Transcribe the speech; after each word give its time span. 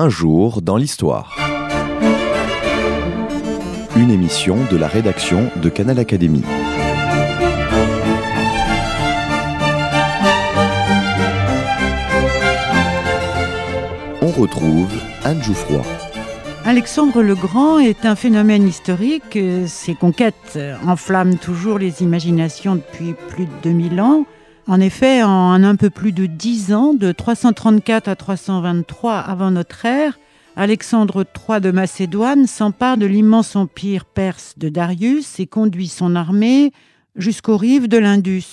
Un 0.00 0.10
jour 0.10 0.62
dans 0.62 0.76
l'histoire. 0.76 1.36
Une 3.96 4.12
émission 4.12 4.56
de 4.70 4.76
la 4.76 4.86
rédaction 4.86 5.50
de 5.56 5.68
Canal 5.68 5.98
Académie. 5.98 6.44
On 14.22 14.28
retrouve 14.28 14.92
Anne 15.24 15.42
Jouffroy. 15.42 15.82
Alexandre 16.64 17.20
le 17.20 17.34
Grand 17.34 17.80
est 17.80 18.06
un 18.06 18.14
phénomène 18.14 18.68
historique. 18.68 19.36
Ses 19.66 19.96
conquêtes 19.96 20.60
enflamment 20.86 21.38
toujours 21.38 21.80
les 21.80 22.04
imaginations 22.04 22.76
depuis 22.76 23.14
plus 23.30 23.46
de 23.46 23.52
2000 23.64 24.00
ans. 24.00 24.26
En 24.68 24.80
effet, 24.80 25.22
en 25.22 25.64
un 25.64 25.76
peu 25.76 25.88
plus 25.88 26.12
de 26.12 26.26
10 26.26 26.74
ans, 26.74 26.92
de 26.92 27.10
334 27.10 28.06
à 28.06 28.16
323 28.16 29.16
avant 29.16 29.50
notre 29.50 29.86
ère, 29.86 30.18
Alexandre 30.56 31.24
III 31.24 31.62
de 31.62 31.70
Macédoine 31.70 32.46
s'empare 32.46 32.98
de 32.98 33.06
l'immense 33.06 33.56
empire 33.56 34.04
perse 34.04 34.58
de 34.58 34.68
Darius 34.68 35.40
et 35.40 35.46
conduit 35.46 35.88
son 35.88 36.14
armée 36.14 36.72
jusqu'aux 37.16 37.56
rives 37.56 37.88
de 37.88 37.96
l'Indus. 37.96 38.44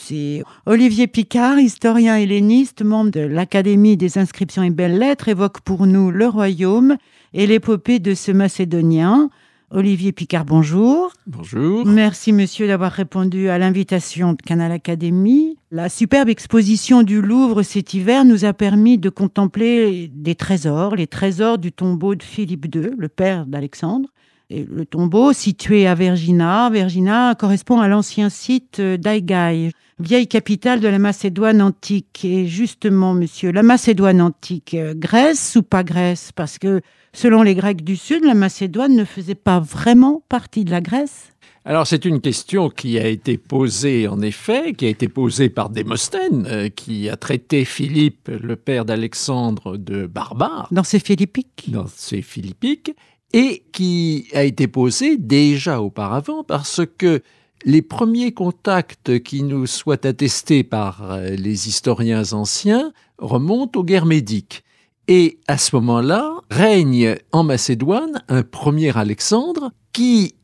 Olivier 0.66 1.08
Picard, 1.08 1.59
historien 1.59 2.16
helléniste, 2.16 2.81
membre 2.81 3.11
de 3.11 3.20
l'Académie 3.20 3.97
des 3.97 4.17
inscriptions 4.17 4.63
et 4.63 4.70
belles-lettres, 4.70 5.27
évoque 5.27 5.59
pour 5.59 5.86
nous 5.86 6.11
le 6.11 6.27
royaume 6.30 6.95
et 7.34 7.45
l'épopée 7.45 8.00
de 8.00 8.13
ce 8.13 8.31
Macédonien. 8.31 9.30
Olivier 9.75 10.13
Picard, 10.13 10.45
bonjour. 10.45 11.11
Bonjour. 11.27 11.85
Merci 11.85 12.31
monsieur 12.31 12.66
d'avoir 12.66 12.93
répondu 12.93 13.49
à 13.49 13.57
l'invitation 13.57 14.31
de 14.31 14.41
Canal 14.41 14.71
Académie. 14.71 15.57
La 15.70 15.89
superbe 15.89 16.29
exposition 16.29 17.03
du 17.03 17.21
Louvre 17.21 17.61
cet 17.61 17.93
hiver 17.93 18.23
nous 18.23 18.45
a 18.45 18.53
permis 18.53 18.97
de 18.97 19.09
contempler 19.09 20.09
des 20.13 20.35
trésors, 20.35 20.95
les 20.95 21.07
trésors 21.07 21.57
du 21.57 21.73
tombeau 21.73 22.16
de 22.16 22.23
Philippe 22.23 22.73
II, 22.73 22.91
le 22.97 23.09
père 23.09 23.45
d'Alexandre. 23.45 24.07
Et 24.49 24.63
le 24.63 24.85
tombeau, 24.85 25.33
situé 25.33 25.88
à 25.88 25.95
Vergina, 25.95 26.69
Vergina 26.69 27.35
correspond 27.35 27.81
à 27.81 27.89
l'ancien 27.89 28.30
site 28.30 28.80
d'Aigai, 28.80 29.72
vieille 30.00 30.28
capitale 30.28 30.80
de 30.80 30.88
la 30.88 31.00
Macédoine 31.00 31.61
antique. 31.61 32.23
Et 32.23 32.47
justement, 32.47 33.13
monsieur, 33.13 33.52
la 33.52 33.63
Macédoine 33.63 34.22
antique, 34.22 34.78
Grèce 34.95 35.57
ou 35.57 35.63
pas 35.63 35.83
Grèce? 35.83 36.31
Parce 36.33 36.59
que 36.59 36.80
selon 37.16 37.41
les 37.41 37.55
Grecs 37.55 37.83
du 37.83 37.95
Sud, 37.95 38.23
la 38.23 38.33
Macédoine 38.33 38.95
ne 38.95 39.05
faisait 39.05 39.35
pas 39.35 39.59
vraiment 39.59 40.23
partie 40.30 40.66
de 40.66 40.71
la 40.71 40.81
Grèce. 40.81 41.31
Alors 41.67 41.88
c'est 41.88 42.05
une 42.05 42.22
question 42.22 42.69
qui 42.69 42.99
a 42.99 43.07
été 43.07 43.39
posée 43.39 44.07
en 44.07 44.22
effet, 44.22 44.73
qui 44.73 44.85
a 44.85 44.89
été 44.89 45.07
posée 45.07 45.49
par 45.49 45.72
Démosthène, 45.72 46.45
euh, 46.47 46.69
qui 46.69 47.09
a 47.09 47.17
traité 47.17 47.66
Philippe, 47.66 48.27
le 48.27 48.55
père 48.55 48.85
d'Alexandre, 48.85 49.75
de 49.77 50.05
barbare. 50.05 50.67
Dans 50.72 50.83
ses 50.83 50.99
Philippiques 50.99 51.66
Dans 51.69 51.88
ses 51.88 52.22
Philippiques 52.22 52.91
et 53.33 53.63
qui 53.72 54.27
a 54.33 54.44
été 54.44 54.67
posé 54.67 55.17
déjà 55.17 55.81
auparavant 55.81 56.44
parce 56.44 56.81
que 56.97 57.23
les 57.66 57.81
premiers 57.81 58.31
contacts 58.31 59.19
qui 59.23 59.41
nous 59.41 59.66
soient 59.66 60.05
attestés 60.05 60.63
par 60.63 61.11
euh, 61.11 61.29
les 61.29 61.67
historiens 61.67 62.31
anciens 62.33 62.94
remontent 63.17 63.79
aux 63.79 63.83
guerres 63.83 64.05
médiques. 64.05 64.63
Et 65.08 65.39
à 65.48 65.58
ce 65.58 65.75
moment-là, 65.75 66.34
règne 66.50 67.16
en 67.31 67.44
Macédoine 67.44 68.23
un 68.28 68.42
premier 68.42 68.98
Alexandre 68.98 69.72
qui, 69.94 70.36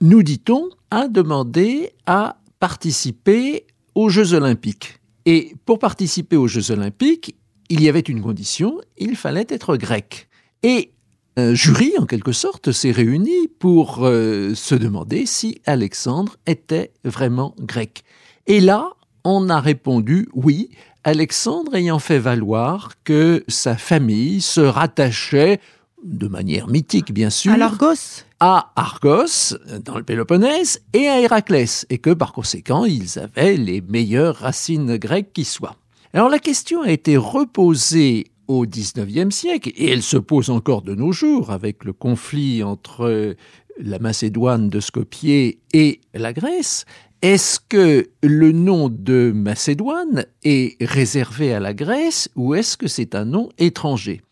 nous 0.00 0.22
dit-on, 0.22 0.68
a 0.90 1.08
demandé 1.08 1.92
à 2.06 2.40
participer 2.60 3.66
aux 3.94 4.08
Jeux 4.08 4.34
olympiques. 4.34 5.00
Et 5.26 5.54
pour 5.64 5.78
participer 5.78 6.36
aux 6.36 6.46
Jeux 6.46 6.70
olympiques, 6.70 7.34
il 7.68 7.82
y 7.82 7.88
avait 7.88 8.00
une 8.00 8.22
condition, 8.22 8.80
il 8.96 9.16
fallait 9.16 9.46
être 9.48 9.76
grec. 9.76 10.28
Et 10.62 10.92
un 11.36 11.54
jury, 11.54 11.92
en 11.98 12.06
quelque 12.06 12.32
sorte, 12.32 12.72
s'est 12.72 12.90
réuni 12.90 13.48
pour 13.58 14.04
euh, 14.04 14.54
se 14.54 14.74
demander 14.74 15.26
si 15.26 15.60
Alexandre 15.66 16.36
était 16.46 16.92
vraiment 17.04 17.54
grec. 17.60 18.04
Et 18.46 18.60
là, 18.60 18.90
on 19.24 19.48
a 19.48 19.60
répondu 19.60 20.28
oui, 20.32 20.70
Alexandre 21.08 21.74
ayant 21.74 22.00
fait 22.00 22.18
valoir 22.18 22.90
que 23.02 23.42
sa 23.48 23.78
famille 23.78 24.42
se 24.42 24.60
rattachait, 24.60 25.58
de 26.04 26.28
manière 26.28 26.68
mythique 26.68 27.14
bien 27.14 27.30
sûr, 27.30 27.50
à 27.50 27.56
l'Argos 27.56 28.24
à 28.40 28.72
Argos, 28.76 29.56
dans 29.82 29.96
le 29.96 30.04
Péloponnèse, 30.04 30.82
et 30.92 31.08
à 31.08 31.18
Héraclès, 31.18 31.86
et 31.88 31.96
que 31.96 32.10
par 32.10 32.34
conséquent, 32.34 32.84
ils 32.84 33.18
avaient 33.18 33.56
les 33.56 33.80
meilleures 33.80 34.36
racines 34.36 34.98
grecques 34.98 35.32
qui 35.32 35.46
soient. 35.46 35.76
Alors 36.12 36.28
la 36.28 36.38
question 36.38 36.82
a 36.82 36.90
été 36.90 37.16
reposée 37.16 38.26
au 38.46 38.66
XIXe 38.66 39.34
siècle, 39.34 39.72
et 39.76 39.90
elle 39.90 40.02
se 40.02 40.18
pose 40.18 40.50
encore 40.50 40.82
de 40.82 40.94
nos 40.94 41.12
jours 41.12 41.50
avec 41.52 41.84
le 41.84 41.94
conflit 41.94 42.62
entre 42.62 43.34
la 43.80 43.98
Macédoine 43.98 44.68
de 44.68 44.80
Skopje 44.80 45.56
et 45.72 46.00
la 46.12 46.32
Grèce. 46.34 46.84
Est-ce 47.22 47.58
que 47.58 48.10
le 48.22 48.52
nom 48.52 48.88
de 48.88 49.32
Macédoine 49.34 50.26
est 50.44 50.80
réservé 50.80 51.52
à 51.52 51.58
la 51.58 51.74
Grèce 51.74 52.28
ou 52.36 52.54
est-ce 52.54 52.76
que 52.76 52.86
c'est 52.86 53.16
un 53.16 53.24
nom 53.24 53.48
étranger? 53.58 54.22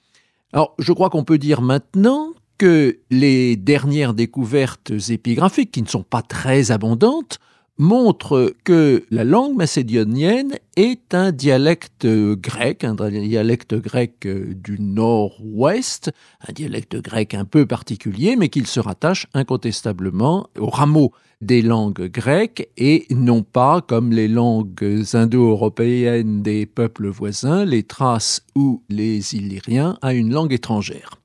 Alors, 0.53 0.73
je 0.79 0.93
crois 0.93 1.11
qu'on 1.11 1.25
peut 1.25 1.39
dire 1.39 1.63
maintenant 1.63 2.33
que 2.59 3.01
les 3.11 3.57
dernières 3.57 4.15
découvertes 4.15 4.93
épigraphiques, 5.09 5.73
qui 5.73 5.83
ne 5.83 5.89
sont 5.89 6.05
pas 6.05 6.23
très 6.23 6.71
abondantes, 6.71 7.41
montre 7.79 8.55
que 8.65 9.05
la 9.11 9.25
langue 9.25 9.57
macédonienne 9.57 10.55
est 10.77 11.15
un 11.15 11.33
dialecte 11.33 12.07
grec, 12.07 12.85
un 12.85 12.95
dialecte 12.95 13.75
grec 13.75 14.27
du 14.27 14.79
nord-ouest, 14.81 16.11
un 16.49 16.53
dialecte 16.53 16.97
grec 16.97 17.35
un 17.35 17.45
peu 17.45 17.67
particulier, 17.67 18.37
mais 18.37 18.49
qu'il 18.49 18.67
se 18.67 18.81
rattache 18.81 19.27
incontestablement 19.35 20.49
au 20.59 20.69
rameau 20.69 21.13
des 21.43 21.61
langues 21.61 22.11
grecques 22.11 22.71
et 22.79 23.07
non 23.11 23.43
pas 23.43 23.83
comme 23.83 24.11
les 24.11 24.29
langues 24.29 25.05
indo-européennes 25.13 26.43
des 26.43 26.65
peuples 26.65 27.09
voisins, 27.09 27.65
les 27.65 27.83
Thraces 27.83 28.43
ou 28.55 28.83
les 28.89 29.35
Illyriens, 29.35 29.99
à 30.01 30.15
une 30.15 30.33
langue 30.33 30.55
étrangère. 30.55 31.21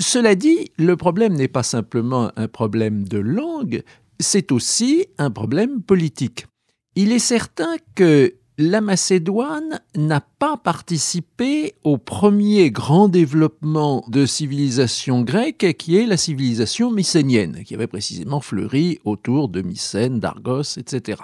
Cela 0.00 0.34
dit, 0.34 0.72
le 0.78 0.96
problème 0.96 1.34
n'est 1.34 1.48
pas 1.48 1.62
simplement 1.62 2.32
un 2.36 2.48
problème 2.48 3.06
de 3.06 3.18
langue, 3.18 3.82
c'est 4.22 4.52
aussi 4.52 5.06
un 5.18 5.30
problème 5.30 5.82
politique. 5.82 6.46
Il 6.94 7.12
est 7.12 7.18
certain 7.18 7.76
que 7.94 8.34
la 8.58 8.80
Macédoine 8.80 9.80
n'a 9.96 10.20
pas 10.20 10.56
participé 10.56 11.74
au 11.84 11.96
premier 11.96 12.70
grand 12.70 13.08
développement 13.08 14.04
de 14.08 14.26
civilisation 14.26 15.22
grecque 15.22 15.74
qui 15.78 15.96
est 15.96 16.06
la 16.06 16.16
civilisation 16.16 16.90
mycénienne, 16.90 17.64
qui 17.64 17.74
avait 17.74 17.86
précisément 17.86 18.40
fleuri 18.40 19.00
autour 19.04 19.48
de 19.48 19.62
Mycène, 19.62 20.20
d'Argos, 20.20 20.76
etc. 20.76 21.22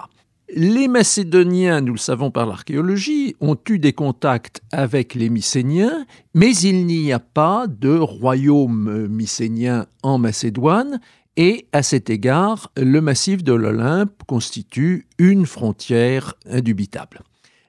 Les 0.55 0.87
Macédoniens, 0.87 1.81
nous 1.81 1.93
le 1.93 1.99
savons 1.99 2.31
par 2.31 2.47
l'archéologie, 2.47 3.35
ont 3.39 3.57
eu 3.69 3.77
des 3.77 3.93
contacts 3.93 4.61
avec 4.71 5.13
les 5.13 5.29
Mycéniens, 5.29 6.07
mais 6.33 6.55
il 6.55 6.87
n'y 6.87 7.11
a 7.13 7.19
pas 7.19 7.67
de 7.67 7.95
royaume 7.95 9.07
mycénien 9.07 9.85
en 10.01 10.17
Macédoine, 10.17 10.99
et 11.37 11.67
à 11.71 11.83
cet 11.83 12.09
égard, 12.09 12.71
le 12.75 13.01
massif 13.01 13.43
de 13.43 13.53
l'Olympe 13.53 14.23
constitue 14.27 15.07
une 15.17 15.45
frontière 15.45 16.33
indubitable. 16.49 17.21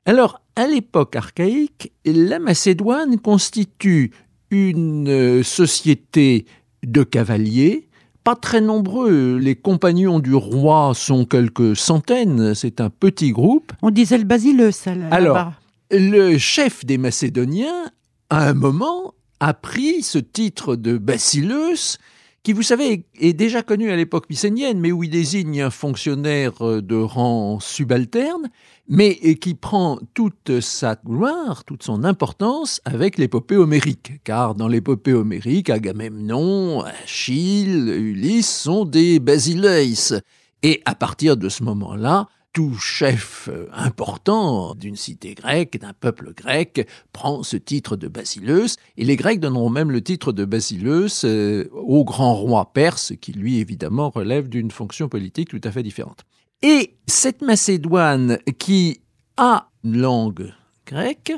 Alors, 0.06 0.41
à 0.56 0.66
l'époque 0.66 1.15
archaïque, 1.15 1.93
la 2.04 2.38
Macédoine 2.38 3.19
constitue 3.19 4.12
une 4.50 5.43
société 5.43 6.47
de 6.82 7.03
cavaliers, 7.03 7.88
pas 8.25 8.34
très 8.34 8.60
nombreux. 8.60 9.38
Les 9.38 9.54
compagnons 9.54 10.19
du 10.19 10.34
roi 10.34 10.93
sont 10.94 11.25
quelques 11.25 11.76
centaines, 11.76 12.54
c'est 12.54 12.81
un 12.81 12.91
petit 12.91 13.31
groupe. 13.31 13.72
On 13.82 13.91
disait 13.91 14.19
le 14.19 14.25
basileus, 14.25 14.87
là 14.87 15.09
Alors, 15.10 15.53
le 15.91 16.38
chef 16.38 16.84
des 16.84 16.99
Macédoniens, 16.99 17.91
à 18.31 18.49
un 18.49 18.54
moment, 18.54 19.15
a 19.38 19.54
pris 19.54 20.03
ce 20.03 20.19
titre 20.19 20.76
de 20.76 20.99
basileus 20.99 21.99
qui, 22.42 22.54
vous 22.54 22.62
savez, 22.62 23.04
est 23.19 23.34
déjà 23.34 23.62
connu 23.62 23.90
à 23.90 23.96
l'époque 23.96 24.31
mycénienne, 24.31 24.81
mais 24.81 24.92
où 24.92 25.04
il 25.04 25.10
désigne 25.10 25.60
un 25.60 25.70
fonctionnaire 25.70 26.62
euh, 26.62 26.81
de 26.81 26.96
rang 26.96 27.60
subalterne, 27.60 28.50
mais 28.88 29.14
qui 29.37 29.54
prend 29.54 29.98
toute 30.14 30.60
sa 30.60 30.96
gloire, 30.96 31.64
toute 31.64 31.82
son 31.82 32.02
importance 32.02 32.81
avec 32.84 33.19
l'épopée 33.19 33.56
homérique, 33.56 34.20
car 34.25 34.54
dans 34.54 34.69
l'épopée 34.69 35.12
homérique, 35.12 35.70
Agamemnon, 35.70 36.82
Achille, 36.82 37.88
Ulysse 37.88 38.50
sont 38.50 38.84
des 38.84 39.20
basileis. 39.20 40.20
Et 40.62 40.82
à 40.86 40.94
partir 40.94 41.36
de 41.36 41.48
ce 41.48 41.62
moment-là, 41.62 42.28
tout 42.52 42.75
chef 42.75 43.49
euh, 43.50 43.69
important 43.73 44.75
d'une 44.75 44.97
cité 44.97 45.35
grecque, 45.35 45.79
d'un 45.79 45.93
peuple 45.93 46.32
grec, 46.35 46.88
prend 47.12 47.43
ce 47.43 47.56
titre 47.56 47.97
de 47.97 48.08
basileus, 48.08 48.76
et 48.97 49.05
les 49.05 49.17
Grecs 49.17 49.41
donneront 49.41 49.70
même 49.70 49.91
le 49.91 50.02
titre 50.02 50.32
de 50.32 50.44
basileus 50.44 51.25
euh, 51.25 51.69
au 51.73 52.05
grand 52.05 52.35
roi 52.35 52.73
perse, 52.73 53.12
qui 53.20 53.32
lui 53.32 53.58
évidemment 53.58 54.11
relève 54.11 54.49
d'une 54.49 54.70
fonction 54.70 55.08
politique 55.08 55.49
tout 55.49 55.61
à 55.64 55.70
fait 55.70 55.82
différente. 55.82 56.25
Et 56.62 56.97
cette 57.06 57.43
Macédoine 57.43 58.38
qui 58.58 59.00
a 59.37 59.70
une 59.85 59.99
langue 59.99 60.53
grecque, 60.87 61.32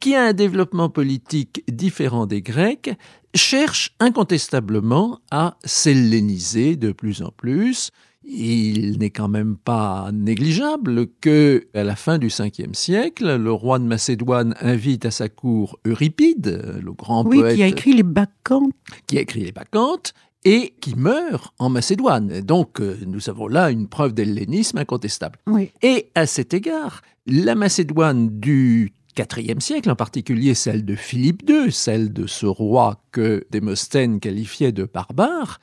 qui 0.00 0.14
a 0.14 0.24
un 0.24 0.32
développement 0.32 0.88
politique 0.88 1.62
différent 1.68 2.26
des 2.26 2.42
Grecs, 2.42 2.90
cherche 3.34 3.94
incontestablement 4.00 5.20
à 5.30 5.56
s'helléniser 5.64 6.76
de 6.76 6.92
plus 6.92 7.22
en 7.22 7.30
plus. 7.30 7.90
Il 8.28 8.98
n'est 8.98 9.10
quand 9.10 9.28
même 9.28 9.56
pas 9.56 10.10
négligeable 10.12 11.06
que, 11.20 11.68
à 11.74 11.84
la 11.84 11.94
fin 11.94 12.18
du 12.18 12.26
5e 12.26 12.74
siècle, 12.74 13.36
le 13.36 13.52
roi 13.52 13.78
de 13.78 13.84
Macédoine 13.84 14.54
invite 14.60 15.06
à 15.06 15.12
sa 15.12 15.28
cour 15.28 15.78
Euripide, 15.84 16.80
le 16.82 16.92
grand 16.92 17.24
oui, 17.24 17.38
poète. 17.38 17.54
qui 17.54 17.62
a 17.62 17.68
écrit 17.68 17.92
les 17.92 18.02
Bacchantes. 18.02 18.72
Qui 19.06 19.18
a 19.18 19.20
écrit 19.20 19.44
les 19.44 19.52
Bacchantes 19.52 20.12
et 20.44 20.74
qui 20.80 20.94
meurt 20.96 21.54
en 21.58 21.68
Macédoine. 21.68 22.40
Donc, 22.40 22.80
euh, 22.80 22.98
nous 23.06 23.28
avons 23.28 23.48
là 23.48 23.70
une 23.70 23.88
preuve 23.88 24.12
d'hellénisme 24.12 24.78
incontestable. 24.78 25.38
Oui. 25.46 25.70
Et 25.82 26.10
à 26.14 26.26
cet 26.26 26.54
égard, 26.54 27.02
la 27.26 27.54
Macédoine 27.54 28.28
du 28.40 28.92
IVe 29.18 29.60
siècle, 29.60 29.90
en 29.90 29.96
particulier 29.96 30.54
celle 30.54 30.84
de 30.84 30.94
Philippe 30.94 31.48
II, 31.48 31.72
celle 31.72 32.12
de 32.12 32.26
ce 32.26 32.46
roi 32.46 33.00
que 33.12 33.44
Démosthène 33.50 34.20
qualifiait 34.20 34.72
de 34.72 34.84
barbare, 34.84 35.58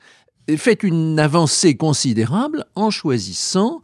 fait 0.56 0.82
une 0.82 1.18
avancée 1.18 1.76
considérable 1.76 2.64
en 2.74 2.90
choisissant 2.90 3.80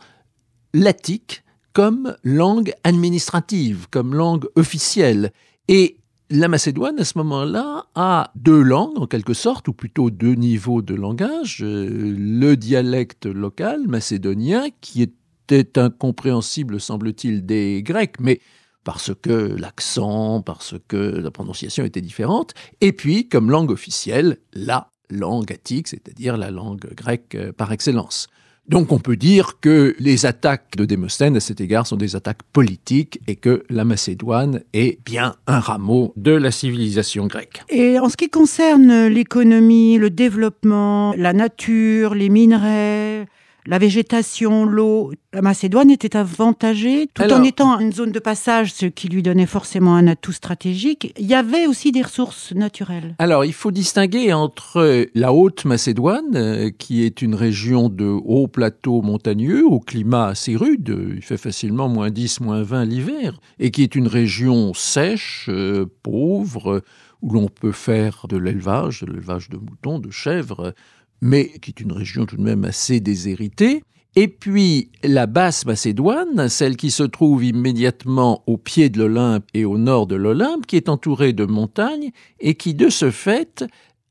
l'attique 0.74 1.42
comme 1.72 2.16
langue 2.24 2.72
administrative, 2.84 3.86
comme 3.90 4.14
langue 4.14 4.46
officielle. 4.56 5.32
Et 5.68 5.98
la 6.30 6.48
Macédoine, 6.48 6.98
à 6.98 7.04
ce 7.04 7.18
moment-là, 7.18 7.86
a 7.94 8.32
deux 8.36 8.62
langues, 8.62 8.98
en 8.98 9.06
quelque 9.06 9.34
sorte, 9.34 9.68
ou 9.68 9.72
plutôt 9.72 10.10
deux 10.10 10.34
niveaux 10.34 10.82
de 10.82 10.94
langage. 10.94 11.62
Euh, 11.62 12.14
le 12.16 12.56
dialecte 12.56 13.26
local 13.26 13.88
macédonien, 13.88 14.68
qui 14.80 15.02
était 15.02 15.78
incompréhensible, 15.78 16.80
semble-t-il, 16.80 17.44
des 17.44 17.82
Grecs, 17.82 18.20
mais 18.20 18.40
parce 18.84 19.12
que 19.20 19.30
l'accent, 19.30 20.40
parce 20.40 20.74
que 20.88 20.96
la 20.96 21.30
prononciation 21.30 21.84
était 21.84 22.00
différente, 22.00 22.54
et 22.80 22.92
puis, 22.92 23.28
comme 23.28 23.50
langue 23.50 23.70
officielle, 23.70 24.38
la 24.52 24.92
langue 25.10 25.52
attique, 25.52 25.88
c'est-à-dire 25.88 26.36
la 26.36 26.50
langue 26.50 26.86
grecque 26.94 27.34
euh, 27.34 27.52
par 27.52 27.72
excellence. 27.72 28.28
Donc 28.68 28.92
on 28.92 29.00
peut 29.00 29.16
dire 29.16 29.58
que 29.60 29.96
les 29.98 30.26
attaques 30.26 30.76
de 30.76 30.84
Démosthène 30.84 31.36
à 31.36 31.40
cet 31.40 31.60
égard 31.60 31.88
sont 31.88 31.96
des 31.96 32.14
attaques 32.14 32.44
politiques 32.52 33.20
et 33.26 33.34
que 33.34 33.64
la 33.68 33.84
Macédoine 33.84 34.62
est 34.74 35.04
bien 35.04 35.34
un 35.48 35.58
rameau 35.58 36.12
de 36.16 36.30
la 36.30 36.52
civilisation 36.52 37.26
grecque. 37.26 37.62
Et 37.68 37.98
en 37.98 38.08
ce 38.08 38.16
qui 38.16 38.28
concerne 38.28 39.06
l'économie, 39.06 39.98
le 39.98 40.10
développement, 40.10 41.14
la 41.16 41.32
nature, 41.32 42.14
les 42.14 42.28
minerais, 42.28 43.26
la 43.66 43.78
végétation, 43.78 44.64
l'eau. 44.64 45.12
La 45.32 45.42
Macédoine 45.42 45.90
était 45.90 46.16
avantagée 46.16 47.08
tout 47.14 47.22
Alors- 47.22 47.38
en 47.38 47.44
étant 47.44 47.78
une 47.78 47.92
zone 47.92 48.10
de 48.10 48.18
passage, 48.18 48.72
ce 48.72 48.86
qui 48.86 49.08
lui 49.08 49.22
donnait 49.22 49.46
forcément 49.46 49.94
un 49.94 50.06
atout 50.08 50.32
stratégique. 50.32 51.12
Il 51.18 51.26
y 51.26 51.34
avait 51.34 51.66
aussi 51.66 51.92
des 51.92 52.02
ressources 52.02 52.52
naturelles. 52.52 53.14
Alors, 53.18 53.44
il 53.44 53.52
faut 53.52 53.70
distinguer 53.70 54.32
entre 54.32 55.06
la 55.14 55.32
Haute-Macédoine, 55.32 56.34
euh, 56.34 56.70
qui 56.70 57.04
est 57.04 57.22
une 57.22 57.34
région 57.34 57.88
de 57.88 58.06
haut 58.06 58.48
plateau 58.48 59.02
montagneux, 59.02 59.64
au 59.64 59.78
climat 59.78 60.26
assez 60.26 60.56
rude, 60.56 60.96
il 61.14 61.22
fait 61.22 61.36
facilement 61.36 61.88
moins 61.88 62.10
10, 62.10 62.40
moins 62.40 62.62
20 62.62 62.84
l'hiver, 62.86 63.38
et 63.58 63.70
qui 63.70 63.82
est 63.82 63.94
une 63.94 64.08
région 64.08 64.74
sèche, 64.74 65.46
euh, 65.48 65.86
pauvre, 66.02 66.82
où 67.22 67.32
l'on 67.32 67.48
peut 67.48 67.72
faire 67.72 68.26
de 68.28 68.36
l'élevage, 68.36 69.02
de 69.02 69.12
l'élevage 69.12 69.50
de 69.50 69.58
moutons, 69.58 69.98
de 69.98 70.10
chèvres, 70.10 70.74
mais 71.20 71.48
qui 71.60 71.70
est 71.70 71.80
une 71.80 71.92
région 71.92 72.26
tout 72.26 72.36
de 72.36 72.42
même 72.42 72.64
assez 72.64 73.00
déshéritée. 73.00 73.82
Et 74.16 74.26
puis 74.26 74.90
la 75.04 75.26
basse 75.26 75.66
Macédoine, 75.66 76.48
celle 76.48 76.76
qui 76.76 76.90
se 76.90 77.04
trouve 77.04 77.44
immédiatement 77.44 78.42
au 78.46 78.56
pied 78.56 78.88
de 78.88 78.98
l'Olympe 78.98 79.44
et 79.54 79.64
au 79.64 79.78
nord 79.78 80.06
de 80.06 80.16
l'Olympe, 80.16 80.66
qui 80.66 80.76
est 80.76 80.88
entourée 80.88 81.32
de 81.32 81.44
montagnes 81.44 82.10
et 82.40 82.54
qui 82.54 82.74
de 82.74 82.88
ce 82.88 83.10
fait 83.10 83.64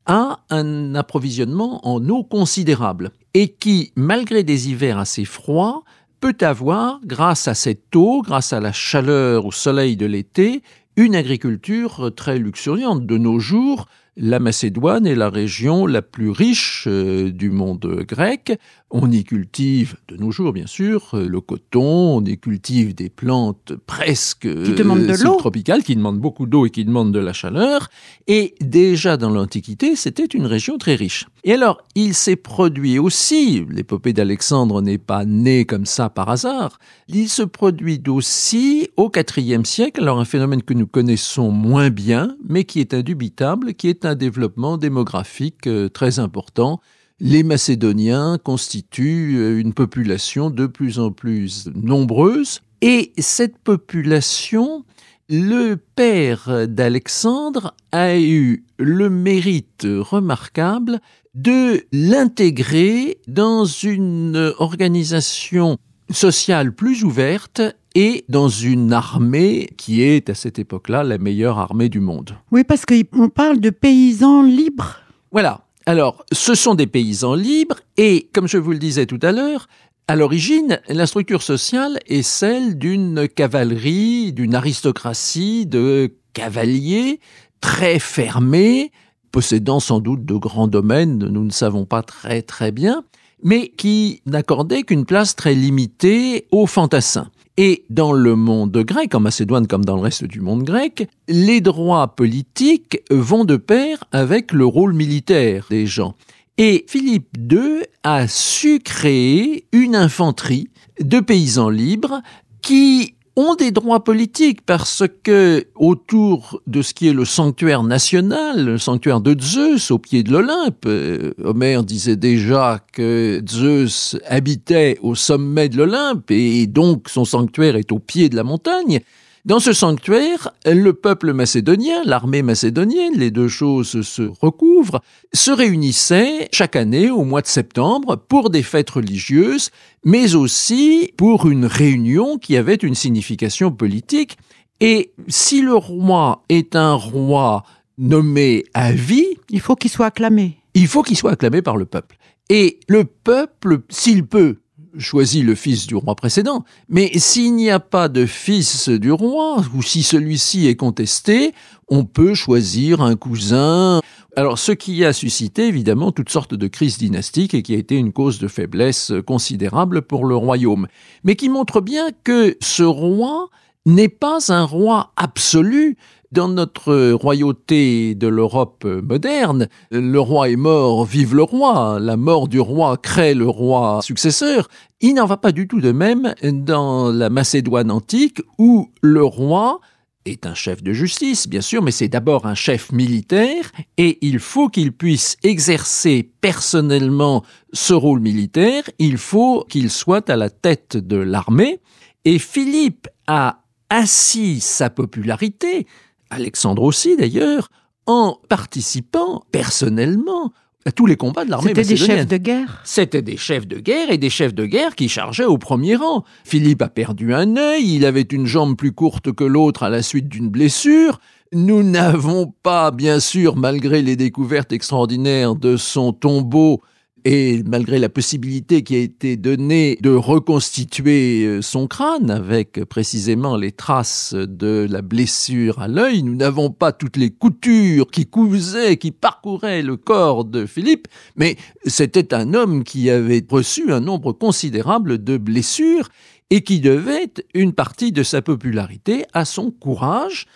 a 0.06 0.40
un 0.50 0.96
approvisionnement 0.96 1.86
en 1.88 2.08
eau 2.10 2.24
considérable 2.24 3.12
et 3.34 3.50
qui, 3.50 3.92
malgré 3.96 4.44
des 4.44 4.70
hivers 4.70 4.98
assez 4.98 5.26
froids, 5.26 5.84
peut 6.22 6.38
avoir, 6.42 7.00
grâce 7.06 7.48
à 7.48 7.54
cette 7.54 7.96
eau, 7.96 8.22
grâce 8.22 8.54
à 8.54 8.60
la 8.60 8.72
chaleur 8.72 9.46
au 9.46 9.52
soleil 9.52 9.98
de 9.98 10.06
l'été, 10.06 10.62
une 10.96 11.16
agriculture 11.16 12.12
très 12.16 12.40
luxuriante. 12.40 13.06
De 13.06 13.18
nos 13.18 13.40
jours, 13.40 13.88
la 14.20 14.40
Macédoine 14.40 15.08
est 15.08 15.16
la 15.16 15.30
région 15.30 15.88
la 15.88 16.02
plus 16.02 16.30
riche 16.30 16.86
euh, 16.88 17.32
du 17.32 17.50
monde 17.50 18.04
grec. 18.06 18.60
On 18.92 19.12
y 19.12 19.24
cultive, 19.24 19.98
de 20.08 20.18
nos 20.18 20.32
jours 20.32 20.52
bien 20.52 20.66
sûr, 20.66 21.12
euh, 21.14 21.28
le 21.28 21.42
coton, 21.42 22.18
on 22.18 22.26
y 22.26 22.40
cultive 22.40 22.96
des 22.96 23.10
plantes 23.10 23.74
presque 23.86 24.42
Qui 24.42 24.74
de 24.74 24.84
euh, 24.84 25.16
subtropicales, 25.16 25.84
qui 25.84 25.96
demandent 25.96 26.20
beaucoup 26.20 26.48
d'eau 26.48 26.66
et 26.66 26.72
qui 26.72 26.86
demandent 26.86 27.12
de 27.12 27.20
la 27.20 27.32
chaleur. 27.32 27.90
Et 28.26 28.56
déjà 28.62 29.16
dans 29.16 29.30
l'Antiquité, 29.30 29.96
c'était 29.96 30.26
une 30.26 30.48
région 30.48 30.80
très 30.80 30.96
riche. 30.96 31.28
Et 31.44 31.54
alors, 31.54 31.84
il 31.94 32.16
s'est 32.16 32.36
produit 32.36 32.98
aussi, 32.98 33.64
l'épopée 33.70 34.12
d'Alexandre 34.12 34.82
n'est 34.82 34.98
pas 34.98 35.24
née 35.24 35.66
comme 35.66 35.86
ça 35.86 36.10
par 36.10 36.30
hasard, 36.30 36.80
il 37.08 37.30
se 37.30 37.44
produit 37.44 38.02
aussi 38.08 38.90
au 38.98 39.12
IVe 39.38 39.66
siècle, 39.66 40.02
alors 40.02 40.20
un 40.20 40.26
phénomène 40.26 40.64
que 40.64 40.74
nous 40.74 40.88
connaissons 40.88 41.52
moins 41.52 41.92
bien, 41.92 42.36
mais 42.48 42.64
qui 42.64 42.80
est 42.80 42.96
indubitable, 42.96 43.76
qui 43.76 43.88
est 43.88 44.04
un 44.06 44.16
développement 44.16 44.78
démographique 44.78 45.68
euh, 45.68 45.90
très 45.90 46.18
important. 46.18 46.82
Les 47.22 47.44
Macédoniens 47.44 48.38
constituent 48.42 49.38
euh, 49.38 49.60
une 49.60 49.74
population 49.74 50.50
de 50.50 50.68
plus 50.68 51.00
en 51.00 51.12
plus 51.12 51.68
nombreuse, 51.76 52.62
et 52.82 53.12
cette 53.18 53.58
population 53.58 54.86
le 55.30 55.76
père 55.76 56.68
d'Alexandre 56.68 57.76
a 57.92 58.18
eu 58.18 58.64
le 58.80 59.10
mérite 59.10 59.86
remarquable 59.86 61.00
de 61.36 61.84
l'intégrer 61.92 63.20
dans 63.28 63.66
une 63.66 64.54
organisation 64.58 65.78
sociale 66.10 66.74
plus 66.74 67.04
ouverte 67.04 67.62
et 67.96 68.26
dans 68.30 68.50
une 68.50 68.94
armée 68.94 69.70
qui 69.78 70.02
est 70.02 70.30
à 70.30 70.36
cette 70.36 70.58
époque-là 70.58 71.04
la 71.04 71.18
meilleure 71.18 71.60
armée 71.60 71.90
du 71.90 72.00
monde. 72.00 72.36
Oui, 72.52 72.64
parce 72.64 72.86
qu'on 72.86 73.30
parle 73.30 73.60
de 73.60 73.70
paysans 73.70 74.42
libres. 74.42 75.00
Voilà. 75.32 75.62
Alors, 75.90 76.24
ce 76.32 76.54
sont 76.54 76.76
des 76.76 76.86
paysans 76.86 77.34
libres 77.34 77.80
et, 77.98 78.30
comme 78.32 78.48
je 78.48 78.60
vous 78.60 78.74
le 78.74 78.78
disais 78.78 79.08
tout 79.08 79.18
à 79.24 79.32
l'heure, 79.32 79.68
à 80.08 80.16
l'origine, 80.16 80.80
la 80.88 81.08
structure 81.08 81.42
sociale 81.42 81.98
est 82.06 82.22
celle 82.22 82.78
d'une 82.78 83.28
cavalerie, 83.28 84.32
d'une 84.32 84.54
aristocratie 84.54 85.66
de 85.66 86.14
cavaliers 86.34 87.20
très 87.60 87.98
fermés, 87.98 88.92
possédant 89.32 89.80
sans 89.80 90.00
doute 90.00 90.26
de 90.26 90.36
grands 90.36 90.68
domaines, 90.68 91.18
nous 91.18 91.44
ne 91.44 91.50
savons 91.50 91.86
pas 91.86 92.04
très 92.04 92.44
très 92.44 92.72
bien, 92.72 93.04
mais 93.42 93.70
qui 93.70 94.22
n'accordaient 94.28 94.84
qu'une 94.84 95.06
place 95.06 95.36
très 95.36 95.56
limitée 95.56 96.46
aux 96.52 96.68
fantassins. 96.68 97.32
Et 97.62 97.84
dans 97.90 98.14
le 98.14 98.38
monde 98.38 98.72
grec, 98.86 99.14
en 99.14 99.20
Macédoine 99.20 99.68
comme 99.68 99.84
dans 99.84 99.98
le 99.98 100.02
reste 100.02 100.24
du 100.24 100.40
monde 100.40 100.64
grec, 100.64 101.10
les 101.28 101.60
droits 101.60 102.16
politiques 102.16 103.02
vont 103.12 103.44
de 103.44 103.58
pair 103.58 104.06
avec 104.14 104.54
le 104.54 104.66
rôle 104.66 104.94
militaire 104.94 105.66
des 105.70 105.86
gens. 105.86 106.16
Et 106.58 106.86
Philippe 106.88 107.36
II 107.38 107.82
a 108.04 108.30
su 108.30 108.80
créer 108.80 109.66
une 109.74 109.98
infanterie 109.98 110.70
de 111.02 111.20
paysans 111.20 111.68
libres 111.68 112.22
qui 112.62 113.16
ont 113.40 113.56
des 113.56 113.72
droits 113.72 114.04
politiques 114.04 114.66
parce 114.66 115.04
que 115.24 115.66
autour 115.76 116.62
de 116.68 116.82
ce 116.82 116.94
qui 116.94 117.08
est 117.08 117.14
le 117.14 117.24
sanctuaire 117.24 117.84
national, 117.84 118.66
le 118.66 118.78
sanctuaire 118.78 119.22
de 119.22 119.40
Zeus 119.40 119.92
au 119.92 119.98
pied 119.98 120.24
de 120.24 120.32
l'Olympe, 120.32 120.86
euh, 120.86 121.32
Homère 121.42 121.84
disait 121.84 122.18
déjà 122.18 122.80
que 122.92 123.42
Zeus 123.48 124.18
habitait 124.28 124.98
au 125.02 125.16
sommet 125.16 125.70
de 125.70 125.78
l'Olympe 125.78 126.32
et 126.32 126.68
donc 126.68 127.08
son 127.08 127.24
sanctuaire 127.24 127.78
est 127.78 127.94
au 127.94 128.00
pied 128.00 128.28
de 128.28 128.36
la 128.36 128.44
montagne. 128.44 129.00
Dans 129.46 129.60
ce 129.60 129.72
sanctuaire, 129.72 130.52
le 130.66 130.92
peuple 130.92 131.32
macédonien, 131.32 132.02
l'armée 132.04 132.42
macédonienne, 132.42 133.14
les 133.16 133.32
deux 133.32 133.48
choses 133.48 134.02
se 134.02 134.24
recouvrent, 134.42 135.02
se 135.34 135.52
réunissaient 135.52 136.50
chaque 136.52 136.76
année 136.76 137.10
au 137.10 137.24
mois 137.24 137.42
de 137.42 137.48
septembre 137.48 138.18
pour 138.18 138.50
des 138.50 138.64
fêtes 138.64 138.90
religieuses, 138.90 139.70
mais 140.04 140.36
aussi 140.36 141.14
pour 141.18 141.50
une 141.50 141.66
réunion 141.66 142.38
qui 142.38 142.58
avait 142.58 142.76
une 142.76 142.96
signification 142.96 143.72
politique. 143.72 144.38
Et 144.82 145.14
si 145.30 145.62
le 145.62 145.76
roi 145.76 146.44
est 146.50 146.76
un 146.76 146.94
roi 146.94 147.64
nommé 147.98 148.66
à 148.74 148.92
vie, 148.92 149.38
Il 149.50 149.62
faut 149.62 149.76
qu'il 149.76 149.90
soit 149.90 150.08
acclamé. 150.08 150.58
il 150.74 150.88
faut 150.88 151.02
qu'il 151.02 151.18
soit 151.18 151.32
acclamé 151.32 151.62
par 151.62 151.78
le 151.78 151.86
peuple. 151.86 152.18
Et 152.50 152.80
le 152.90 153.06
peuple, 153.06 153.84
s'il 153.90 154.26
peut, 154.26 154.58
choisit 154.98 155.44
le 155.44 155.56
fils 155.56 155.88
du 155.88 155.96
roi 155.96 156.16
précédent, 156.16 156.64
mais 156.88 157.12
s'il 157.18 157.56
n'y 157.56 157.70
a 157.70 157.80
pas 157.80 158.10
de 158.10 158.26
fils 158.26 158.90
du 158.90 159.12
roi, 159.12 159.64
ou 159.76 159.82
si 159.82 160.04
celui-ci 160.04 160.68
est 160.68 160.76
contesté, 160.76 161.54
on 161.88 162.06
peut 162.06 162.34
choisir 162.34 163.02
un 163.02 163.16
cousin. 163.16 164.02
Alors, 164.36 164.60
ce 164.60 164.72
qui 164.72 165.04
a 165.06 165.14
suscité 165.14 165.68
évidemment 165.68 166.12
toutes 166.12 166.30
sortes 166.30 166.54
de 166.54 166.68
crises 166.68 166.98
dynastiques 166.98 167.54
et 167.54 167.64
qui 167.64 167.76
a 167.76 167.78
été 167.78 167.96
une 167.96 168.14
cause 168.14 168.40
de 168.40 168.48
faiblesse 168.48 169.12
considérable 169.26 170.02
pour 170.02 170.26
le 170.26 170.36
royaume, 170.36 170.88
mais 171.24 171.36
qui 171.36 171.50
montre 171.50 171.82
bien 171.82 172.10
que 172.24 172.56
ce 172.62 172.84
roi 172.84 173.50
n'est 173.86 174.10
pas 174.10 174.52
un 174.52 174.64
roi 174.64 175.12
absolu. 175.16 175.98
Dans 176.32 176.48
notre 176.48 177.14
royauté 177.14 178.14
de 178.14 178.28
l'Europe 178.28 178.86
moderne, 178.86 179.68
le 179.90 180.20
roi 180.20 180.50
est 180.50 180.58
mort, 180.58 181.04
vive 181.04 181.34
le 181.34 181.42
roi, 181.42 181.98
la 182.00 182.18
mort 182.18 182.48
du 182.48 182.60
roi 182.60 182.98
crée 182.98 183.34
le 183.34 183.50
roi 183.50 184.02
successeur. 184.04 184.68
Il 185.02 185.16
n'en 185.16 185.26
va 185.26 185.38
pas 185.38 185.52
du 185.52 185.68
tout 185.68 185.82
de 185.82 185.92
même 185.92 186.36
dans 186.44 187.12
la 187.12 187.32
Macédoine 187.32 187.90
antique 187.90 188.44
où 188.60 188.92
le 189.02 189.24
roi 189.24 189.80
est 190.26 190.46
un 190.46 190.54
chef 190.54 190.84
de 190.84 190.94
justice, 190.94 191.48
bien 191.48 191.62
sûr, 191.62 191.82
mais 191.82 191.90
c'est 191.90 192.10
d'abord 192.10 192.46
un 192.46 192.54
chef 192.54 192.92
militaire 192.92 193.72
et 193.98 194.20
il 194.22 194.38
faut 194.38 194.70
qu'il 194.70 194.92
puisse 194.92 195.36
exercer 195.42 196.32
personnellement 196.42 197.44
ce 197.74 197.96
rôle 197.96 198.20
militaire, 198.20 198.84
il 199.00 199.18
faut 199.18 199.66
qu'il 199.68 199.90
soit 199.90 200.30
à 200.30 200.36
la 200.36 200.52
tête 200.52 200.96
de 200.96 201.18
l'armée. 201.18 201.80
Et 202.24 202.38
Philippe 202.38 203.08
a 203.26 203.64
assis 203.90 204.60
sa 204.60 204.92
popularité, 204.92 205.88
Alexandre 206.30 206.84
aussi 206.84 207.16
d'ailleurs, 207.16 207.70
en 208.06 208.40
participant 208.50 209.44
personnellement 209.52 210.52
tous 210.96 211.06
les 211.06 211.18
combats 211.18 211.46
de 211.46 211.52
l'armée 211.52 211.70
C'était 211.70 211.84
des 211.84 211.98
chefs 211.98 212.28
de 212.28 212.38
guerre 212.38 212.82
C'était 212.84 213.22
des 213.22 213.38
chefs 213.38 213.68
de 213.68 213.80
guerre 213.80 214.12
et 214.12 214.18
des 214.18 214.30
chefs 214.30 214.54
de 214.54 214.66
guerre 214.66 214.96
qui 214.96 215.10
chargeaient 215.10 215.46
au 215.46 215.58
premier 215.58 215.96
rang. 215.96 216.24
Philippe 216.44 216.82
a 216.82 216.90
perdu 216.90 217.34
un 217.34 217.58
œil, 217.58 217.96
il 217.96 218.06
avait 218.06 218.22
une 218.22 218.46
jambe 218.46 218.76
plus 218.76 218.92
courte 218.92 219.32
que 219.32 219.44
l'autre 219.44 219.84
à 219.84 219.90
la 219.90 220.02
suite 220.02 220.28
d'une 220.28 220.50
blessure. 220.50 221.20
Nous 221.52 221.84
n'avons 221.84 222.54
pas, 222.64 222.92
bien 222.92 223.20
sûr, 223.20 223.56
malgré 223.56 224.02
les 224.02 224.16
découvertes 224.16 224.72
extraordinaires 224.72 225.56
de 225.56 225.78
son 225.78 226.14
tombeau, 226.14 226.82
et 227.26 227.64
malgré 227.64 228.00
la 228.00 228.10
possibilité 228.10 228.84
qui 228.84 228.96
a 228.96 229.00
été 229.00 229.38
donnée 229.38 229.98
de 230.02 230.12
reconstituer 230.12 231.46
euh, 231.46 231.62
son 231.62 231.88
crâne 231.88 232.32
avec 232.32 232.84
précisément 232.86 233.56
les 233.56 233.72
traces 233.72 234.34
de 234.34 234.88
la 234.90 235.02
blessure 235.02 235.80
à 235.80 235.88
l'œil, 235.88 236.24
nous 236.24 236.36
n'avons 236.36 236.72
pas 236.72 236.92
toutes 236.92 237.18
les 237.18 237.30
coutures 237.30 238.08
qui 238.12 238.26
cousaient, 238.26 238.98
qui 238.98 239.12
parcouraient 239.12 239.82
le 239.82 239.98
corps 239.98 240.46
de 240.46 240.66
Philippe, 240.66 241.08
mais 241.36 241.58
c'était 241.86 242.34
un 242.34 242.54
homme 242.54 242.84
qui 242.84 243.10
avait 243.10 243.46
reçu 243.50 243.92
un 243.92 244.00
nombre 244.00 244.32
considérable 244.32 245.24
de 245.24 245.38
blessures 245.38 246.10
et 246.50 246.62
qui 246.62 246.80
devait 246.80 247.32
une 247.54 247.74
partie 247.74 248.12
de 248.12 248.24
sa 248.24 248.42
popularité 248.42 249.26
à 249.34 249.46
son 249.46 249.72
courage. 249.72 250.48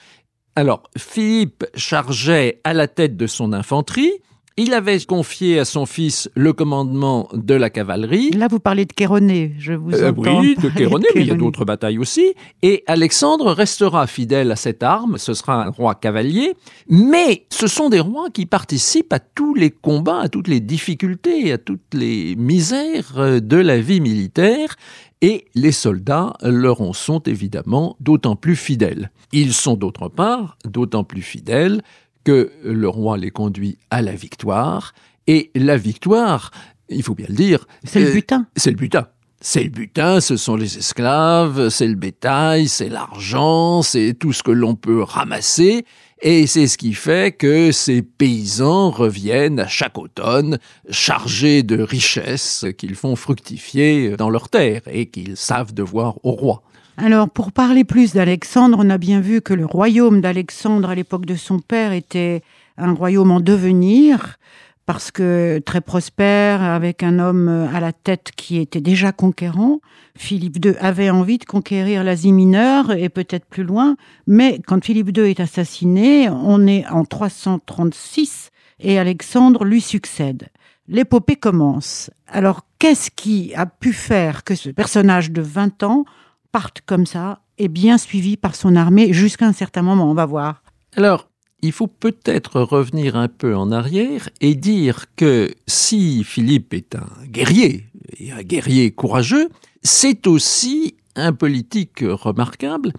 Alors, 0.55 0.83
Philippe 0.97 1.65
chargeait 1.75 2.61
à 2.63 2.73
la 2.73 2.87
tête 2.87 3.17
de 3.17 3.27
son 3.27 3.53
infanterie, 3.53 4.13
il 4.57 4.73
avait 4.73 4.99
confié 4.99 5.59
à 5.59 5.65
son 5.65 5.85
fils 5.85 6.29
le 6.35 6.53
commandement 6.53 7.27
de 7.33 7.55
la 7.55 7.69
cavalerie. 7.69 8.31
Là, 8.31 8.47
vous 8.47 8.59
parlez 8.59 8.85
de 8.85 8.91
Chéronée, 8.97 9.53
je 9.57 9.73
vous 9.73 9.93
euh, 9.93 10.11
entends. 10.11 10.39
Oui, 10.39 10.55
de 10.61 10.69
Chéronée, 10.69 11.07
mais 11.15 11.21
il 11.21 11.27
y 11.27 11.31
a 11.31 11.35
d'autres 11.35 11.65
batailles 11.65 11.97
aussi. 11.97 12.33
Et 12.61 12.83
Alexandre 12.87 13.51
restera 13.51 14.05
fidèle 14.05 14.51
à 14.51 14.55
cette 14.55 14.83
arme, 14.83 15.17
ce 15.17 15.33
sera 15.33 15.65
un 15.65 15.69
roi 15.69 15.95
cavalier, 15.95 16.53
mais 16.87 17.45
ce 17.49 17.67
sont 17.67 17.89
des 17.89 17.99
rois 17.99 18.29
qui 18.31 18.45
participent 18.45 19.13
à 19.13 19.19
tous 19.19 19.55
les 19.55 19.71
combats, 19.71 20.19
à 20.19 20.29
toutes 20.29 20.47
les 20.47 20.59
difficultés, 20.59 21.51
à 21.51 21.57
toutes 21.57 21.93
les 21.93 22.35
misères 22.35 23.41
de 23.41 23.57
la 23.57 23.79
vie 23.79 24.01
militaire, 24.01 24.75
et 25.23 25.45
les 25.55 25.71
soldats 25.71 26.33
leur 26.43 26.81
en 26.81 26.91
sont 26.91 27.21
évidemment 27.21 27.95
d'autant 28.01 28.35
plus 28.35 28.57
fidèles. 28.57 29.09
Ils 29.31 29.53
sont 29.53 29.75
d'autre 29.75 30.09
part 30.09 30.57
d'autant 30.65 31.05
plus 31.05 31.21
fidèles 31.21 31.81
que 32.23 32.51
le 32.63 32.87
roi 32.87 33.17
les 33.17 33.31
conduit 33.31 33.77
à 33.89 34.01
la 34.01 34.13
victoire, 34.13 34.93
et 35.27 35.51
la 35.55 35.77
victoire, 35.77 36.51
il 36.89 37.03
faut 37.03 37.15
bien 37.15 37.27
le 37.29 37.35
dire, 37.35 37.65
c'est 37.83 38.01
le 38.01 38.11
butin. 38.11 38.47
C'est 38.55 38.71
le 38.71 38.77
butin. 38.77 39.07
C'est 39.45 39.63
le 39.63 39.69
butin, 39.69 40.21
ce 40.21 40.37
sont 40.37 40.55
les 40.55 40.77
esclaves, 40.77 41.67
c'est 41.67 41.87
le 41.87 41.95
bétail, 41.95 42.69
c'est 42.69 42.87
l'argent, 42.87 43.81
c'est 43.81 44.13
tout 44.17 44.31
ce 44.31 44.41
que 44.41 44.51
l'on 44.51 44.75
peut 44.75 45.03
ramasser, 45.03 45.85
et 46.21 46.47
c'est 46.47 46.67
ce 46.67 46.77
qui 46.77 46.93
fait 46.93 47.35
que 47.35 47.73
ces 47.73 48.01
paysans 48.01 48.89
reviennent 48.89 49.59
à 49.59 49.67
chaque 49.67 49.97
automne 49.97 50.59
chargés 50.89 51.63
de 51.63 51.81
richesses 51.81 52.65
qu'ils 52.77 52.95
font 52.95 53.17
fructifier 53.17 54.15
dans 54.15 54.29
leurs 54.29 54.47
terres 54.47 54.83
et 54.89 55.07
qu'ils 55.07 55.35
savent 55.35 55.73
devoir 55.73 56.19
au 56.23 56.31
roi. 56.31 56.63
Alors, 56.97 57.27
pour 57.27 57.51
parler 57.51 57.83
plus 57.83 58.13
d'Alexandre, 58.13 58.77
on 58.79 58.89
a 58.91 58.99
bien 58.99 59.19
vu 59.19 59.41
que 59.41 59.55
le 59.55 59.65
royaume 59.65 60.21
d'Alexandre 60.21 60.89
à 60.89 60.95
l'époque 60.95 61.25
de 61.25 61.33
son 61.33 61.57
père 61.57 61.91
était 61.91 62.43
un 62.77 62.93
royaume 62.93 63.31
en 63.31 63.39
devenir, 63.39 64.37
parce 64.85 65.09
que 65.09 65.59
très 65.65 65.81
prospère, 65.81 66.61
avec 66.61 67.01
un 67.01 67.17
homme 67.17 67.67
à 67.73 67.79
la 67.79 67.93
tête 67.93 68.31
qui 68.35 68.59
était 68.59 68.81
déjà 68.81 69.11
conquérant. 69.11 69.79
Philippe 70.15 70.63
II 70.63 70.75
avait 70.79 71.09
envie 71.09 71.39
de 71.39 71.45
conquérir 71.45 72.03
l'Asie 72.03 72.31
mineure 72.31 72.91
et 72.91 73.09
peut-être 73.09 73.45
plus 73.45 73.63
loin, 73.63 73.95
mais 74.27 74.61
quand 74.67 74.83
Philippe 74.85 75.17
II 75.17 75.23
est 75.23 75.39
assassiné, 75.39 76.29
on 76.29 76.67
est 76.67 76.85
en 76.87 77.05
336 77.05 78.51
et 78.81 78.99
Alexandre 78.99 79.65
lui 79.65 79.81
succède. 79.81 80.49
L'épopée 80.87 81.37
commence. 81.37 82.11
Alors, 82.27 82.67
qu'est-ce 82.77 83.09
qui 83.09 83.53
a 83.55 83.65
pu 83.65 83.93
faire 83.93 84.43
que 84.43 84.53
ce 84.53 84.69
personnage 84.69 85.31
de 85.31 85.41
20 85.41 85.81
ans 85.81 86.05
parte 86.53 86.81
comme 86.85 87.05
ça 87.05 87.41
et 87.57 87.67
bien 87.67 87.97
suivi 87.97 88.37
par 88.37 88.55
son 88.55 88.77
armée 88.77 89.11
jusqu'à 89.11 89.45
un 89.45 89.53
certain 89.53 89.81
moment. 89.81 90.09
On 90.09 90.13
va 90.13 90.25
voir. 90.25 90.63
Alors, 90.95 91.27
il 91.61 91.71
faut 91.71 91.87
peut-être 91.87 92.61
revenir 92.61 93.15
un 93.17 93.27
peu 93.27 93.55
en 93.55 93.71
arrière 93.71 94.29
et 94.39 94.55
dire 94.55 95.05
que 95.15 95.53
si 95.67 96.23
Philippe 96.23 96.73
est 96.73 96.95
un 96.95 97.09
guerrier, 97.25 97.87
et 98.19 98.31
un 98.31 98.43
guerrier 98.43 98.91
courageux, 98.91 99.49
c'est 99.81 100.27
aussi 100.27 100.95
un 101.15 101.33
politique 101.33 102.03
remarquable, 102.03 102.93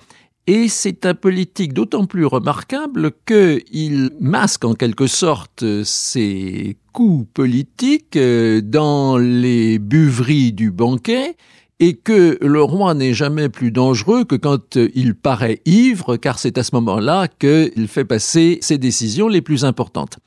et 0.47 0.69
c'est 0.69 1.07
un 1.07 1.15
politique 1.15 1.73
d'autant 1.73 2.07
plus 2.07 2.27
remarquable 2.27 3.13
qu'il 3.27 4.11
masque 4.21 4.65
en 4.65 4.75
quelque 4.75 5.07
sorte 5.07 5.65
ses 5.85 6.77
coups 6.93 7.27
politiques 7.33 8.19
dans 8.19 9.17
les 9.17 9.79
buveries 9.79 10.53
du 10.53 10.71
banquet, 10.71 11.37
et 11.81 11.95
que 11.95 12.39
le 12.41 12.63
roi 12.63 12.95
n'est 12.95 13.15
jamais 13.15 13.49
plus 13.49 13.71
dangereux 13.71 14.25
que 14.25 14.37
quand 14.37 14.77
il 14.77 15.15
paraît 15.15 15.61
ivre, 15.65 16.17
car 16.17 16.39
c'est 16.39 16.59
à 16.59 16.63
ce 16.63 16.75
moment-là 16.75 17.29
qu'il 17.29 17.89
fait 17.89 18.05
passer 18.05 18.59
ses 18.61 18.79
décisions 18.79 19.29
les 19.29 19.43
plus 19.43 19.65
importantes. 19.65 20.19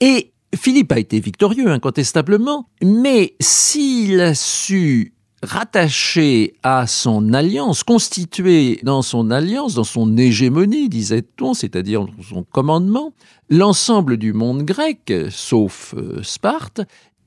Et 0.00 0.32
Philippe 0.54 0.92
a 0.92 0.98
été 0.98 1.20
victorieux, 1.20 1.68
incontestablement, 1.68 2.68
mais 2.82 3.34
s'il 3.40 4.20
a 4.20 4.34
su 4.34 5.14
rattacher 5.42 6.54
à 6.62 6.86
son 6.86 7.32
alliance, 7.32 7.82
constituer 7.82 8.78
dans 8.82 9.00
son 9.00 9.30
alliance, 9.30 9.74
dans 9.74 9.84
son 9.84 10.16
hégémonie, 10.18 10.88
disait-on, 10.88 11.54
c'est-à-dire 11.54 12.04
dans 12.04 12.22
son 12.22 12.42
commandement, 12.42 13.14
l'ensemble 13.48 14.16
du 14.16 14.32
monde 14.32 14.64
grec, 14.64 15.12
sauf 15.30 15.94
euh, 15.96 16.22
Sparte, 16.22 16.82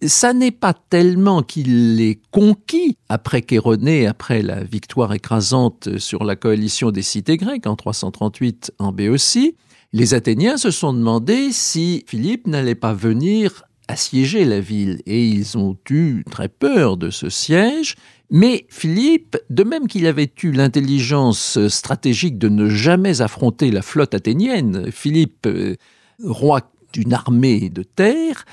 ça 0.07 0.33
n'est 0.33 0.51
pas 0.51 0.73
tellement 0.73 1.43
qu'il 1.43 1.95
l'ait 1.95 2.19
conquis 2.31 2.97
après 3.09 3.43
Chéronée, 3.47 4.07
après 4.07 4.41
la 4.41 4.63
victoire 4.63 5.13
écrasante 5.13 5.97
sur 5.97 6.23
la 6.23 6.35
coalition 6.35 6.91
des 6.91 7.01
cités 7.01 7.37
grecques 7.37 7.67
en 7.67 7.75
338 7.75 8.73
en 8.79 8.91
Béotie. 8.91 9.55
Les 9.91 10.13
Athéniens 10.13 10.57
se 10.57 10.71
sont 10.71 10.93
demandé 10.93 11.51
si 11.51 12.03
Philippe 12.07 12.47
n'allait 12.47 12.75
pas 12.75 12.93
venir 12.93 13.63
assiéger 13.87 14.45
la 14.45 14.59
ville 14.59 15.01
et 15.05 15.27
ils 15.27 15.57
ont 15.57 15.77
eu 15.89 16.23
très 16.29 16.49
peur 16.49 16.97
de 16.97 17.09
ce 17.09 17.29
siège. 17.29 17.95
Mais 18.29 18.65
Philippe, 18.69 19.37
de 19.49 19.63
même 19.63 19.87
qu'il 19.87 20.07
avait 20.07 20.31
eu 20.41 20.51
l'intelligence 20.51 21.67
stratégique 21.67 22.39
de 22.39 22.49
ne 22.49 22.69
jamais 22.69 23.21
affronter 23.21 23.69
la 23.69 23.83
flotte 23.83 24.15
athénienne, 24.15 24.91
Philippe, 24.91 25.45
euh, 25.45 25.75
roi 26.23 26.61
d'une 26.93 27.13
armée 27.13 27.69
de 27.69 27.83
terre, 27.83 28.45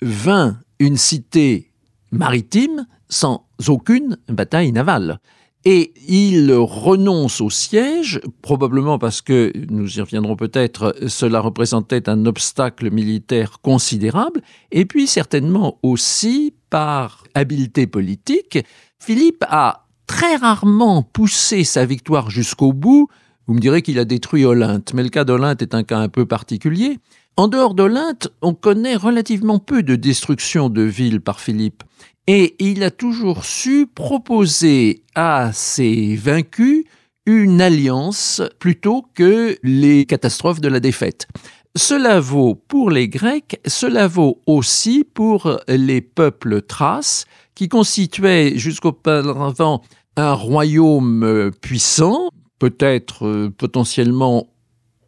vint 0.00 0.58
une 0.78 0.96
cité 0.96 1.70
maritime 2.10 2.86
sans 3.08 3.46
aucune 3.66 4.18
bataille 4.28 4.72
navale. 4.72 5.20
Et 5.64 5.92
il 6.08 6.52
renonce 6.52 7.40
au 7.40 7.50
siège, 7.50 8.20
probablement 8.42 8.98
parce 8.98 9.20
que, 9.20 9.52
nous 9.68 9.98
y 9.98 10.00
reviendrons 10.00 10.36
peut-être, 10.36 10.94
cela 11.08 11.40
représentait 11.40 12.08
un 12.08 12.26
obstacle 12.26 12.90
militaire 12.90 13.60
considérable, 13.60 14.40
et 14.70 14.86
puis 14.86 15.06
certainement 15.06 15.78
aussi 15.82 16.54
par 16.70 17.24
habileté 17.34 17.86
politique. 17.86 18.58
Philippe 18.98 19.44
a 19.48 19.88
très 20.06 20.36
rarement 20.36 21.02
poussé 21.02 21.64
sa 21.64 21.84
victoire 21.84 22.30
jusqu'au 22.30 22.72
bout. 22.72 23.08
Vous 23.46 23.54
me 23.54 23.60
direz 23.60 23.82
qu'il 23.82 23.98
a 23.98 24.04
détruit 24.04 24.44
Olympe, 24.44 24.92
mais 24.94 25.02
le 25.02 25.08
cas 25.08 25.24
d'Olympe 25.24 25.62
est 25.62 25.74
un 25.74 25.82
cas 25.82 25.98
un 25.98 26.08
peu 26.08 26.24
particulier. 26.24 26.98
En 27.38 27.46
dehors 27.46 27.74
d'Olympe, 27.74 28.26
on 28.42 28.52
connaît 28.52 28.96
relativement 28.96 29.60
peu 29.60 29.84
de 29.84 29.94
destruction 29.94 30.68
de 30.68 30.82
villes 30.82 31.20
par 31.20 31.38
Philippe. 31.38 31.84
Et 32.26 32.56
il 32.58 32.82
a 32.82 32.90
toujours 32.90 33.44
su 33.44 33.86
proposer 33.86 35.04
à 35.14 35.52
ses 35.52 36.16
vaincus 36.16 36.82
une 37.26 37.60
alliance 37.60 38.42
plutôt 38.58 39.04
que 39.14 39.56
les 39.62 40.04
catastrophes 40.04 40.60
de 40.60 40.66
la 40.66 40.80
défaite. 40.80 41.28
Cela 41.76 42.18
vaut 42.18 42.56
pour 42.56 42.90
les 42.90 43.08
Grecs, 43.08 43.60
cela 43.68 44.08
vaut 44.08 44.42
aussi 44.46 45.04
pour 45.04 45.60
les 45.68 46.00
peuples 46.00 46.62
thraces, 46.62 47.24
qui 47.54 47.68
constituaient 47.68 48.58
jusqu'auparavant 48.58 49.82
un 50.16 50.32
royaume 50.32 51.52
puissant, 51.60 52.30
peut-être 52.58 53.28
euh, 53.28 53.54
potentiellement 53.56 54.48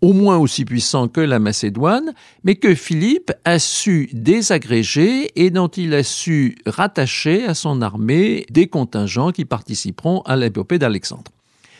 au 0.01 0.13
moins 0.13 0.39
aussi 0.39 0.65
puissant 0.65 1.09
que 1.09 1.21
la 1.21 1.39
Macédoine, 1.39 2.15
mais 2.45 2.57
que 2.57 2.75
Philippe 2.75 3.33
a 3.45 3.59
su 3.59 4.09
désagréger 4.13 5.31
et 5.37 5.51
dont 5.51 5.69
il 5.69 5.95
a 5.95 6.03
su 6.03 6.57
rattacher 6.67 7.45
à 7.45 7.55
son 7.55 7.83
armée 7.83 8.47
des 8.51 8.67
contingents 8.67 9.33
qui 9.33 9.45
participeront 9.45 10.23
à 10.23 10.37
l'épopée 10.37 10.79
d'Alexandre. 10.79 11.31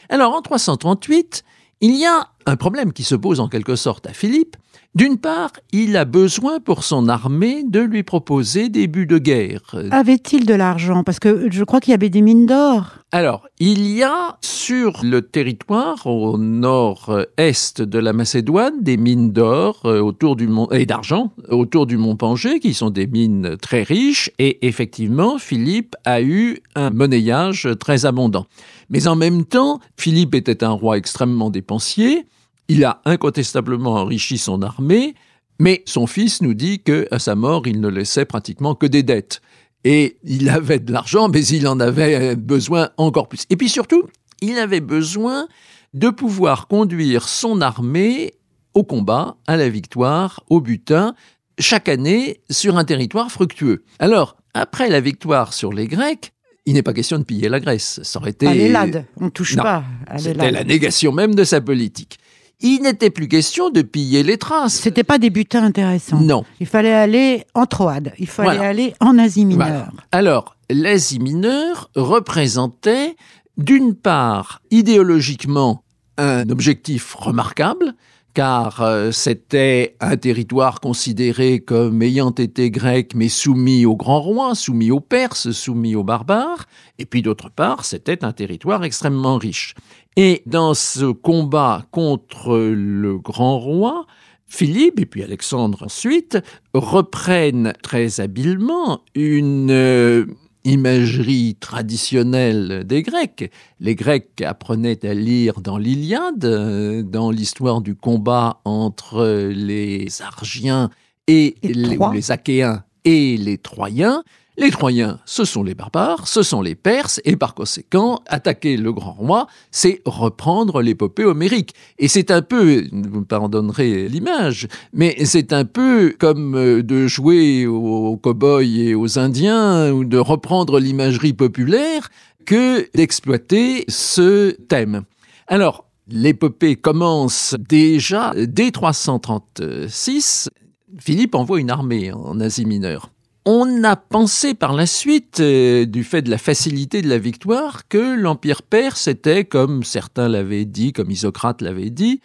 Alors 0.09 0.35
en 0.35 0.43
338, 0.43 1.45
il 1.81 1.97
y 1.97 2.05
a 2.05 2.29
un 2.47 2.57
problème 2.57 2.93
qui 2.93 3.05
se 3.05 3.15
pose 3.15 3.41
en 3.41 3.49
quelque 3.49 3.77
sorte 3.77 4.07
à 4.07 4.13
Philippe, 4.13 4.57
d'une 4.97 5.19
part, 5.19 5.53
il 5.71 5.97
a 5.97 6.05
besoin 6.05 6.59
pour 6.59 6.83
son 6.83 7.09
armée 7.09 7.63
de 7.63 7.79
lui 7.79 8.03
proposer 8.03 8.69
des 8.69 8.89
buts 8.89 9.07
de 9.07 9.19
guerre. 9.19 9.77
Avait-il 9.93 10.47
de 10.47 10.55
l'argent? 10.55 11.05
Parce 11.05 11.21
que 11.21 11.49
je 11.49 11.63
crois 11.63 11.79
qu'il 11.79 11.93
y 11.93 11.95
avait 11.95 12.11
des 12.11 12.23
mines 12.23 12.45
d'or. 12.45 12.97
Alors, 13.13 13.47
il 13.61 13.87
y 13.89 14.03
a 14.03 14.37
sur 14.41 15.01
le 15.05 15.23
territoire 15.23 16.07
au 16.07 16.39
nord-est 16.39 17.83
de 17.83 17.99
la 18.01 18.13
Macédoine 18.13 18.83
des 18.83 18.97
mines 18.97 19.33
d'or 19.33 19.81
euh, 19.85 20.01
autour 20.01 20.35
du 20.35 20.49
mont 20.49 20.69
et 20.71 20.87
d'argent 20.87 21.33
autour 21.49 21.87
du 21.87 21.97
mont 21.97 22.17
Pangée 22.17 22.59
qui 22.59 22.75
sont 22.75 22.91
des 22.91 23.07
mines 23.07 23.57
très 23.61 23.83
riches 23.83 24.31
et 24.39 24.67
effectivement 24.67 25.39
Philippe 25.39 25.95
a 26.05 26.21
eu 26.21 26.59
un 26.75 26.91
monnayage 26.91 27.69
très 27.79 28.07
abondant. 28.07 28.47
Mais 28.91 29.07
en 29.07 29.17
même 29.17 29.45
temps, 29.45 29.79
Philippe 29.97 30.35
était 30.35 30.65
un 30.65 30.71
roi 30.71 30.97
extrêmement 30.97 31.51
dépensier 31.51 32.27
il 32.71 32.85
a 32.85 33.03
incontestablement 33.05 33.95
enrichi 33.95 34.39
son 34.39 34.63
armée, 34.63 35.17
mais 35.59 35.83
son 35.87 36.07
fils 36.07 36.41
nous 36.41 36.55
dit 36.55 36.81
que 36.81 37.09
à 37.11 37.19
sa 37.19 37.35
mort, 37.35 37.67
il 37.67 37.81
ne 37.81 37.89
laissait 37.89 38.25
pratiquement 38.25 38.77
que 38.77 38.87
des 38.87 39.03
dettes. 39.03 39.41
Et 39.83 40.19
il 40.23 40.49
avait 40.49 40.79
de 40.79 40.93
l'argent, 40.93 41.29
mais 41.29 41.45
il 41.45 41.67
en 41.67 41.81
avait 41.81 42.37
besoin 42.37 42.91
encore 42.97 43.29
plus. 43.29 43.45
Et 43.51 43.57
puis 43.57 43.69
surtout, 43.69 44.05
il 44.41 44.57
avait 44.57 44.81
besoin 44.81 45.49
de 45.95 46.11
pouvoir 46.11 46.69
conduire 46.69 47.29
son 47.29 47.61
armée 47.61 48.35
au 48.75 48.85
combat, 48.85 49.37
à 49.49 49.57
la 49.57 49.69
victoire, 49.69 50.45
au 50.49 50.61
butin, 50.61 51.17
chaque 51.59 51.89
année 51.89 52.41
sur 52.51 52.79
un 52.79 52.85
territoire 52.85 53.33
fructueux. 53.33 53.83
Alors, 53.99 54.37
après 54.55 54.89
la 54.89 55.01
victoire 55.01 55.55
sur 55.55 55.73
les 55.73 55.89
Grecs, 55.89 56.33
il 56.67 56.75
n'est 56.75 56.85
pas 56.85 56.93
question 56.93 57.19
de 57.19 57.25
piller 57.25 57.49
la 57.49 57.59
Grèce. 57.59 57.99
Ça 58.05 58.21
aurait 58.21 58.31
été. 58.31 58.73
on 59.17 59.29
touche 59.31 59.57
pas. 59.57 59.83
C'était 60.19 60.53
la 60.53 60.63
négation 60.63 61.11
même 61.11 61.35
de 61.35 61.43
sa 61.43 61.61
politique 61.61 62.20
il 62.61 62.83
n'était 62.83 63.11
plus 63.11 63.29
question 63.29 63.71
de 63.71 63.83
piller 63.83 64.23
les 64.23 64.37
traces. 64.37 64.75
C'était 64.75 65.05
pas 65.05 65.19
des 65.19 65.31
butins 65.31 65.65
intéressants. 65.65 66.21
Non. 66.21 66.45
Il 66.61 66.67
fallait 66.67 66.93
aller 66.93 67.45
en 67.55 67.67
Troade. 67.67 68.13
Il 68.19 68.27
fallait 68.27 68.65
aller 68.65 68.95
en 69.01 69.19
Asie 69.19 69.45
mineure. 69.45 69.93
Alors, 70.13 70.57
l'Asie 70.69 71.19
mineure 71.21 71.91
représentait, 71.95 73.17
d'une 73.57 73.95
part, 73.95 74.63
idéologiquement, 74.71 75.85
un 76.19 76.49
objectif 76.51 77.15
remarquable, 77.15 77.95
car 78.35 78.83
euh, 78.83 79.11
c'était 79.13 79.97
un 80.01 80.17
territoire 80.17 80.81
considéré 80.81 81.61
comme 81.61 82.03
ayant 82.03 82.31
été 82.31 82.71
grec 82.71 83.13
mais 83.15 83.29
soumis 83.29 83.87
aux 83.87 83.97
grands 83.97 84.21
rois, 84.21 84.55
soumis 84.55 84.91
aux 84.91 85.01
Perses, 85.01 85.51
soumis 85.51 85.95
aux 85.95 86.05
barbares, 86.05 86.67
et 86.99 87.07
puis 87.07 87.23
d'autre 87.23 87.51
part, 87.51 87.85
c'était 87.85 88.25
un 88.25 88.33
territoire 88.33 88.85
extrêmement 88.85 89.39
riche. 89.39 89.75
Et 90.17 90.43
dans 90.47 90.75
ce 90.75 91.11
combat 91.13 91.87
contre 91.91 92.57
le 92.57 93.19
grand 93.19 93.59
roi, 93.59 94.07
Philippe 94.47 94.99
et 94.99 95.07
puis 95.07 95.23
Alexandre 95.23 95.85
ensuite 95.85 96.39
reprennent 96.75 97.73
très 97.83 98.21
habilement 98.21 99.03
une 99.15 99.71
euh, 99.71 100.27
imagerie 100.71 101.57
traditionnelle 101.59 102.85
des 102.87 103.03
Grecs. 103.03 103.51
Les 103.81 103.95
Grecs 103.95 104.43
apprenaient 104.43 105.05
à 105.05 105.15
lire 105.15 105.61
dans 105.61 105.79
l'Iliade, 105.79 106.45
euh, 106.45 107.03
dans 107.03 107.31
l'histoire 107.31 107.81
du 107.81 107.95
combat 107.95 108.61
entre 108.65 109.49
les 109.53 110.23
Argiens 110.23 110.91
et, 111.27 111.57
les, 111.63 111.99
les 112.13 112.31
Achéens 112.31 112.85
et 113.05 113.37
les 113.37 113.59
Troyens. 113.59 114.23
Les 114.61 114.71
Troyens, 114.71 115.19
ce 115.25 115.47
sont 115.47 115.63
les 115.63 115.75
barbares, 115.75 116.29
ce 116.29 116.43
sont 116.43 116.61
les 116.61 116.75
Perses, 116.75 117.19
et 117.25 117.35
par 117.35 117.55
conséquent, 117.55 118.21
attaquer 118.27 118.77
le 118.77 118.93
grand 118.93 119.15
roi, 119.15 119.47
c'est 119.71 120.03
reprendre 120.05 120.83
l'épopée 120.83 121.25
homérique. 121.25 121.73
Et 121.99 122.09
c'est 122.09 122.31
un 122.31 122.43
peu, 122.43 122.85
vous 122.93 123.21
me 123.21 123.25
pardonnerez 123.25 124.07
l'image, 124.07 124.69
mais 124.93 125.17
c'est 125.25 125.55
un 125.55 125.65
peu 125.65 126.15
comme 126.19 126.57
euh, 126.57 126.83
de 126.83 127.07
jouer 127.07 127.67
aux 127.67 128.19
cow-boys 128.19 128.65
et 128.65 128.95
aux 128.95 129.19
Indiens, 129.19 129.93
ou 129.93 130.05
de 130.05 130.19
reprendre 130.19 130.79
l'imagerie 130.79 131.33
populaire, 131.33 132.11
que 132.45 132.87
d'exploiter 132.95 133.87
ce 133.89 134.51
thème. 134.51 135.05
Alors, 135.47 135.87
l'épopée 136.07 136.77
commence 136.77 137.57
déjà 137.59 138.35
dès 138.37 138.73
336. 138.73 140.51
Philippe 140.99 141.35
envoie 141.35 141.61
une 141.61 141.71
armée 141.71 142.13
en 142.13 142.39
Asie 142.41 142.67
mineure. 142.67 143.11
On 143.47 143.85
a 143.85 143.97
pensé 143.97 144.53
par 144.53 144.75
la 144.75 144.87
suite, 144.87 145.41
euh, 145.41 145.87
du 145.87 146.05
fait 146.05 146.21
de 146.21 146.31
la 146.31 146.37
facilité 146.37 147.01
de 147.01 147.09
la 147.09 147.19
victoire, 147.19 147.89
que 147.89 148.15
l'Empire 148.15 148.63
perse 148.63 149.09
était, 149.09 149.45
comme 149.45 149.83
certains 149.83 150.29
l'avaient 150.29 150.67
dit, 150.67 150.93
comme 150.93 151.11
Isocrate 151.11 151.63
l'avait 151.63 151.91
dit, 151.91 152.21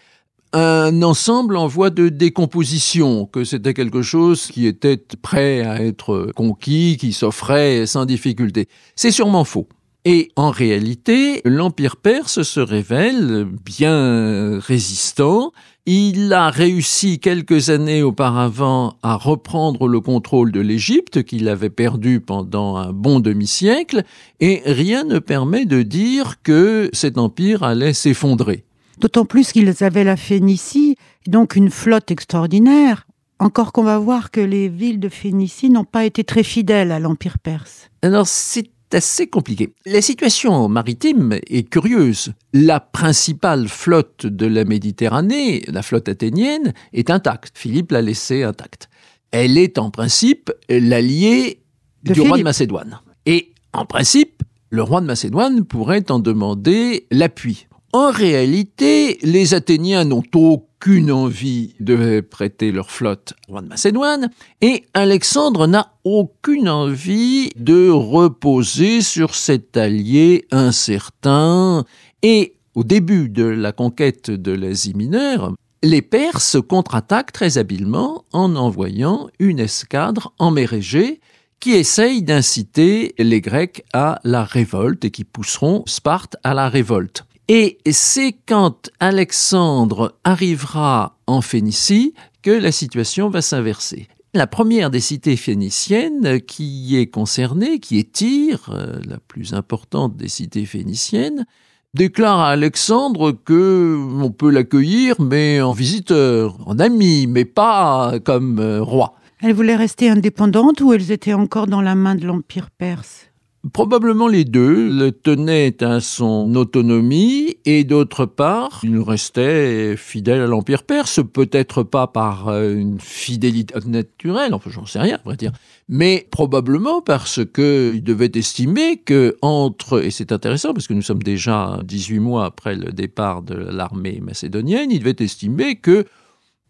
un 0.52 1.02
ensemble 1.04 1.58
en 1.58 1.68
voie 1.68 1.90
de 1.90 2.10
décomposition, 2.10 3.26
que 3.26 3.44
c'était 3.44 3.74
quelque 3.74 4.02
chose 4.02 4.48
qui 4.48 4.68
était 4.68 4.98
prêt 5.22 5.62
à 5.62 5.82
être 5.82 6.32
conquis, 6.36 6.98
qui 6.98 7.14
s'offrait 7.14 7.86
sans 7.86 8.06
difficulté. 8.06 8.68
C'est 8.96 9.12
sûrement 9.12 9.44
faux. 9.44 9.68
Et 10.06 10.32
en 10.36 10.52
réalité, 10.52 11.42
l'Empire 11.46 11.98
perse 11.98 12.44
se 12.44 12.60
révèle 12.60 13.48
bien 13.66 14.60
résistant. 14.60 15.52
Il 15.88 16.34
a 16.34 16.50
réussi 16.50 17.20
quelques 17.20 17.70
années 17.70 18.02
auparavant 18.02 18.96
à 19.04 19.18
reprendre 19.18 19.88
le 19.88 20.00
contrôle 20.00 20.52
de 20.52 20.60
l'Égypte 20.60 21.22
qu'il 21.22 21.48
avait 21.48 21.70
perdu 21.70 22.22
pendant 22.22 22.78
un 22.78 22.92
bon 22.92 23.20
demi-siècle, 23.20 24.04
et 24.40 24.64
rien 24.66 25.04
ne 25.04 25.20
permet 25.20 25.66
de 25.66 25.84
dire 25.84 26.42
que 26.42 26.90
cet 26.92 27.20
empire 27.20 27.62
allait 27.62 27.94
s'effondrer. 27.94 28.64
D'autant 28.98 29.26
plus 29.26 29.52
qu'ils 29.52 29.84
avaient 29.84 30.04
la 30.04 30.18
Phénicie, 30.18 30.96
donc 31.28 31.56
une 31.56 31.70
flotte 31.70 32.10
extraordinaire. 32.10 33.06
Encore 33.38 33.72
qu'on 33.72 33.84
va 33.84 34.00
voir 34.00 34.32
que 34.32 34.42
les 34.42 34.70
villes 34.70 35.00
de 35.00 35.10
Phénicie 35.10 35.70
n'ont 35.70 35.84
pas 35.84 36.06
été 36.06 36.24
très 36.24 36.44
fidèles 36.44 36.92
à 36.92 37.00
l'Empire 37.00 37.38
perse. 37.38 37.92
Alors 38.02 38.26
c'est 38.26 38.72
assez 38.94 39.28
compliqué. 39.28 39.74
La 39.86 40.02
situation 40.02 40.68
maritime 40.70 41.40
est 41.48 41.70
curieuse. 41.70 42.34
La 42.54 42.80
principale 42.80 43.68
flotte 43.68 44.26
de 44.26 44.46
la 44.46 44.66
Méditerranée, 44.66 45.64
la 45.68 45.82
flotte 45.82 46.10
athénienne, 46.10 46.74
est 46.94 47.10
intacte. 47.10 47.58
Philippe 47.58 47.92
l'a 47.92 48.02
laissée 48.02 48.44
intacte. 48.44 48.90
Elle 49.32 49.58
est 49.58 49.78
en 49.78 49.90
principe 49.90 50.52
l'allié 50.70 51.62
du 52.04 52.22
roi 52.22 52.38
de 52.38 52.44
Macédoine. 52.44 53.00
Et 53.26 53.54
en 53.74 53.86
principe, 53.86 54.44
le 54.70 54.84
roi 54.84 55.02
de 55.02 55.06
Macédoine 55.06 55.66
pourrait 55.66 56.10
en 56.12 56.20
demander 56.20 57.08
l'appui. 57.12 57.68
En 57.98 58.12
réalité, 58.12 59.20
les 59.22 59.54
Athéniens 59.54 60.04
n'ont 60.04 60.22
aucune 60.36 61.14
envie 61.14 61.76
de 61.80 62.20
prêter 62.20 62.74
leur 62.74 62.92
flotte 62.92 63.36
au 63.48 63.54
roi 63.54 63.62
de 63.62 63.70
Macédoine, 63.70 64.32
et 64.60 64.84
Alexandre 64.94 65.66
n'a 65.66 65.94
aucune 66.04 66.68
envie 66.68 67.52
de 67.56 67.90
reposer 67.90 69.00
sur 69.00 69.34
cet 69.34 69.78
allié 69.78 70.46
incertain. 70.52 71.86
Et 72.22 72.58
au 72.74 72.84
début 72.84 73.30
de 73.30 73.46
la 73.46 73.72
conquête 73.72 74.30
de 74.30 74.52
l'Asie 74.52 74.94
mineure, 74.94 75.54
les 75.82 76.02
Perses 76.02 76.58
contre-attaquent 76.68 77.32
très 77.32 77.58
habilement 77.58 78.26
en 78.34 78.58
envoyant 78.58 79.30
une 79.40 79.62
escadre 79.62 80.34
en 80.38 80.52
mer 80.52 80.74
Égée 80.74 81.22
qui 81.62 81.72
essaye 81.72 82.24
d'inciter 82.24 83.16
les 83.18 83.40
Grecs 83.40 83.86
à 83.94 84.20
la 84.26 84.44
révolte 84.44 85.06
et 85.06 85.12
qui 85.12 85.24
pousseront 85.24 85.84
Sparte 85.88 86.36
à 86.44 86.54
la 86.54 86.68
révolte. 86.68 87.24
Et 87.48 87.78
c'est 87.92 88.36
quand 88.48 88.90
Alexandre 89.00 90.16
arrivera 90.24 91.18
en 91.28 91.42
Phénicie 91.42 92.16
que 92.42 92.50
la 92.50 92.72
situation 92.72 93.30
va 93.30 93.44
s'inverser. 93.44 94.08
La 94.34 94.48
première 94.48 94.90
des 94.90 95.00
cités 95.00 95.38
phéniciennes 95.38 96.42
qui 96.42 96.98
est 96.98 97.06
concernée, 97.06 97.80
qui 97.80 98.00
est 98.00 98.12
Tyr, 98.12 98.70
euh, 98.70 99.00
la 99.08 99.20
plus 99.20 99.54
importante 99.54 100.18
des 100.18 100.28
cités 100.28 100.66
phéniciennes, 100.66 101.46
déclare 101.94 102.40
à 102.40 102.50
Alexandre 102.50 103.32
que 103.32 103.96
on 104.20 104.32
peut 104.32 104.50
l'accueillir, 104.50 105.16
mais 105.22 105.62
en 105.62 105.72
visiteur, 105.72 106.58
en 106.66 106.80
ami, 106.80 107.28
mais 107.28 107.46
pas 107.46 108.16
comme 108.26 108.60
euh, 108.60 108.82
roi. 108.82 109.16
Elle 109.42 109.54
voulait 109.54 109.76
rester 109.76 110.10
indépendante 110.10 110.82
ou 110.82 110.94
elles 110.94 111.12
étaient 111.12 111.34
encore 111.34 111.68
dans 111.68 111.82
la 111.82 111.94
main 111.94 112.16
de 112.16 112.26
l'Empire 112.26 112.72
perse? 112.72 113.28
Probablement 113.74 114.28
les 114.28 114.46
deux 114.46 114.90
le 114.90 115.12
tenaient 115.12 115.84
à 115.84 116.00
son 116.00 116.54
autonomie 116.56 117.58
et 117.66 117.84
d'autre 117.84 118.28
part, 118.28 118.82
il 118.84 119.00
restait 119.00 119.96
fidèle 119.98 120.42
à 120.42 120.46
l'Empire 120.46 120.84
perse, 120.84 121.20
peut-être 121.34 121.82
pas 121.82 122.06
par 122.06 122.50
euh, 122.50 122.76
une 122.76 123.00
fidélité 123.00 123.74
naturelle, 123.88 124.54
enfin 124.54 124.70
j'en 124.70 124.86
sais 124.86 125.00
rien, 125.00 125.16
à 125.16 125.22
vrai 125.26 125.36
dire, 125.36 125.52
mais 125.90 126.28
probablement 126.30 127.02
parce 127.02 127.44
que 127.44 127.92
il 127.96 128.04
devait 128.04 128.32
estimer 128.36 128.98
que 128.98 129.36
entre, 129.42 130.04
et 130.04 130.12
c'est 130.12 130.32
intéressant 130.32 130.74
parce 130.74 130.88
que 130.88 130.94
nous 130.94 131.02
sommes 131.02 131.24
déjà 131.24 131.80
18 131.84 132.20
mois 132.20 132.46
après 132.46 132.76
le 132.76 132.92
départ 132.92 133.42
de 133.42 133.56
l'armée 133.56 134.20
macédonienne, 134.22 134.92
il 134.92 135.00
devait 135.00 135.16
estimer 135.20 135.78
que 135.78 136.06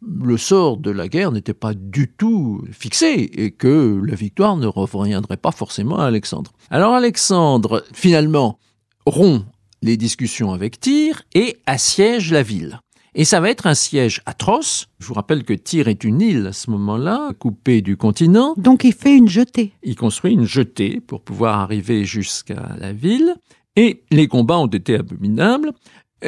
le 0.01 0.37
sort 0.37 0.77
de 0.77 0.91
la 0.91 1.07
guerre 1.07 1.31
n'était 1.31 1.53
pas 1.53 1.73
du 1.73 2.11
tout 2.11 2.63
fixé 2.71 3.29
et 3.33 3.51
que 3.51 4.01
la 4.05 4.15
victoire 4.15 4.57
ne 4.57 4.67
reviendrait 4.67 5.37
pas 5.37 5.51
forcément 5.51 5.99
à 5.99 6.05
Alexandre. 6.05 6.51
Alors 6.69 6.93
Alexandre, 6.93 7.83
finalement, 7.93 8.59
rompt 9.05 9.45
les 9.81 9.97
discussions 9.97 10.51
avec 10.51 10.79
Tyr 10.79 11.21
et 11.33 11.57
assiège 11.65 12.31
la 12.31 12.43
ville. 12.43 12.79
Et 13.17 13.23
ça 13.23 13.39
va 13.39 13.49
être 13.49 13.65
un 13.65 13.75
siège 13.75 14.21
atroce. 14.25 14.87
Je 14.99 15.07
vous 15.07 15.13
rappelle 15.13 15.45
que 15.45 15.53
Tyr 15.53 15.87
est 15.87 16.03
une 16.03 16.19
île 16.19 16.47
à 16.47 16.53
ce 16.53 16.69
moment-là, 16.71 17.31
coupée 17.39 17.81
du 17.81 17.95
continent. 17.95 18.53
Donc 18.57 18.83
il 18.83 18.93
fait 18.93 19.15
une 19.15 19.29
jetée. 19.29 19.71
Il 19.83 19.95
construit 19.95 20.33
une 20.33 20.45
jetée 20.45 20.99
pour 20.99 21.21
pouvoir 21.21 21.59
arriver 21.59 22.03
jusqu'à 22.03 22.75
la 22.77 22.91
ville. 22.91 23.35
Et 23.77 24.03
les 24.11 24.27
combats 24.27 24.59
ont 24.59 24.67
été 24.67 24.95
abominables. 24.95 25.71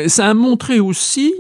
Ça 0.08 0.30
a 0.30 0.34
montré 0.34 0.80
aussi 0.80 1.34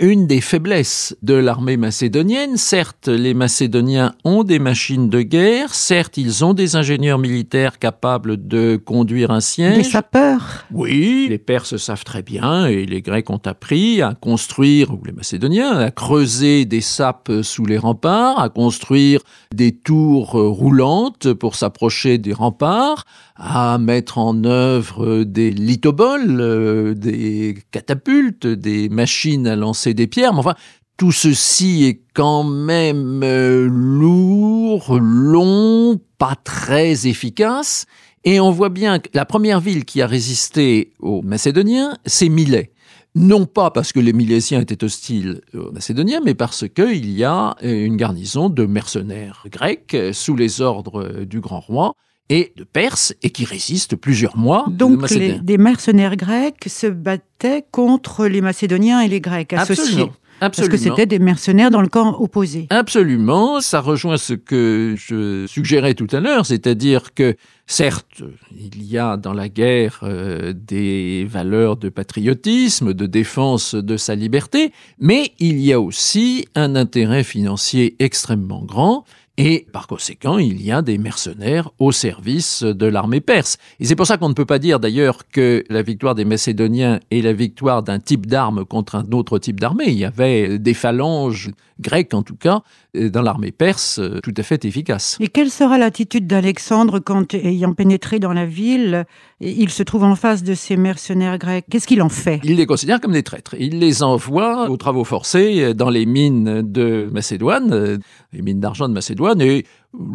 une 0.00 0.26
des 0.26 0.40
faiblesses 0.40 1.16
de 1.22 1.34
l'armée 1.34 1.76
macédonienne. 1.76 2.56
Certes, 2.56 3.08
les 3.08 3.32
Macédoniens 3.34 4.14
ont 4.24 4.42
des 4.42 4.58
machines 4.58 5.08
de 5.08 5.22
guerre, 5.22 5.72
certes, 5.72 6.16
ils 6.16 6.44
ont 6.44 6.52
des 6.52 6.74
ingénieurs 6.76 7.18
militaires 7.18 7.78
capables 7.78 8.48
de 8.48 8.76
conduire 8.76 9.30
un 9.30 9.40
siège. 9.40 9.76
Des 9.76 9.84
sapeurs. 9.84 10.64
Oui, 10.72 11.26
les 11.28 11.38
Perses 11.38 11.76
savent 11.76 12.04
très 12.04 12.22
bien, 12.22 12.66
et 12.66 12.86
les 12.86 13.02
Grecs 13.02 13.30
ont 13.30 13.40
appris 13.44 14.02
à 14.02 14.14
construire, 14.14 14.92
ou 14.92 15.00
les 15.04 15.12
Macédoniens, 15.12 15.78
à 15.78 15.90
creuser 15.90 16.64
des 16.64 16.80
sapes 16.80 17.30
sous 17.42 17.64
les 17.64 17.78
remparts, 17.78 18.40
à 18.40 18.48
construire 18.48 19.20
des 19.54 19.72
tours 19.72 20.32
roulantes 20.32 21.32
pour 21.32 21.54
s'approcher 21.54 22.18
des 22.18 22.32
remparts, 22.32 23.04
à 23.36 23.78
mettre 23.78 24.18
en 24.18 24.44
œuvre 24.44 25.24
des 25.24 25.50
lithoboles, 25.50 26.40
euh, 26.40 26.94
des 26.94 27.58
catapultes, 27.72 28.46
des 28.46 28.88
machines 28.88 29.46
à 29.46 29.56
lancer 29.56 29.92
des 29.92 30.06
pierres, 30.06 30.32
mais 30.32 30.40
enfin, 30.40 30.54
tout 30.96 31.10
ceci 31.10 31.84
est 31.84 32.02
quand 32.14 32.44
même 32.44 33.22
euh, 33.24 33.66
lourd, 33.68 34.98
long, 35.00 36.00
pas 36.18 36.36
très 36.36 37.08
efficace, 37.08 37.86
et 38.24 38.38
on 38.38 38.52
voit 38.52 38.68
bien 38.68 39.00
que 39.00 39.08
la 39.14 39.24
première 39.24 39.60
ville 39.60 39.84
qui 39.84 40.00
a 40.00 40.06
résisté 40.06 40.92
aux 41.00 41.20
Macédoniens, 41.22 41.96
c'est 42.06 42.28
Milet. 42.28 42.70
Non 43.16 43.46
pas 43.46 43.70
parce 43.70 43.92
que 43.92 44.00
les 44.00 44.12
Milésiens 44.12 44.60
étaient 44.60 44.82
hostiles 44.82 45.40
aux 45.54 45.70
Macédoniens, 45.70 46.20
mais 46.24 46.34
parce 46.34 46.66
qu'il 46.68 47.10
y 47.10 47.22
a 47.22 47.54
une 47.62 47.96
garnison 47.96 48.48
de 48.48 48.66
mercenaires 48.66 49.44
grecs 49.50 49.96
sous 50.12 50.34
les 50.34 50.60
ordres 50.60 51.24
du 51.24 51.40
grand 51.40 51.60
roi 51.60 51.94
et 52.30 52.52
de 52.56 52.64
Perse 52.64 53.14
et 53.22 53.30
qui 53.30 53.44
résistent 53.44 53.96
plusieurs 53.96 54.36
mois. 54.36 54.66
Donc 54.70 55.10
les, 55.10 55.38
des 55.38 55.58
mercenaires 55.58 56.16
grecs 56.16 56.64
se 56.66 56.86
battaient 56.86 57.64
contre 57.70 58.26
les 58.26 58.40
Macédoniens 58.40 59.00
et 59.00 59.08
les 59.08 59.20
Grecs 59.20 59.52
associés. 59.52 59.84
Absolument. 59.84 60.12
Parce 60.40 60.68
que 60.68 60.76
c'était 60.76 61.06
des 61.06 61.18
mercenaires 61.18 61.70
dans 61.70 61.80
le 61.80 61.88
camp 61.88 62.20
opposé. 62.20 62.66
Absolument. 62.70 63.60
Ça 63.60 63.80
rejoint 63.80 64.16
ce 64.16 64.34
que 64.34 64.94
je 64.96 65.46
suggérais 65.46 65.94
tout 65.94 66.08
à 66.10 66.20
l'heure, 66.20 66.44
c'est-à-dire 66.44 67.14
que 67.14 67.36
certes, 67.66 68.22
il 68.52 68.82
y 68.82 68.98
a 68.98 69.16
dans 69.16 69.32
la 69.32 69.48
guerre 69.48 70.00
euh, 70.02 70.52
des 70.54 71.26
valeurs 71.30 71.76
de 71.76 71.88
patriotisme, 71.88 72.92
de 72.92 73.06
défense 73.06 73.74
de 73.74 73.96
sa 73.96 74.14
liberté, 74.14 74.72
mais 74.98 75.32
il 75.38 75.60
y 75.60 75.72
a 75.72 75.80
aussi 75.80 76.46
un 76.54 76.76
intérêt 76.76 77.24
financier 77.24 77.96
extrêmement 77.98 78.64
grand 78.64 79.04
et 79.36 79.66
par 79.72 79.88
conséquent, 79.88 80.38
il 80.38 80.62
y 80.62 80.70
a 80.70 80.80
des 80.80 80.96
mercenaires 80.96 81.70
au 81.80 81.90
service 81.90 82.62
de 82.62 82.86
l'armée 82.86 83.20
perse. 83.20 83.56
Et 83.80 83.84
c'est 83.84 83.96
pour 83.96 84.06
ça 84.06 84.16
qu'on 84.16 84.28
ne 84.28 84.34
peut 84.34 84.46
pas 84.46 84.60
dire 84.60 84.78
d'ailleurs 84.78 85.26
que 85.28 85.64
la 85.68 85.82
victoire 85.82 86.14
des 86.14 86.24
Macédoniens 86.24 87.00
est 87.10 87.20
la 87.20 87.32
victoire 87.32 87.82
d'un 87.82 87.98
type 87.98 88.26
d'arme 88.26 88.64
contre 88.64 88.94
un 88.94 89.10
autre 89.10 89.40
type 89.40 89.58
d'armée. 89.58 89.86
Il 89.88 89.98
y 89.98 90.04
avait 90.04 90.60
des 90.60 90.74
phalanges 90.74 91.50
grecques 91.80 92.14
en 92.14 92.22
tout 92.22 92.36
cas 92.36 92.62
dans 92.94 93.22
l'armée 93.22 93.52
perse 93.52 94.00
tout 94.22 94.34
à 94.36 94.42
fait 94.42 94.64
efficaces. 94.64 95.16
Et 95.20 95.28
quelle 95.28 95.50
sera 95.50 95.78
l'attitude 95.78 96.26
d'Alexandre 96.26 97.00
quand, 97.00 97.34
ayant 97.34 97.74
pénétré 97.74 98.18
dans 98.18 98.32
la 98.32 98.46
ville, 98.46 99.04
il 99.40 99.70
se 99.70 99.82
trouve 99.82 100.04
en 100.04 100.14
face 100.14 100.42
de 100.42 100.54
ces 100.54 100.76
mercenaires 100.76 101.38
grecs? 101.38 101.64
Qu'est-ce 101.70 101.86
qu'il 101.86 102.02
en 102.02 102.08
fait? 102.08 102.40
Il 102.44 102.56
les 102.56 102.66
considère 102.66 103.00
comme 103.00 103.12
des 103.12 103.22
traîtres. 103.22 103.54
Il 103.58 103.78
les 103.78 104.02
envoie 104.02 104.70
aux 104.70 104.76
travaux 104.76 105.04
forcés 105.04 105.74
dans 105.74 105.90
les 105.90 106.06
mines 106.06 106.62
de 106.62 107.08
Macédoine, 107.12 108.00
les 108.32 108.42
mines 108.42 108.60
d'argent 108.60 108.88
de 108.88 108.94
Macédoine, 108.94 109.40
et 109.40 109.64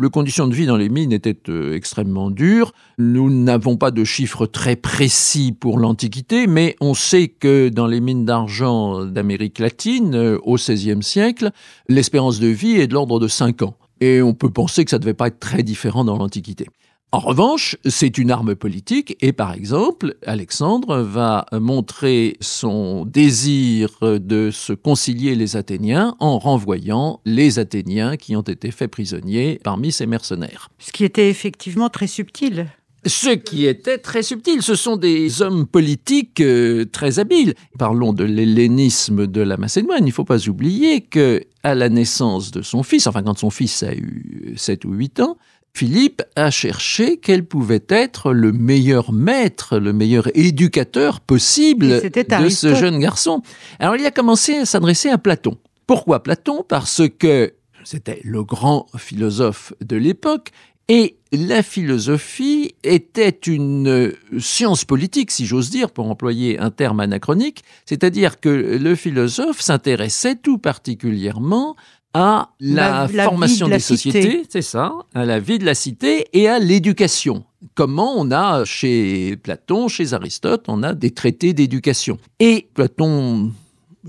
les 0.01 0.09
conditions 0.09 0.47
de 0.47 0.55
vie 0.55 0.65
dans 0.65 0.77
les 0.77 0.89
mines 0.89 1.11
étaient 1.11 1.37
euh, 1.49 1.75
extrêmement 1.75 2.31
dures. 2.31 2.73
Nous 2.97 3.29
n'avons 3.29 3.77
pas 3.77 3.91
de 3.91 4.03
chiffres 4.03 4.45
très 4.45 4.75
précis 4.75 5.51
pour 5.57 5.79
l'Antiquité, 5.79 6.47
mais 6.47 6.75
on 6.81 6.93
sait 6.93 7.27
que 7.27 7.69
dans 7.69 7.87
les 7.87 8.01
mines 8.01 8.25
d'argent 8.25 9.05
d'Amérique 9.05 9.59
latine, 9.59 10.15
euh, 10.15 10.37
au 10.43 10.55
XVIe 10.55 11.03
siècle, 11.03 11.51
l'espérance 11.87 12.39
de 12.39 12.47
vie 12.47 12.75
est 12.75 12.87
de 12.87 12.93
l'ordre 12.93 13.19
de 13.19 13.27
5 13.27 13.61
ans. 13.61 13.75
Et 14.01 14.21
on 14.21 14.33
peut 14.33 14.49
penser 14.49 14.85
que 14.85 14.91
ça 14.91 14.97
ne 14.97 15.01
devait 15.01 15.13
pas 15.13 15.27
être 15.27 15.39
très 15.39 15.63
différent 15.63 16.05
dans 16.05 16.17
l'Antiquité. 16.17 16.67
En 17.11 17.19
revanche, 17.19 17.75
c'est 17.85 18.19
une 18.19 18.29
arme 18.29 18.53
politique 18.55 19.17
et 19.19 19.33
par 19.33 19.53
exemple, 19.53 20.15
Alexandre 20.27 20.99
va 20.99 21.47
montrer 21.51 22.37
son 22.39 23.03
désir 23.03 23.89
de 24.01 24.51
se 24.51 24.73
concilier 24.73 25.33
les 25.33 25.55
Athéniens 25.55 26.15
en 26.19 26.37
renvoyant 26.37 27.19
les 27.25 27.57
Athéniens 27.57 28.15
qui 28.15 28.35
ont 28.35 28.43
été 28.43 28.69
faits 28.69 28.91
prisonniers 28.91 29.59
parmi 29.63 29.91
ses 29.91 30.05
mercenaires. 30.05 30.69
Ce 30.77 30.91
qui 30.91 31.03
était 31.03 31.29
effectivement 31.29 31.89
très 31.89 32.05
subtil. 32.05 32.67
Ce 33.05 33.29
qui 33.29 33.65
était 33.65 33.97
très 33.97 34.21
subtil, 34.21 34.61
ce 34.61 34.75
sont 34.75 34.97
des 34.97 35.41
hommes 35.41 35.65
politiques 35.65 36.41
euh, 36.41 36.85
très 36.85 37.17
habiles. 37.17 37.53
Parlons 37.77 38.11
de 38.11 38.25
l'hellénisme 38.25 39.25
de 39.25 39.41
la 39.41 39.55
Macédoine. 39.55 40.03
Il 40.03 40.07
ne 40.07 40.11
faut 40.11 40.25
pas 40.25 40.49
oublier 40.49 41.01
que 41.01 41.41
à 41.63 41.75
la 41.75 41.87
naissance 41.87 42.51
de 42.51 42.61
son 42.61 42.83
fils, 42.83 43.07
enfin 43.07 43.23
quand 43.23 43.37
son 43.37 43.49
fils 43.49 43.83
a 43.83 43.93
eu 43.93 44.53
7 44.57 44.83
ou 44.83 44.93
8 44.93 45.21
ans, 45.21 45.37
Philippe 45.73 46.23
a 46.35 46.51
cherché 46.51 47.17
quel 47.17 47.45
pouvait 47.45 47.85
être 47.89 48.33
le 48.33 48.51
meilleur 48.51 49.13
maître, 49.13 49.77
le 49.77 49.93
meilleur 49.93 50.27
éducateur 50.35 51.21
possible 51.21 52.01
de 52.01 52.49
ce 52.49 52.75
jeune 52.75 52.99
garçon. 52.99 53.41
Alors 53.79 53.95
il 53.95 54.05
a 54.05 54.11
commencé 54.11 54.55
à 54.55 54.65
s'adresser 54.65 55.09
à 55.09 55.17
Platon. 55.17 55.57
Pourquoi 55.87 56.21
Platon? 56.21 56.65
Parce 56.67 57.03
que 57.17 57.53
c'était 57.83 58.19
le 58.23 58.43
grand 58.43 58.87
philosophe 58.97 59.73
de 59.81 59.95
l'époque 59.95 60.51
et 60.89 61.17
la 61.31 61.61
philosophie 61.61 62.73
était 62.83 63.29
une 63.29 64.11
science 64.39 64.85
politique, 64.85 65.29
si 65.29 65.45
j'ose 65.45 65.69
dire, 65.69 65.91
pour 65.91 66.09
employer 66.09 66.57
un 66.57 66.71
terme 66.71 66.99
anachronique, 66.99 67.63
c'est-à-dire 67.85 68.39
que 68.39 68.49
le 68.49 68.95
philosophe 68.95 69.61
s'intéressait 69.61 70.35
tout 70.35 70.57
particulièrement 70.57 71.75
à 72.13 72.49
la, 72.59 73.07
formation 73.07 73.67
des 73.67 73.79
sociétés, 73.79 74.43
c'est 74.49 74.61
ça, 74.61 74.93
à 75.13 75.25
la 75.25 75.39
vie 75.39 75.59
de 75.59 75.65
la 75.65 75.75
cité 75.75 76.25
et 76.33 76.47
à 76.47 76.59
l'éducation. 76.59 77.45
Comment 77.75 78.15
on 78.17 78.31
a 78.31 78.65
chez 78.65 79.37
Platon, 79.37 79.87
chez 79.87 80.13
Aristote, 80.13 80.65
on 80.67 80.81
a 80.81 80.93
des 80.93 81.11
traités 81.11 81.53
d'éducation. 81.53 82.17
Et 82.39 82.67
Platon 82.73 83.51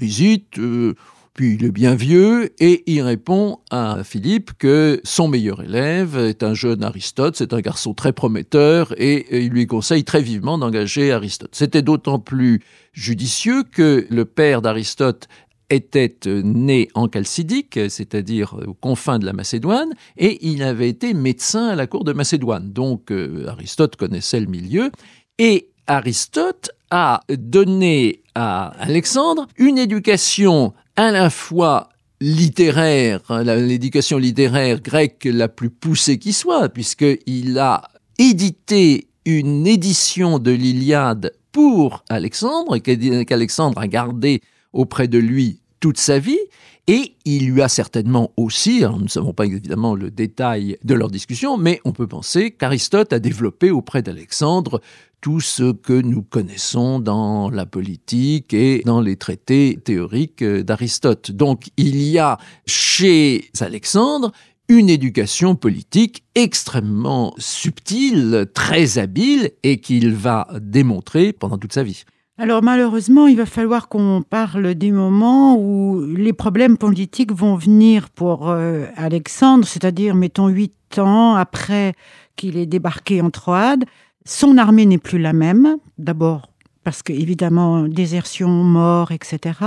hésite, 0.01 0.59
euh, 0.59 0.95
puis 1.35 1.55
il 1.55 1.65
est 1.65 1.71
bien 1.71 1.95
vieux, 1.95 2.53
et 2.59 2.83
il 2.87 3.03
répond 3.03 3.59
à 3.71 4.03
Philippe 4.03 4.53
que 4.59 5.01
son 5.05 5.29
meilleur 5.29 5.63
élève 5.63 6.17
est 6.17 6.43
un 6.43 6.55
jeune 6.55 6.83
Aristote, 6.83 7.37
c'est 7.37 7.53
un 7.53 7.61
garçon 7.61 7.93
très 7.93 8.13
prometteur, 8.13 8.95
et 8.99 9.45
il 9.45 9.51
lui 9.51 9.67
conseille 9.67 10.05
très 10.05 10.23
vivement 10.23 10.59
d'engager 10.59 11.13
Aristote. 11.13 11.51
C'était 11.53 11.83
d'autant 11.83 12.19
plus 12.19 12.63
judicieux 12.93 13.63
que 13.63 14.07
le 14.11 14.25
père 14.25 14.63
d'Aristote 14.63 15.29
était 15.71 16.17
euh, 16.27 16.43
né 16.43 16.89
en 16.95 17.09
Chalcidique, 17.11 17.79
c'est-à-dire 17.89 18.55
aux 18.67 18.75
confins 18.75 19.19
de 19.19 19.25
la 19.25 19.33
Macédoine, 19.33 19.95
et 20.17 20.47
il 20.47 20.63
avait 20.63 20.89
été 20.89 21.15
médecin 21.15 21.69
à 21.69 21.77
la 21.77 21.87
cour 21.87 22.05
de 22.05 22.13
Macédoine. 22.13 22.73
Donc 22.73 23.11
euh, 23.11 23.47
Aristote 23.49 23.97
connaissait 23.97 24.41
le 24.41 24.47
milieu, 24.47 24.91
et 25.39 25.69
Aristote 25.87 26.71
a 26.91 27.21
donné 27.29 28.23
à 28.35 28.69
Alexandre 28.81 29.47
une 29.57 29.79
éducation 29.79 30.75
à 30.97 31.11
la 31.11 31.31
fois 31.31 31.89
littéraire, 32.21 33.21
l'éducation 33.43 34.19
littéraire 34.19 34.81
grecque 34.81 35.25
la 35.25 35.49
plus 35.49 35.71
poussée 35.71 36.19
qui 36.19 36.33
soit, 36.33 36.69
puisqu'il 36.69 37.59
a 37.59 37.83
édité 38.19 39.09
une 39.25 39.67
édition 39.67 40.39
de 40.39 40.51
l'Iliade 40.51 41.33
pour 41.53 42.05
Alexandre, 42.09 42.79
qu'Alexandre 42.79 43.79
a 43.79 43.89
gardé 43.89 44.43
auprès 44.73 45.09
de 45.09 45.19
lui 45.19 45.61
toute 45.81 45.99
sa 45.99 46.19
vie. 46.19 46.39
Et 46.87 47.15
il 47.25 47.51
lui 47.51 47.63
a 47.63 47.69
certainement 47.69 48.33
aussi, 48.37 48.81
nous 48.81 49.03
ne 49.03 49.09
savons 49.09 49.33
pas 49.33 49.47
évidemment 49.47 49.95
le 49.95 50.11
détail 50.11 50.77
de 50.83 50.95
leur 50.95 51.09
discussion, 51.09 51.57
mais 51.57 51.81
on 51.85 51.93
peut 51.93 52.09
penser 52.09 52.51
qu'Aristote 52.51 53.13
a 53.13 53.21
développé 53.21 53.71
auprès 53.71 54.03
d'Alexandre 54.03 54.81
tout 55.21 55.41
ce 55.41 55.73
que 55.73 55.93
nous 55.93 56.23
connaissons 56.23 56.99
dans 56.99 57.51
la 57.51 57.67
politique 57.67 58.55
et 58.55 58.83
dans 58.85 59.01
les 59.01 59.17
traités 59.17 59.79
théoriques 59.85 60.43
d'Aristote. 60.43 61.31
Donc 61.31 61.69
il 61.77 62.03
y 62.03 62.19
a 62.19 62.39
chez 62.67 63.51
Alexandre 63.61 64.33
une 64.69 64.89
éducation 64.89 65.57
politique 65.57 66.25
extrêmement 66.35 67.35
subtile, 67.39 68.47
très 68.55 68.99
habile 68.99 69.51
et 69.63 69.81
qu'il 69.81 70.15
va 70.15 70.49
démontrer 70.61 71.33
pendant 71.33 71.59
toute 71.59 71.73
sa 71.73 71.83
vie. 71.83 72.05
Alors 72.41 72.63
malheureusement, 72.63 73.27
il 73.27 73.37
va 73.37 73.45
falloir 73.45 73.89
qu'on 73.89 74.23
parle 74.23 74.75
des 74.75 74.93
moments 74.93 75.59
où 75.59 76.03
les 76.07 76.33
problèmes 76.33 76.79
politiques 76.79 77.33
vont 77.33 77.55
venir 77.55 78.09
pour 78.09 78.49
euh, 78.49 78.87
Alexandre, 78.97 79.67
c'est-à-dire, 79.67 80.15
mettons, 80.15 80.49
huit 80.49 80.99
ans 80.99 81.35
après 81.35 81.93
qu'il 82.37 82.57
ait 82.57 82.65
débarqué 82.65 83.21
en 83.21 83.29
Troade. 83.29 83.85
Son 84.25 84.57
armée 84.57 84.87
n'est 84.87 84.97
plus 84.97 85.19
la 85.19 85.35
même, 85.35 85.77
d'abord 85.99 86.49
parce 86.83 87.03
que, 87.03 87.13
évidemment, 87.13 87.83
désertion, 87.83 88.49
mort, 88.49 89.13
etc. 89.13 89.59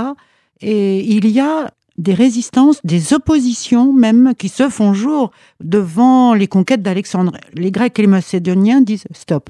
Et 0.60 0.98
il 0.98 1.28
y 1.28 1.38
a 1.38 1.70
des 1.96 2.14
résistances, 2.14 2.80
des 2.82 3.14
oppositions 3.14 3.92
même 3.92 4.34
qui 4.36 4.48
se 4.48 4.68
font 4.68 4.94
jour 4.94 5.30
devant 5.60 6.34
les 6.34 6.48
conquêtes 6.48 6.82
d'Alexandre. 6.82 7.36
Les 7.52 7.70
Grecs 7.70 7.96
et 8.00 8.02
les 8.02 8.08
Macédoniens 8.08 8.80
disent 8.80 9.04
stop, 9.12 9.48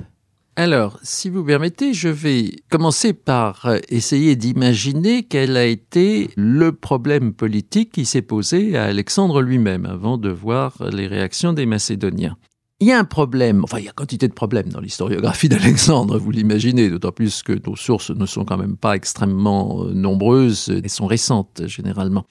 alors, 0.57 1.01
si 1.03 1.31
vous 1.31 1.43
permettez, 1.43 1.95
je 1.95 2.09
vais 2.09 2.53
commencer 2.71 3.13
par 3.13 3.69
essayer 3.89 4.37
d'imaginer 4.37 5.25
quel 5.25 5.57
a 5.57 5.65
été 5.65 6.31
le 6.37 6.71
problème 6.71 7.33
politique 7.33 7.91
qui 7.91 8.05
s'est 8.05 8.23
posé 8.23 8.77
à 8.77 8.85
Alexandre 8.85 9.43
lui-même 9.43 9.85
avant 9.85 10.17
de 10.17 10.31
voir 10.31 10.77
les 10.93 11.09
réactions 11.09 11.55
des 11.55 11.67
Macédoniens. 11.67 12.37
Il 12.79 12.87
y 12.87 12.93
a 12.93 12.99
un 12.99 13.05
problème, 13.05 13.65
enfin 13.65 13.79
il 13.79 13.87
y 13.87 13.89
a 13.89 13.93
quantité 13.93 14.29
de 14.29 14.33
problèmes 14.33 14.69
dans 14.69 14.81
l'historiographie 14.81 15.49
d'Alexandre, 15.49 16.19
vous 16.19 16.31
l'imaginez, 16.31 16.89
d'autant 16.89 17.13
plus 17.13 17.43
que 17.43 17.59
nos 17.67 17.75
sources 17.75 18.11
ne 18.11 18.27
sont 18.27 18.45
quand 18.45 18.59
même 18.59 18.77
pas 18.77 18.95
extrêmement 18.95 19.85
euh, 19.85 19.93
nombreuses 19.93 20.69
et 20.85 20.89
sont 20.89 21.07
récentes 21.07 21.63
généralement. 21.67 22.27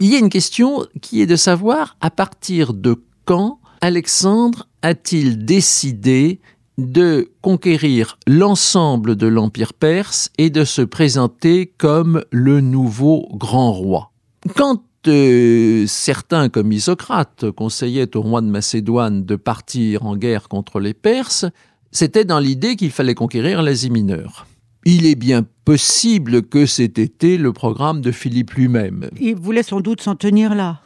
Il 0.00 0.08
y 0.10 0.16
a 0.16 0.18
une 0.18 0.30
question 0.30 0.86
qui 1.02 1.20
est 1.20 1.26
de 1.26 1.36
savoir 1.36 1.96
à 2.00 2.10
partir 2.10 2.74
de 2.74 3.04
quand 3.26 3.60
Alexandre 3.80 4.66
a-t-il 4.82 5.44
décidé 5.44 6.40
de 6.80 7.30
conquérir 7.42 8.18
l'ensemble 8.26 9.16
de 9.16 9.26
l'Empire 9.26 9.74
perse 9.74 10.30
et 10.38 10.50
de 10.50 10.64
se 10.64 10.82
présenter 10.82 11.72
comme 11.78 12.24
le 12.30 12.60
nouveau 12.60 13.28
grand 13.34 13.72
roi. 13.72 14.12
Quand 14.56 14.82
euh, 15.08 15.86
certains, 15.86 16.48
comme 16.48 16.72
Isocrate, 16.72 17.50
conseillaient 17.50 18.16
au 18.16 18.22
roi 18.22 18.40
de 18.40 18.46
Macédoine 18.46 19.24
de 19.24 19.36
partir 19.36 20.06
en 20.06 20.16
guerre 20.16 20.48
contre 20.48 20.80
les 20.80 20.94
Perses, 20.94 21.46
c'était 21.92 22.24
dans 22.24 22.38
l'idée 22.38 22.76
qu'il 22.76 22.90
fallait 22.90 23.14
conquérir 23.14 23.62
l'Asie 23.62 23.90
mineure. 23.90 24.46
Il 24.86 25.06
est 25.06 25.14
bien 25.14 25.44
possible 25.64 26.42
que 26.42 26.64
c'était 26.64 27.36
le 27.36 27.52
programme 27.52 28.00
de 28.00 28.12
Philippe 28.12 28.52
lui-même. 28.52 29.10
Il 29.20 29.36
voulait 29.36 29.62
sans 29.62 29.80
doute 29.80 30.00
s'en 30.00 30.16
tenir 30.16 30.54
là. 30.54 30.80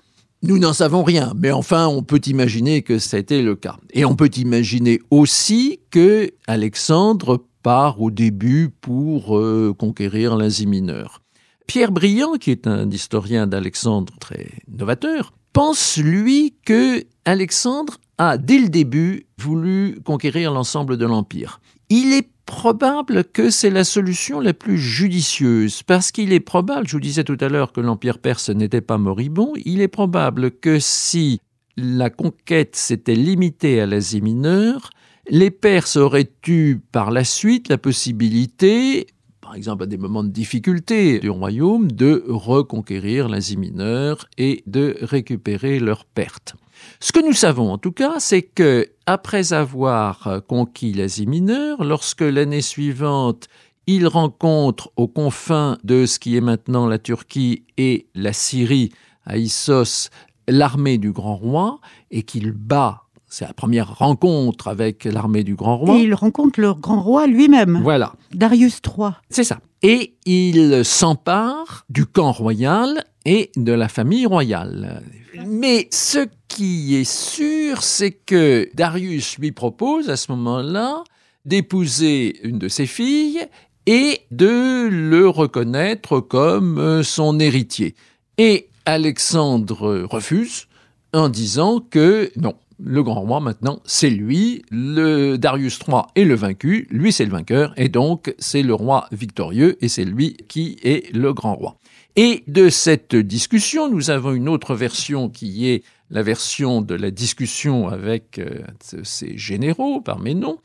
Nous 0.46 0.58
n'en 0.58 0.74
savons 0.74 1.02
rien, 1.02 1.32
mais 1.38 1.50
enfin, 1.52 1.86
on 1.86 2.02
peut 2.02 2.20
imaginer 2.26 2.82
que 2.82 3.16
été 3.16 3.40
le 3.40 3.56
cas. 3.56 3.78
Et 3.94 4.04
on 4.04 4.14
peut 4.14 4.28
imaginer 4.36 5.00
aussi 5.10 5.80
que 5.90 6.32
Alexandre 6.46 7.46
part 7.62 8.02
au 8.02 8.10
début 8.10 8.68
pour 8.68 9.38
euh, 9.38 9.72
conquérir 9.72 10.36
l'Asie 10.36 10.66
mineure. 10.66 11.22
Pierre 11.66 11.92
Briand, 11.92 12.34
qui 12.34 12.50
est 12.50 12.66
un 12.66 12.90
historien 12.90 13.46
d'Alexandre 13.46 14.12
très 14.20 14.50
novateur, 14.68 15.32
pense 15.54 15.96
lui 15.96 16.54
que 16.66 17.02
Alexandre 17.24 17.96
a 18.18 18.36
dès 18.36 18.58
le 18.58 18.68
début 18.68 19.26
voulu 19.38 19.98
conquérir 20.04 20.52
l'ensemble 20.52 20.98
de 20.98 21.06
l'empire. 21.06 21.62
Il 21.88 22.12
est 22.12 22.28
probable 22.46 23.24
que 23.24 23.50
c'est 23.50 23.70
la 23.70 23.84
solution 23.84 24.40
la 24.40 24.52
plus 24.52 24.78
judicieuse, 24.78 25.82
parce 25.82 26.12
qu'il 26.12 26.32
est 26.32 26.40
probable, 26.40 26.86
je 26.86 26.92
vous 26.92 27.00
disais 27.00 27.24
tout 27.24 27.38
à 27.40 27.48
l'heure 27.48 27.72
que 27.72 27.80
l'Empire 27.80 28.18
perse 28.18 28.50
n'était 28.50 28.80
pas 28.80 28.98
moribond, 28.98 29.52
il 29.64 29.80
est 29.80 29.88
probable 29.88 30.50
que 30.50 30.78
si 30.78 31.40
la 31.76 32.10
conquête 32.10 32.76
s'était 32.76 33.14
limitée 33.14 33.80
à 33.80 33.86
l'Asie 33.86 34.20
mineure, 34.20 34.90
les 35.28 35.50
Perses 35.50 35.96
auraient 35.96 36.30
eu 36.46 36.76
par 36.92 37.10
la 37.10 37.24
suite 37.24 37.68
la 37.68 37.78
possibilité, 37.78 39.06
par 39.40 39.54
exemple 39.54 39.84
à 39.84 39.86
des 39.86 39.96
moments 39.96 40.22
de 40.22 40.28
difficulté 40.28 41.18
du 41.18 41.30
royaume, 41.30 41.90
de 41.90 42.24
reconquérir 42.28 43.28
l'Asie 43.28 43.56
mineure 43.56 44.26
et 44.36 44.62
de 44.66 44.96
récupérer 45.00 45.80
leurs 45.80 46.04
pertes. 46.04 46.56
Ce 47.00 47.12
que 47.12 47.24
nous 47.24 47.32
savons 47.32 47.72
en 47.72 47.78
tout 47.78 47.92
cas, 47.92 48.14
c'est 48.18 48.42
que 48.42 48.88
après 49.06 49.52
avoir 49.52 50.42
conquis 50.46 50.92
l'Asie 50.92 51.26
mineure, 51.26 51.84
lorsque 51.84 52.22
l'année 52.22 52.62
suivante 52.62 53.48
il 53.86 54.06
rencontre 54.06 54.90
aux 54.96 55.08
confins 55.08 55.76
de 55.84 56.06
ce 56.06 56.18
qui 56.18 56.36
est 56.36 56.40
maintenant 56.40 56.86
la 56.86 56.98
Turquie 56.98 57.64
et 57.76 58.06
la 58.14 58.32
Syrie, 58.32 58.90
à 59.26 59.36
Issos, 59.36 60.08
l'armée 60.48 60.98
du 60.98 61.12
grand 61.12 61.36
roi, 61.36 61.80
et 62.10 62.22
qu'il 62.22 62.52
bat 62.52 63.04
c'est 63.34 63.46
la 63.46 63.52
première 63.52 63.98
rencontre 63.98 64.68
avec 64.68 65.02
l'armée 65.04 65.42
du 65.42 65.56
grand 65.56 65.76
roi. 65.76 65.96
Et 65.96 66.02
il 66.02 66.14
rencontre 66.14 66.60
le 66.60 66.72
grand 66.72 67.02
roi 67.02 67.26
lui-même. 67.26 67.80
Voilà. 67.82 68.12
Darius 68.32 68.80
III. 68.86 69.08
C'est 69.28 69.42
ça. 69.42 69.58
Et 69.82 70.14
il 70.24 70.84
s'empare 70.84 71.84
du 71.88 72.06
camp 72.06 72.30
royal 72.30 73.02
et 73.24 73.50
de 73.56 73.72
la 73.72 73.88
famille 73.88 74.24
royale. 74.24 75.02
Mais 75.48 75.88
ce 75.90 76.28
qui 76.54 76.94
est 76.94 77.10
sûr, 77.10 77.82
c'est 77.82 78.12
que 78.12 78.70
Darius 78.74 79.38
lui 79.38 79.50
propose 79.50 80.08
à 80.08 80.16
ce 80.16 80.30
moment-là 80.30 81.02
d'épouser 81.44 82.38
une 82.44 82.60
de 82.60 82.68
ses 82.68 82.86
filles 82.86 83.48
et 83.86 84.20
de 84.30 84.88
le 84.88 85.28
reconnaître 85.28 86.20
comme 86.20 87.02
son 87.02 87.40
héritier. 87.40 87.96
Et 88.38 88.68
Alexandre 88.86 90.06
refuse 90.08 90.68
en 91.12 91.28
disant 91.28 91.80
que 91.80 92.30
non, 92.36 92.54
le 92.78 93.02
grand 93.02 93.22
roi 93.22 93.40
maintenant, 93.40 93.80
c'est 93.84 94.10
lui, 94.10 94.62
le 94.70 95.36
Darius 95.36 95.80
III 95.88 96.02
est 96.14 96.24
le 96.24 96.34
vaincu, 96.36 96.86
lui 96.90 97.12
c'est 97.12 97.24
le 97.24 97.32
vainqueur, 97.32 97.74
et 97.76 97.88
donc 97.88 98.32
c'est 98.38 98.62
le 98.62 98.74
roi 98.74 99.08
victorieux, 99.10 99.76
et 99.80 99.88
c'est 99.88 100.04
lui 100.04 100.36
qui 100.46 100.76
est 100.84 101.12
le 101.12 101.32
grand 101.32 101.56
roi. 101.56 101.78
Et 102.14 102.44
de 102.46 102.68
cette 102.68 103.16
discussion, 103.16 103.90
nous 103.90 104.10
avons 104.10 104.32
une 104.32 104.48
autre 104.48 104.76
version 104.76 105.28
qui 105.28 105.68
est 105.68 105.82
la 106.10 106.22
version 106.22 106.82
de 106.82 106.94
la 106.94 107.10
discussion 107.10 107.88
avec 107.88 108.38
euh, 108.38 108.60
ses 109.02 109.36
généraux, 109.36 110.00
Parménon. 110.00 110.58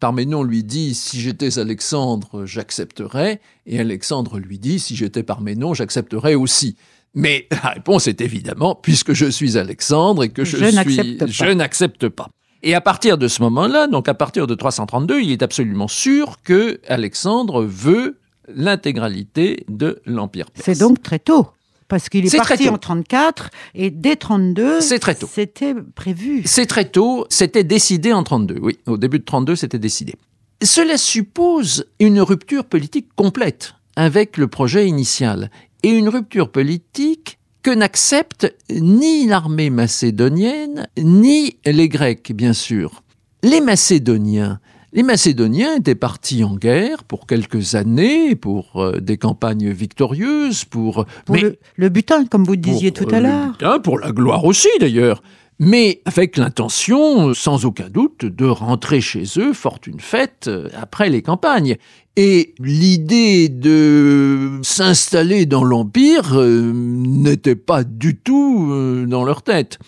Parménon 0.00 0.42
lui 0.42 0.64
dit 0.64 0.94
Si 0.94 1.20
j'étais 1.20 1.58
Alexandre, 1.58 2.44
j'accepterais. 2.44 3.40
Et 3.66 3.80
Alexandre 3.80 4.38
lui 4.38 4.58
dit 4.58 4.78
Si 4.78 4.96
j'étais 4.96 5.22
Parménon, 5.22 5.74
j'accepterais 5.74 6.34
aussi. 6.34 6.76
Mais 7.14 7.46
la 7.50 7.70
réponse 7.70 8.06
est 8.06 8.20
évidemment 8.20 8.74
Puisque 8.74 9.12
je 9.12 9.26
suis 9.26 9.56
Alexandre 9.56 10.24
et 10.24 10.28
que 10.28 10.44
je, 10.44 10.56
je 10.56 10.82
suis. 10.82 11.18
Je 11.26 11.52
n'accepte 11.52 12.08
pas. 12.08 12.28
Et 12.62 12.74
à 12.74 12.80
partir 12.80 13.16
de 13.16 13.28
ce 13.28 13.42
moment-là, 13.42 13.86
donc 13.86 14.08
à 14.08 14.14
partir 14.14 14.46
de 14.46 14.54
332, 14.54 15.20
il 15.20 15.30
est 15.30 15.42
absolument 15.42 15.88
sûr 15.88 16.42
que 16.42 16.80
Alexandre 16.88 17.62
veut 17.62 18.18
l'intégralité 18.48 19.64
de 19.68 20.00
l'Empire 20.04 20.50
perse. 20.50 20.64
C'est 20.64 20.78
donc 20.80 21.02
très 21.02 21.18
tôt. 21.18 21.48
Parce 21.88 22.08
qu'il 22.08 22.26
est, 22.26 22.36
parti 22.36 22.68
en 22.68 22.78
34 22.78 23.50
et 23.74 23.90
dès 23.90 24.16
32, 24.16 24.80
c'était 24.80 25.74
prévu. 25.94 26.42
C'est 26.44 26.66
très 26.66 26.86
tôt, 26.86 27.26
c'était 27.30 27.62
décidé 27.62 28.12
en 28.12 28.24
32, 28.24 28.58
oui. 28.60 28.78
Au 28.86 28.96
début 28.96 29.20
de 29.20 29.24
32, 29.24 29.54
c'était 29.54 29.78
décidé. 29.78 30.14
Cela 30.62 30.98
suppose 30.98 31.86
une 32.00 32.20
rupture 32.20 32.64
politique 32.64 33.08
complète 33.14 33.74
avec 33.94 34.36
le 34.36 34.48
projet 34.48 34.88
initial 34.88 35.50
et 35.82 35.90
une 35.90 36.08
rupture 36.08 36.50
politique 36.50 37.38
que 37.62 37.70
n'acceptent 37.70 38.54
ni 38.70 39.26
l'armée 39.26 39.70
macédonienne, 39.70 40.86
ni 40.98 41.58
les 41.64 41.88
Grecs, 41.88 42.32
bien 42.32 42.52
sûr. 42.52 43.02
Les 43.42 43.60
Macédoniens 43.60 44.60
les 44.96 45.02
Macédoniens 45.02 45.76
étaient 45.76 45.94
partis 45.94 46.42
en 46.42 46.56
guerre 46.56 47.04
pour 47.04 47.26
quelques 47.26 47.74
années, 47.74 48.34
pour 48.34 48.82
euh, 48.82 48.98
des 48.98 49.18
campagnes 49.18 49.70
victorieuses, 49.70 50.64
pour... 50.64 51.04
pour 51.26 51.36
le, 51.36 51.88
butin, 51.90 52.24
comme 52.24 52.44
vous 52.44 52.56
disiez 52.56 52.92
tout 52.92 53.06
à 53.12 53.20
l'heure. 53.20 53.52
butin, 53.52 53.78
pour 53.78 53.98
la 53.98 54.10
gloire 54.10 54.46
aussi 54.46 54.70
d'ailleurs. 54.80 55.22
Mais 55.58 56.00
avec 56.06 56.38
l'intention, 56.38 57.34
sans 57.34 57.66
aucun 57.66 57.90
doute, 57.90 58.24
de 58.24 58.46
rentrer 58.46 59.02
chez 59.02 59.24
eux, 59.36 59.52
fortune 59.52 60.00
faite, 60.00 60.46
euh, 60.48 60.70
après 60.80 61.10
les 61.10 61.20
campagnes. 61.20 61.76
Et 62.16 62.54
l'idée 62.58 63.50
de 63.50 64.60
s'installer 64.62 65.44
dans 65.44 65.62
l'Empire 65.62 66.32
euh, 66.38 66.72
n'était 66.72 67.54
pas 67.54 67.84
du 67.84 68.16
tout 68.16 68.72
dans 69.06 69.24
leur 69.24 69.42
tête. 69.42 69.78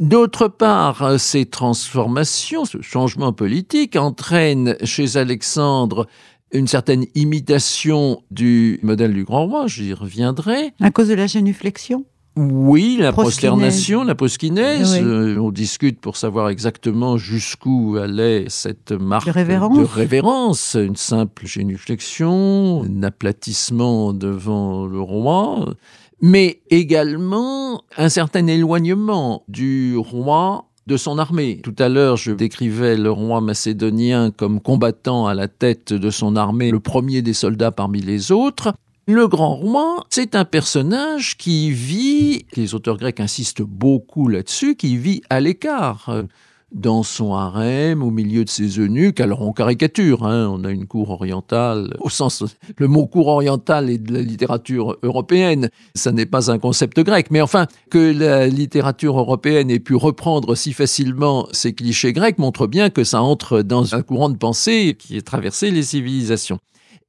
D'autre 0.00 0.48
part, 0.48 1.18
ces 1.18 1.46
transformations, 1.46 2.64
ce 2.64 2.80
changement 2.80 3.32
politique 3.32 3.96
entraîne 3.96 4.76
chez 4.84 5.16
Alexandre 5.16 6.06
une 6.52 6.66
certaine 6.66 7.04
imitation 7.14 8.22
du 8.30 8.80
modèle 8.82 9.12
du 9.12 9.24
grand 9.24 9.46
roi, 9.46 9.66
j'y 9.66 9.92
reviendrai. 9.92 10.72
À 10.80 10.90
cause 10.90 11.08
de 11.08 11.14
la 11.14 11.26
génuflexion? 11.26 12.04
Oui, 12.36 12.98
la 13.00 13.10
prosternation, 13.10 14.04
la 14.04 14.14
proskynaise. 14.14 14.94
Oui. 14.94 15.00
Euh, 15.02 15.38
on 15.40 15.50
discute 15.50 16.00
pour 16.00 16.16
savoir 16.16 16.48
exactement 16.50 17.16
jusqu'où 17.16 17.96
allait 18.00 18.44
cette 18.48 18.92
marque 18.92 19.26
De 19.26 19.32
révérence. 19.32 19.76
de 19.76 19.82
révérence. 19.82 20.76
Une 20.78 20.94
simple 20.94 21.46
génuflexion, 21.46 22.84
un 22.84 23.02
aplatissement 23.02 24.12
devant 24.12 24.86
le 24.86 25.00
roi, 25.00 25.74
mais 26.20 26.60
également 26.70 27.82
un 27.96 28.08
certain 28.08 28.46
éloignement 28.46 29.44
du 29.48 29.96
roi 29.96 30.64
de 30.86 30.96
son 30.96 31.18
armée. 31.18 31.60
Tout 31.62 31.76
à 31.78 31.88
l'heure, 31.88 32.16
je 32.16 32.32
décrivais 32.32 32.96
le 32.96 33.10
roi 33.10 33.40
macédonien 33.40 34.30
comme 34.30 34.60
combattant 34.60 35.26
à 35.26 35.34
la 35.34 35.46
tête 35.46 35.92
de 35.92 36.10
son 36.10 36.34
armée, 36.34 36.70
le 36.70 36.80
premier 36.80 37.20
des 37.20 37.34
soldats 37.34 37.70
parmi 37.70 38.00
les 38.00 38.32
autres. 38.32 38.72
Le 39.06 39.28
grand 39.28 39.54
roi, 39.54 40.04
c'est 40.10 40.34
un 40.34 40.44
personnage 40.44 41.36
qui 41.36 41.70
vit, 41.70 42.46
les 42.56 42.74
auteurs 42.74 42.96
grecs 42.96 43.20
insistent 43.20 43.62
beaucoup 43.62 44.28
là-dessus, 44.28 44.76
qui 44.76 44.96
vit 44.96 45.22
à 45.30 45.40
l'écart, 45.40 46.08
euh, 46.08 46.24
dans 46.72 47.02
son 47.02 47.34
harem, 47.34 48.02
au 48.02 48.10
milieu 48.10 48.44
de 48.44 48.50
ses 48.50 48.78
eunuques. 48.78 49.20
Alors 49.20 49.42
on 49.42 49.52
caricature, 49.52 50.24
hein, 50.24 50.48
on 50.48 50.64
a 50.64 50.70
une 50.70 50.86
cour 50.86 51.10
orientale, 51.10 51.96
au 52.00 52.10
sens, 52.10 52.44
le 52.76 52.88
mot 52.88 53.06
cour 53.06 53.28
orientale 53.28 53.90
est 53.90 53.98
de 53.98 54.12
la 54.12 54.20
littérature 54.20 54.96
européenne, 55.02 55.70
ça 55.94 56.12
n'est 56.12 56.26
pas 56.26 56.50
un 56.50 56.58
concept 56.58 57.00
grec, 57.00 57.28
mais 57.30 57.40
enfin, 57.40 57.66
que 57.90 58.12
la 58.12 58.46
littérature 58.46 59.18
européenne 59.18 59.70
ait 59.70 59.80
pu 59.80 59.94
reprendre 59.94 60.54
si 60.54 60.72
facilement 60.72 61.48
ces 61.52 61.72
clichés 61.72 62.12
grecs 62.12 62.38
montre 62.38 62.66
bien 62.66 62.90
que 62.90 63.04
ça 63.04 63.22
entre 63.22 63.62
dans 63.62 63.94
un 63.94 64.02
courant 64.02 64.28
de 64.28 64.36
pensée 64.36 64.96
qui 64.98 65.16
a 65.16 65.22
traversé 65.22 65.70
les 65.70 65.82
civilisations. 65.82 66.58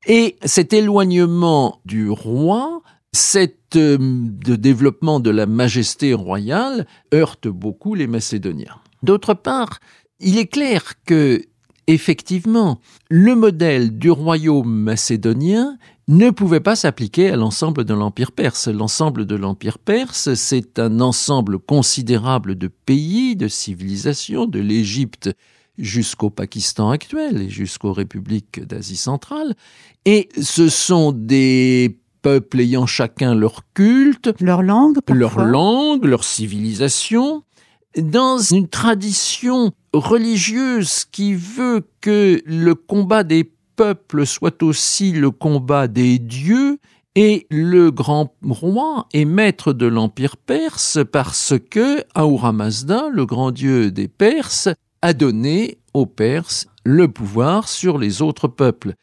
Et 0.07 0.37
cet 0.45 0.71
éloignement 0.71 1.81
du 1.85 2.09
roi, 2.09 2.81
cet 3.11 3.75
euh, 3.75 3.97
de 3.99 4.55
développement 4.55 5.19
de 5.19 5.29
la 5.29 5.45
majesté 5.45 6.13
royale 6.13 6.87
heurte 7.13 7.47
beaucoup 7.47 7.93
les 7.93 8.07
Macédoniens. 8.07 8.79
D'autre 9.03 9.33
part, 9.33 9.79
il 10.19 10.37
est 10.37 10.47
clair 10.47 10.83
que, 11.05 11.41
effectivement, 11.87 12.79
le 13.09 13.35
modèle 13.35 13.97
du 13.97 14.11
royaume 14.11 14.71
macédonien 14.71 15.77
ne 16.07 16.31
pouvait 16.31 16.59
pas 16.59 16.75
s'appliquer 16.75 17.29
à 17.29 17.35
l'ensemble 17.35 17.85
de 17.85 17.93
l'Empire 17.93 18.31
perse. 18.31 18.67
L'ensemble 18.67 19.25
de 19.25 19.35
l'Empire 19.35 19.77
perse, 19.77 20.33
c'est 20.33 20.79
un 20.79 20.99
ensemble 21.01 21.59
considérable 21.59 22.55
de 22.55 22.67
pays, 22.67 23.35
de 23.35 23.47
civilisations, 23.47 24.47
de 24.47 24.59
l'Égypte 24.59 25.29
jusqu'au 25.77 26.29
Pakistan 26.29 26.89
actuel 26.89 27.43
et 27.43 27.49
jusqu'aux 27.49 27.93
républiques 27.93 28.65
d'Asie 28.65 28.97
centrale. 28.97 29.55
Et 30.05 30.29
ce 30.41 30.67
sont 30.67 31.11
des 31.11 31.99
peuples 32.21 32.59
ayant 32.59 32.85
chacun 32.85 33.33
leur 33.33 33.61
culte, 33.73 34.31
Leur 34.41 34.61
langue 34.61 34.97
leur 35.09 35.39
langue, 35.39 36.05
leur 36.05 36.23
civilisation, 36.23 37.43
dans 37.97 38.37
une 38.37 38.67
tradition 38.67 39.71
religieuse 39.93 41.05
qui 41.05 41.33
veut 41.33 41.87
que 42.01 42.41
le 42.45 42.75
combat 42.75 43.23
des 43.23 43.51
peuples 43.75 44.25
soit 44.25 44.61
aussi 44.63 45.11
le 45.11 45.31
combat 45.31 45.87
des 45.87 46.19
dieux, 46.19 46.79
et 47.15 47.47
le 47.49 47.91
grand 47.91 48.33
roi 48.43 49.07
est 49.13 49.25
maître 49.25 49.73
de 49.73 49.87
l'Empire 49.87 50.37
perse 50.37 50.99
parce 51.11 51.53
que 51.69 52.05
le 52.15 53.23
grand 53.25 53.51
dieu 53.51 53.91
des 53.91 54.07
Perses, 54.07 54.69
a 55.01 55.13
donné 55.13 55.79
aux 55.93 56.05
Perses 56.05 56.67
le 56.83 57.07
pouvoir 57.07 57.67
sur 57.67 57.97
les 57.97 58.21
autres 58.21 58.47
peuples. 58.47 58.93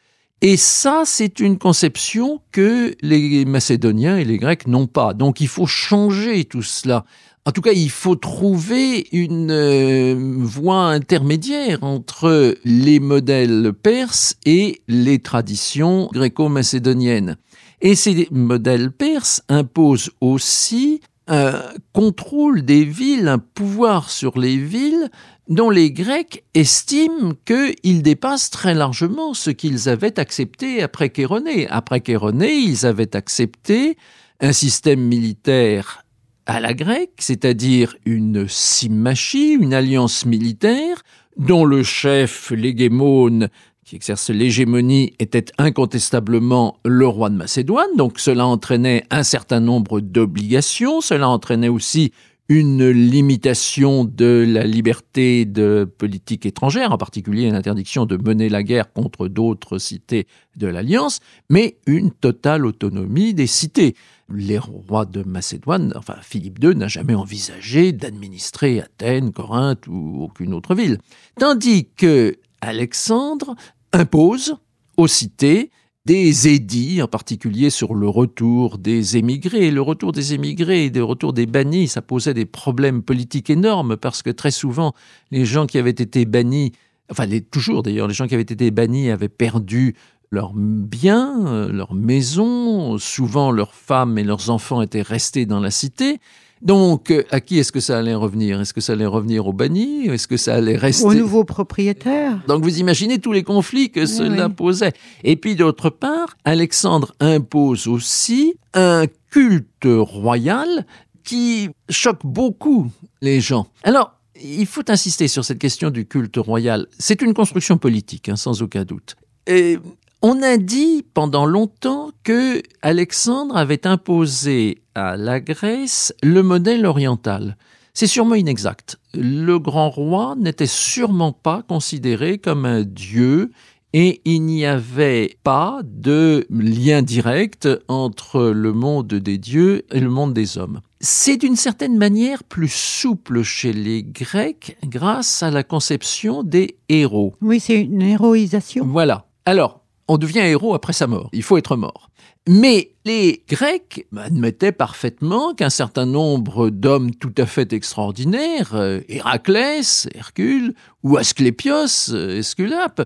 Et 0.41 0.57
ça, 0.57 1.03
c'est 1.05 1.39
une 1.39 1.57
conception 1.57 2.41
que 2.51 2.95
les 3.01 3.45
Macédoniens 3.45 4.17
et 4.17 4.25
les 4.25 4.37
Grecs 4.37 4.67
n'ont 4.67 4.87
pas. 4.87 5.13
Donc 5.13 5.41
il 5.41 5.47
faut 5.47 5.65
changer 5.65 6.45
tout 6.45 6.61
cela. 6.61 7.05
En 7.47 7.51
tout 7.51 7.61
cas, 7.61 7.71
il 7.71 7.89
faut 7.89 8.17
trouver 8.17 9.07
une 9.13 9.51
euh, 9.51 10.15
voie 10.17 10.87
intermédiaire 10.87 11.81
entre 11.81 12.57
les 12.65 12.99
modèles 12.99 13.71
perses 13.71 14.35
et 14.45 14.81
les 14.89 15.19
traditions 15.19 16.09
gréco-macédoniennes. 16.11 17.37
Et 17.79 17.95
ces 17.95 18.27
modèles 18.31 18.91
perses 18.91 19.43
imposent 19.47 20.11
aussi 20.19 20.99
un 21.29 21.61
contrôle 21.93 22.65
des 22.65 22.83
villes, 22.83 23.29
un 23.29 23.39
pouvoir 23.39 24.09
sur 24.09 24.37
les 24.37 24.57
villes 24.57 25.09
dont 25.47 25.69
les 25.69 25.91
Grecs 25.93 26.43
estiment 26.53 27.31
qu'il 27.45 28.03
dépasse 28.03 28.49
très 28.49 28.73
largement 28.73 29.33
ce 29.33 29.51
qu'ils 29.51 29.87
avaient 29.87 30.19
accepté 30.19 30.83
après 30.83 31.09
Chéronée. 31.15 31.65
Après 31.69 32.03
Chéronée, 32.05 32.55
ils 32.55 32.85
avaient 32.85 33.15
accepté 33.15 33.95
un 34.41 34.51
système 34.51 34.99
militaire 34.99 36.03
à 36.47 36.61
la 36.61 36.73
grecque, 36.73 37.19
c'est-à-dire 37.19 37.95
une 38.05 38.47
symmachie, 38.47 39.51
une 39.51 39.73
alliance 39.73 40.25
militaire, 40.25 41.03
dont 41.35 41.65
le 41.65 41.83
chef, 41.83 42.51
l'hégémone, 42.51 43.49
qui 43.83 43.97
exerce 43.97 44.29
l'hégémonie, 44.29 45.13
était 45.19 45.45
incontestablement 45.57 46.77
le 46.85 47.05
roi 47.05 47.29
de 47.29 47.35
Macédoine, 47.35 47.95
donc 47.97 48.19
cela 48.19 48.47
entraînait 48.47 49.03
un 49.11 49.23
certain 49.23 49.59
nombre 49.59 49.99
d'obligations, 49.99 51.01
cela 51.01 51.29
entraînait 51.29 51.67
aussi 51.67 52.11
une 52.49 52.89
limitation 52.89 54.05
de 54.05 54.45
la 54.47 54.63
liberté 54.63 55.43
de 55.43 55.89
politique 55.97 56.45
étrangère, 56.45 56.93
en 56.93 56.97
particulier 56.97 57.43
une 57.43 57.55
interdiction 57.55 58.05
de 58.05 58.15
mener 58.15 58.47
la 58.47 58.63
guerre 58.63 58.93
contre 58.93 59.27
d'autres 59.27 59.79
cités 59.79 60.27
de 60.55 60.67
l'Alliance, 60.67 61.19
mais 61.49 61.77
une 61.87 62.11
totale 62.11 62.65
autonomie 62.65 63.33
des 63.33 63.47
cités. 63.47 63.95
Les 64.29 64.57
rois 64.57 65.05
de 65.05 65.23
Macédoine, 65.23 65.93
enfin 65.95 66.17
Philippe 66.21 66.61
II 66.61 66.75
n'a 66.75 66.89
jamais 66.89 67.15
envisagé 67.15 67.93
d'administrer 67.93 68.81
Athènes, 68.81 69.31
Corinthe 69.31 69.87
ou 69.87 70.23
aucune 70.23 70.53
autre 70.53 70.75
ville. 70.75 70.97
Tandis 71.39 71.87
que 71.95 72.35
Alexandre 72.59 73.55
impose 73.93 74.57
aux 74.97 75.07
cités 75.07 75.71
des 76.07 76.47
édits, 76.47 77.01
en 77.01 77.07
particulier 77.07 77.69
sur 77.69 77.93
le 77.93 78.07
retour 78.07 78.77
des 78.77 79.17
émigrés. 79.17 79.71
Le 79.71 79.81
retour 79.81 80.13
des 80.13 80.33
émigrés, 80.33 80.89
le 80.89 81.03
retour 81.03 81.33
des 81.33 81.45
bannis, 81.45 81.89
ça 81.89 82.01
posait 82.01 82.33
des 82.33 82.45
problèmes 82.45 83.03
politiques 83.03 83.49
énormes 83.49 83.97
parce 83.97 84.23
que 84.23 84.29
très 84.29 84.51
souvent, 84.51 84.93
les 85.31 85.43
gens 85.43 85.65
qui 85.65 85.77
avaient 85.77 85.89
été 85.89 86.23
bannis, 86.25 86.71
enfin 87.11 87.27
toujours 87.51 87.83
d'ailleurs, 87.83 88.07
les 88.07 88.13
gens 88.13 88.25
qui 88.25 88.35
avaient 88.35 88.43
été 88.43 88.71
bannis 88.71 89.09
avaient 89.09 89.27
perdu 89.27 89.95
leurs 90.29 90.53
biens, 90.53 91.45
euh, 91.47 91.71
leurs 91.71 91.93
maisons, 91.93 92.97
souvent 92.97 93.51
leurs 93.51 93.73
femmes 93.73 94.17
et 94.17 94.23
leurs 94.23 94.49
enfants 94.49 94.81
étaient 94.81 95.01
restés 95.01 95.45
dans 95.45 95.59
la 95.59 95.71
cité. 95.71 96.19
Donc, 96.61 97.11
euh, 97.11 97.23
à 97.29 97.39
qui 97.39 97.59
est-ce 97.59 97.71
que 97.71 97.79
ça 97.79 97.97
allait 97.99 98.15
revenir? 98.15 98.59
Est-ce 98.59 98.73
que 98.73 98.81
ça 98.81 98.93
allait 98.93 99.05
revenir 99.05 99.47
aux 99.47 99.53
bannis 99.53 100.07
Est-ce 100.07 100.27
que 100.27 100.37
ça 100.37 100.55
allait 100.55 100.75
rester 100.75 101.05
Aux 101.05 101.13
nouveaux 101.13 101.43
propriétaires 101.43 102.39
donc 102.47 102.63
vous 102.63 102.79
imaginez 102.79 103.19
tous 103.19 103.31
les 103.31 103.43
conflits 103.43 103.91
que 103.91 104.05
cela 104.05 104.47
oui. 104.47 104.53
posait. 104.53 104.93
Et 105.23 105.35
puis 105.35 105.55
d'autre 105.55 105.89
part, 105.89 106.35
Alexandre 106.45 107.13
impose 107.19 107.87
aussi 107.87 108.55
un 108.73 109.05
culte 109.29 109.85
royal 109.85 110.85
qui 111.23 111.69
choque 111.89 112.25
beaucoup 112.25 112.89
les 113.21 113.41
gens. 113.41 113.67
Alors, 113.83 114.13
il 114.41 114.65
faut 114.65 114.89
insister 114.89 115.27
sur 115.27 115.43
cette 115.43 115.59
question 115.59 115.89
du 115.89 116.05
culte 116.05 116.37
royal. 116.37 116.87
C'est 116.97 117.21
une 117.21 117.33
construction 117.33 117.77
politique, 117.77 118.29
hein, 118.29 118.35
sans 118.35 118.61
aucun 118.61 118.85
doute. 118.85 119.15
Et 119.45 119.79
on 120.21 120.41
a 120.41 120.57
dit 120.57 121.05
pendant 121.13 121.45
longtemps 121.45 122.11
que 122.23 122.61
Alexandre 122.81 123.55
avait 123.55 123.85
imposé 123.85 124.81
à 124.95 125.15
la 125.15 125.39
Grèce 125.39 126.13
le 126.23 126.41
modèle 126.41 126.85
oriental. 126.85 127.57
C'est 127.93 128.07
sûrement 128.07 128.35
inexact. 128.35 128.97
Le 129.13 129.57
grand 129.57 129.89
roi 129.89 130.35
n'était 130.37 130.67
sûrement 130.67 131.31
pas 131.31 131.63
considéré 131.67 132.37
comme 132.37 132.65
un 132.65 132.83
dieu 132.83 133.51
et 133.93 134.21
il 134.25 134.41
n'y 134.41 134.65
avait 134.65 135.37
pas 135.43 135.81
de 135.83 136.45
lien 136.49 137.01
direct 137.01 137.67
entre 137.87 138.43
le 138.43 138.73
monde 138.73 139.07
des 139.07 139.37
dieux 139.37 139.85
et 139.91 139.99
le 139.99 140.09
monde 140.09 140.33
des 140.33 140.57
hommes. 140.57 140.81
C'est 140.99 141.37
d'une 141.37 141.55
certaine 141.55 141.97
manière 141.97 142.43
plus 142.43 142.71
souple 142.71 143.43
chez 143.43 143.71
les 143.71 144.03
Grecs 144.03 144.77
grâce 144.83 145.41
à 145.41 145.51
la 145.51 145.63
conception 145.63 146.43
des 146.43 146.77
héros. 146.89 147.33
Oui, 147.41 147.59
c'est 147.59 147.81
une 147.81 148.01
héroïsation. 148.01 148.85
Voilà. 148.85 149.25
Alors, 149.45 149.81
on 150.07 150.17
devient 150.17 150.39
héros 150.39 150.73
après 150.73 150.93
sa 150.93 151.07
mort. 151.07 151.29
Il 151.33 151.43
faut 151.43 151.57
être 151.57 151.75
mort. 151.75 152.09
Mais 152.47 152.91
les 153.03 153.43
Grecs 153.49 154.07
admettaient 154.15 154.71
parfaitement 154.71 155.53
qu'un 155.53 155.69
certain 155.69 156.05
nombre 156.05 156.69
d'hommes 156.69 157.13
tout 157.13 157.33
à 157.37 157.45
fait 157.45 157.73
extraordinaires, 157.73 158.71
euh, 158.73 159.01
Héraclès, 159.09 160.07
Hercule, 160.15 160.73
ou 161.03 161.17
Asclépios, 161.17 162.09
euh, 162.11 162.39
Esculape, 162.39 163.01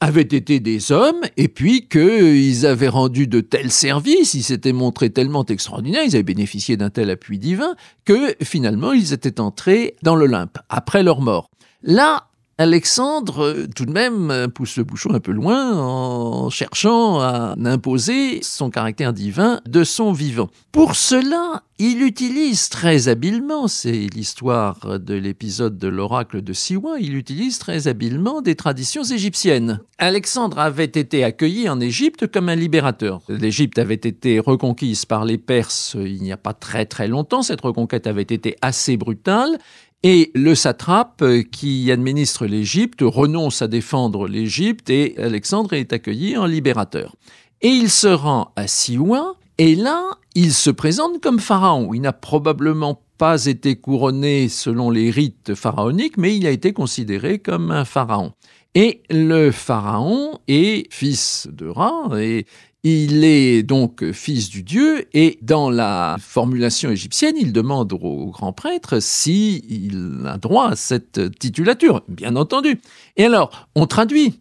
avaient 0.00 0.22
été 0.22 0.60
des 0.60 0.92
hommes, 0.92 1.22
et 1.36 1.48
puis 1.48 1.88
qu'ils 1.88 2.66
avaient 2.66 2.88
rendu 2.88 3.26
de 3.26 3.40
tels 3.40 3.70
services, 3.70 4.34
ils 4.34 4.42
s'étaient 4.42 4.74
montrés 4.74 5.10
tellement 5.10 5.44
extraordinaires, 5.44 6.02
ils 6.04 6.14
avaient 6.14 6.22
bénéficié 6.22 6.76
d'un 6.76 6.90
tel 6.90 7.08
appui 7.10 7.38
divin, 7.38 7.76
que 8.04 8.34
finalement 8.42 8.92
ils 8.92 9.14
étaient 9.14 9.40
entrés 9.40 9.96
dans 10.02 10.14
l'Olympe, 10.14 10.58
après 10.68 11.02
leur 11.02 11.22
mort. 11.22 11.50
Là, 11.82 12.28
Alexandre, 12.58 13.44
euh, 13.44 13.66
tout 13.74 13.84
de 13.84 13.92
même, 13.92 14.30
euh, 14.30 14.48
pousse 14.48 14.78
le 14.78 14.84
bouchon 14.84 15.12
un 15.12 15.20
peu 15.20 15.32
loin 15.32 15.78
en 15.78 16.48
cherchant 16.48 17.20
à 17.20 17.54
imposer 17.62 18.40
son 18.42 18.70
caractère 18.70 19.12
divin 19.12 19.60
de 19.68 19.84
son 19.84 20.12
vivant. 20.12 20.48
Pour 20.72 20.96
cela, 20.96 21.64
il 21.78 22.00
utilise 22.00 22.70
très 22.70 23.08
habilement, 23.08 23.68
c'est 23.68 23.92
l'histoire 23.92 24.98
de 24.98 25.12
l'épisode 25.12 25.76
de 25.76 25.88
l'oracle 25.88 26.40
de 26.40 26.54
Siwa, 26.54 26.98
il 26.98 27.14
utilise 27.14 27.58
très 27.58 27.88
habilement 27.88 28.40
des 28.40 28.54
traditions 28.54 29.04
égyptiennes. 29.04 29.80
Alexandre 29.98 30.58
avait 30.58 30.84
été 30.84 31.24
accueilli 31.24 31.68
en 31.68 31.78
Égypte 31.80 32.26
comme 32.26 32.48
un 32.48 32.54
libérateur. 32.54 33.20
L'Égypte 33.28 33.78
avait 33.78 33.94
été 33.94 34.40
reconquise 34.40 35.04
par 35.04 35.26
les 35.26 35.36
Perses 35.36 35.94
il 35.98 36.22
n'y 36.22 36.32
a 36.32 36.38
pas 36.38 36.54
très 36.54 36.86
très 36.86 37.08
longtemps, 37.08 37.42
cette 37.42 37.60
reconquête 37.60 38.06
avait 38.06 38.22
été 38.22 38.56
assez 38.62 38.96
brutale, 38.96 39.58
et 40.02 40.30
le 40.34 40.54
satrape 40.54 41.22
euh, 41.22 41.42
qui 41.42 41.90
administre 41.90 42.46
l'Égypte 42.46 43.00
renonce 43.02 43.62
à 43.62 43.68
défendre 43.68 44.28
l'Égypte 44.28 44.90
et 44.90 45.16
Alexandre 45.18 45.72
est 45.72 45.92
accueilli 45.92 46.36
en 46.36 46.46
libérateur. 46.46 47.16
Et 47.62 47.68
il 47.68 47.90
se 47.90 48.08
rend 48.08 48.52
à 48.56 48.66
Siwa 48.66 49.34
et 49.58 49.74
là, 49.74 50.18
il 50.34 50.52
se 50.52 50.70
présente 50.70 51.22
comme 51.22 51.40
pharaon. 51.40 51.94
Il 51.94 52.02
n'a 52.02 52.12
probablement 52.12 53.00
pas 53.16 53.46
été 53.46 53.76
couronné 53.76 54.48
selon 54.48 54.90
les 54.90 55.10
rites 55.10 55.54
pharaoniques, 55.54 56.18
mais 56.18 56.36
il 56.36 56.46
a 56.46 56.50
été 56.50 56.74
considéré 56.74 57.38
comme 57.38 57.70
un 57.70 57.86
pharaon. 57.86 58.32
Et 58.74 59.02
le 59.08 59.50
pharaon 59.50 60.38
est 60.48 60.92
fils 60.92 61.48
de 61.50 61.66
Ra, 61.66 62.10
et 62.20 62.44
il 62.88 63.24
est 63.24 63.64
donc 63.64 64.12
fils 64.12 64.48
du 64.48 64.62
dieu 64.62 65.06
et 65.12 65.40
dans 65.42 65.70
la 65.70 66.16
formulation 66.20 66.88
égyptienne, 66.88 67.34
il 67.36 67.52
demande 67.52 67.92
au 67.92 68.26
grand 68.26 68.52
prêtre 68.52 69.00
s'il 69.00 70.22
a 70.24 70.38
droit 70.38 70.68
à 70.68 70.76
cette 70.76 71.36
titulature, 71.36 72.04
bien 72.06 72.36
entendu. 72.36 72.80
Et 73.16 73.24
alors, 73.24 73.68
on 73.74 73.86
traduit. 73.86 74.38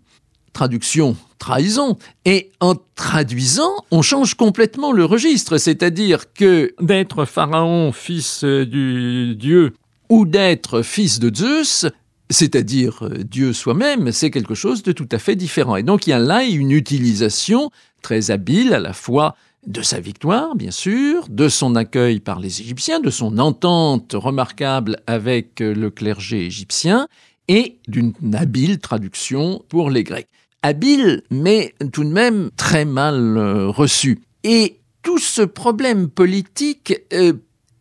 Traduction, 0.53 1.17
trahison. 1.39 1.97
Et 2.25 2.51
en 2.59 2.75
traduisant, 2.93 3.73
on 3.89 4.03
change 4.03 4.35
complètement 4.35 4.91
le 4.91 5.05
registre. 5.05 5.57
C'est-à-dire 5.57 6.31
que 6.31 6.75
d'être 6.79 7.25
pharaon, 7.25 7.91
fils 7.91 8.43
du 8.43 9.35
dieu, 9.35 9.73
ou 10.07 10.27
d'être 10.27 10.83
fils 10.83 11.17
de 11.17 11.35
Zeus, 11.35 11.87
c'est-à-dire 12.29 13.09
Dieu 13.09 13.53
soi-même, 13.53 14.11
c'est 14.11 14.29
quelque 14.29 14.55
chose 14.55 14.83
de 14.83 14.91
tout 14.91 15.09
à 15.11 15.17
fait 15.17 15.35
différent. 15.35 15.75
Et 15.75 15.83
donc 15.83 16.07
il 16.07 16.11
y 16.11 16.13
a 16.13 16.19
là 16.19 16.43
une 16.43 16.71
utilisation 16.71 17.71
très 18.05 18.29
habile 18.29 18.75
à 18.75 18.79
la 18.79 18.93
fois 18.93 19.35
de 19.65 19.81
sa 19.81 19.99
victoire, 19.99 20.55
bien 20.55 20.69
sûr, 20.69 21.27
de 21.27 21.49
son 21.49 21.75
accueil 21.75 22.19
par 22.19 22.39
les 22.39 22.61
Égyptiens, 22.61 22.99
de 22.99 23.09
son 23.09 23.39
entente 23.39 24.11
remarquable 24.13 24.97
avec 25.07 25.59
le 25.59 25.89
clergé 25.89 26.45
égyptien, 26.45 27.07
et 27.47 27.79
d'une 27.87 28.13
habile 28.35 28.77
traduction 28.77 29.65
pour 29.69 29.89
les 29.89 30.03
Grecs. 30.03 30.27
Habile, 30.61 31.23
mais 31.31 31.73
tout 31.91 32.03
de 32.03 32.09
même 32.09 32.51
très 32.57 32.85
mal 32.85 33.37
euh, 33.37 33.69
reçu. 33.69 34.21
Et 34.43 34.81
tout 35.01 35.17
ce 35.17 35.41
problème 35.41 36.07
politique 36.07 36.93
euh, 37.11 37.33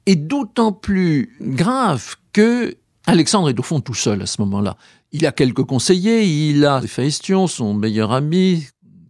est 0.07 0.17
d'autant 0.17 0.73
plus 0.73 1.37
grave 1.39 2.17
que 2.33 2.75
Alexandre 3.07 3.51
est 3.51 3.59
au 3.59 3.63
fond 3.63 3.81
tout 3.81 3.93
seul 3.93 4.23
à 4.23 4.27
ce 4.27 4.41
moment-là. 4.41 4.79
Il 5.13 5.27
a 5.27 5.33
quelques 5.33 5.65
conseillers, 5.65 6.25
il 6.25 6.65
a 6.65 6.81
Héphaïstion, 6.83 7.47
son 7.47 7.75
meilleur 7.75 8.13
ami, 8.13 8.67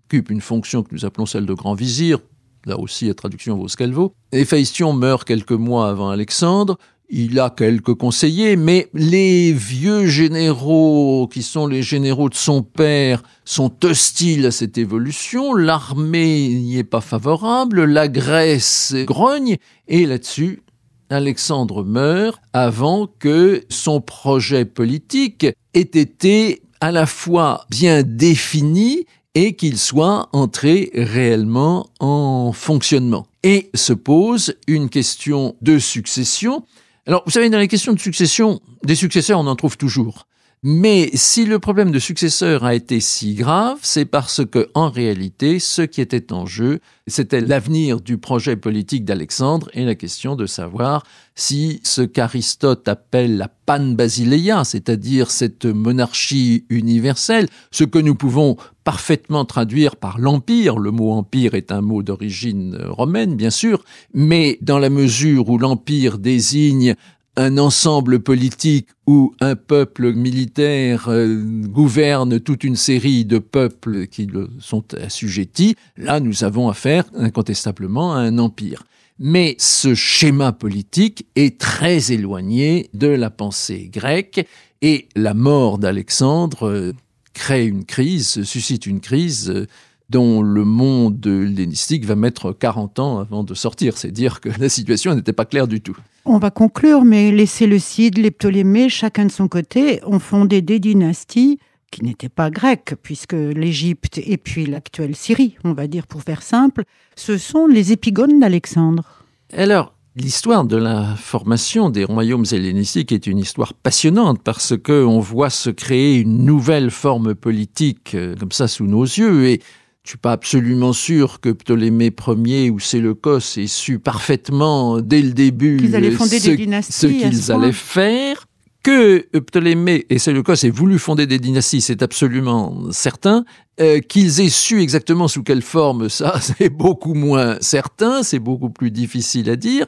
occupe 0.06 0.30
une 0.30 0.40
fonction 0.40 0.82
que 0.82 0.88
nous 0.92 1.04
appelons 1.04 1.26
celle 1.26 1.46
de 1.46 1.54
grand 1.54 1.74
vizir. 1.74 2.18
Là 2.66 2.78
aussi, 2.78 3.06
la 3.06 3.14
traduction 3.14 3.56
vaut 3.56 3.68
ce 3.68 3.76
qu'elle 3.76 3.92
vaut. 3.92 4.14
Héphaïstion 4.32 4.92
meurt 4.92 5.24
quelques 5.24 5.52
mois 5.52 5.90
avant 5.90 6.10
Alexandre. 6.10 6.78
Il 7.10 7.38
a 7.38 7.50
quelques 7.50 7.94
conseillers, 7.94 8.56
mais 8.56 8.88
les 8.94 9.52
vieux 9.52 10.06
généraux, 10.06 11.28
qui 11.30 11.42
sont 11.42 11.66
les 11.66 11.82
généraux 11.82 12.30
de 12.30 12.34
son 12.34 12.62
père, 12.62 13.22
sont 13.44 13.84
hostiles 13.84 14.46
à 14.46 14.50
cette 14.50 14.78
évolution. 14.78 15.52
L'armée 15.52 16.48
n'y 16.48 16.78
est 16.78 16.84
pas 16.84 17.02
favorable. 17.02 17.84
La 17.84 18.08
Grèce 18.08 18.94
grogne. 19.04 19.58
Et 19.86 20.06
là-dessus, 20.06 20.62
Alexandre 21.10 21.84
meurt 21.84 22.40
avant 22.54 23.06
que 23.06 23.64
son 23.68 24.00
projet 24.00 24.64
politique 24.64 25.46
ait 25.74 25.80
été 25.80 26.62
à 26.80 26.90
la 26.90 27.04
fois 27.04 27.66
bien 27.70 28.02
défini 28.02 29.04
et 29.34 29.54
qu'il 29.54 29.78
soit 29.78 30.28
entré 30.32 30.90
réellement 30.94 31.88
en 32.00 32.52
fonctionnement. 32.52 33.26
Et 33.42 33.70
se 33.74 33.92
pose 33.92 34.54
une 34.66 34.88
question 34.88 35.56
de 35.60 35.78
succession. 35.78 36.64
Alors, 37.06 37.22
vous 37.26 37.32
savez, 37.32 37.50
dans 37.50 37.58
les 37.58 37.68
questions 37.68 37.92
de 37.92 37.98
succession, 37.98 38.60
des 38.84 38.94
successeurs, 38.94 39.38
on 39.38 39.46
en 39.46 39.56
trouve 39.56 39.76
toujours. 39.76 40.26
Mais 40.66 41.10
si 41.12 41.44
le 41.44 41.58
problème 41.58 41.90
de 41.90 41.98
successeur 41.98 42.64
a 42.64 42.74
été 42.74 42.98
si 42.98 43.34
grave, 43.34 43.80
c'est 43.82 44.06
parce 44.06 44.46
que, 44.46 44.70
en 44.72 44.88
réalité, 44.88 45.58
ce 45.58 45.82
qui 45.82 46.00
était 46.00 46.32
en 46.32 46.46
jeu, 46.46 46.80
c'était 47.06 47.42
l'avenir 47.42 48.00
du 48.00 48.16
projet 48.16 48.56
politique 48.56 49.04
d'Alexandre 49.04 49.68
et 49.74 49.84
la 49.84 49.94
question 49.94 50.36
de 50.36 50.46
savoir 50.46 51.02
si 51.34 51.80
ce 51.84 52.00
qu'Aristote 52.00 52.88
appelle 52.88 53.36
la 53.36 53.48
pan-basileia, 53.48 54.64
c'est-à-dire 54.64 55.30
cette 55.30 55.66
monarchie 55.66 56.64
universelle, 56.70 57.48
ce 57.70 57.84
que 57.84 57.98
nous 57.98 58.14
pouvons 58.14 58.56
parfaitement 58.84 59.44
traduire 59.44 59.96
par 59.96 60.18
l'empire, 60.18 60.78
le 60.78 60.92
mot 60.92 61.12
empire 61.12 61.54
est 61.54 61.72
un 61.72 61.82
mot 61.82 62.02
d'origine 62.02 62.78
romaine, 62.88 63.36
bien 63.36 63.50
sûr, 63.50 63.84
mais 64.14 64.56
dans 64.62 64.78
la 64.78 64.88
mesure 64.88 65.50
où 65.50 65.58
l'empire 65.58 66.16
désigne 66.16 66.94
un 67.36 67.58
ensemble 67.58 68.20
politique 68.20 68.88
où 69.06 69.34
un 69.40 69.56
peuple 69.56 70.12
militaire 70.12 71.08
euh, 71.08 71.42
gouverne 71.66 72.40
toute 72.40 72.64
une 72.64 72.76
série 72.76 73.24
de 73.24 73.38
peuples 73.38 74.06
qui 74.06 74.26
le 74.26 74.50
sont 74.60 74.84
assujettis, 74.94 75.76
là 75.96 76.20
nous 76.20 76.44
avons 76.44 76.68
affaire 76.68 77.04
incontestablement 77.14 78.14
à 78.14 78.18
un 78.18 78.38
empire. 78.38 78.84
Mais 79.18 79.56
ce 79.58 79.94
schéma 79.94 80.52
politique 80.52 81.26
est 81.36 81.58
très 81.60 82.12
éloigné 82.12 82.90
de 82.94 83.08
la 83.08 83.30
pensée 83.30 83.88
grecque 83.92 84.46
et 84.82 85.08
la 85.14 85.34
mort 85.34 85.78
d'Alexandre 85.78 86.68
euh, 86.68 86.92
crée 87.32 87.66
une 87.66 87.84
crise, 87.84 88.44
suscite 88.44 88.86
une 88.86 89.00
crise 89.00 89.50
euh, 89.50 89.66
dont 90.10 90.42
le 90.42 90.64
monde 90.64 91.26
hellénistique 91.26 92.04
va 92.04 92.14
mettre 92.14 92.52
40 92.52 92.98
ans 92.98 93.18
avant 93.18 93.44
de 93.44 93.54
sortir. 93.54 93.96
C'est 93.96 94.10
dire 94.10 94.40
que 94.40 94.48
la 94.58 94.68
situation 94.68 95.14
n'était 95.14 95.32
pas 95.32 95.44
claire 95.44 95.66
du 95.66 95.80
tout. 95.80 95.96
On 96.24 96.38
va 96.38 96.50
conclure, 96.50 97.04
mais 97.04 97.32
les 97.32 97.46
Séleucides, 97.46 98.18
les 98.18 98.30
Ptolémées, 98.30 98.88
chacun 98.88 99.26
de 99.26 99.32
son 99.32 99.48
côté, 99.48 100.00
ont 100.04 100.18
fondé 100.18 100.62
des 100.62 100.78
dynasties 100.78 101.58
qui 101.90 102.04
n'étaient 102.04 102.28
pas 102.28 102.50
grecques, 102.50 102.94
puisque 103.02 103.34
l'Égypte 103.34 104.18
et 104.18 104.36
puis 104.36 104.66
l'actuelle 104.66 105.14
Syrie, 105.14 105.56
on 105.64 105.74
va 105.74 105.86
dire 105.86 106.06
pour 106.06 106.22
faire 106.22 106.42
simple, 106.42 106.84
ce 107.14 107.38
sont 107.38 107.66
les 107.66 107.92
épigones 107.92 108.40
d'Alexandre. 108.40 109.22
Alors, 109.52 109.94
L'histoire 110.16 110.64
de 110.64 110.76
la 110.76 111.16
formation 111.16 111.90
des 111.90 112.04
royaumes 112.04 112.44
hellénistiques 112.52 113.10
est 113.10 113.26
une 113.26 113.38
histoire 113.38 113.74
passionnante 113.74 114.40
parce 114.44 114.76
que 114.78 115.04
on 115.04 115.18
voit 115.18 115.50
se 115.50 115.70
créer 115.70 116.14
une 116.14 116.44
nouvelle 116.44 116.92
forme 116.92 117.34
politique 117.34 118.14
euh, 118.14 118.36
comme 118.36 118.52
ça 118.52 118.68
sous 118.68 118.86
nos 118.86 119.02
yeux 119.02 119.48
et 119.48 119.60
je 120.04 120.10
suis 120.10 120.18
pas 120.18 120.32
absolument 120.32 120.92
sûr 120.92 121.40
que 121.40 121.48
Ptolémée 121.48 122.12
Ier 122.44 122.68
ou 122.68 122.78
Séleucos 122.78 123.38
aient 123.56 123.66
su 123.66 123.98
parfaitement 123.98 125.00
dès 125.00 125.22
le 125.22 125.32
début 125.32 125.78
ce, 125.78 127.06
qu'ils 127.06 127.50
allaient 127.50 127.72
faire. 127.72 128.46
Que 128.82 129.26
Ptolémée 129.40 130.04
et 130.10 130.18
Séleucos 130.18 130.62
aient 130.62 130.68
voulu 130.68 130.98
fonder 130.98 131.26
des 131.26 131.38
dynasties, 131.38 131.80
c'est 131.80 132.02
absolument 132.02 132.92
certain. 132.92 133.46
Euh, 133.80 134.00
qu'ils 134.00 134.42
aient 134.42 134.50
su 134.50 134.82
exactement 134.82 135.26
sous 135.26 135.42
quelle 135.42 135.62
forme, 135.62 136.10
ça, 136.10 136.38
c'est 136.58 136.68
beaucoup 136.68 137.14
moins 137.14 137.56
certain, 137.62 138.22
c'est 138.22 138.38
beaucoup 138.38 138.68
plus 138.68 138.90
difficile 138.90 139.48
à 139.48 139.56
dire. 139.56 139.86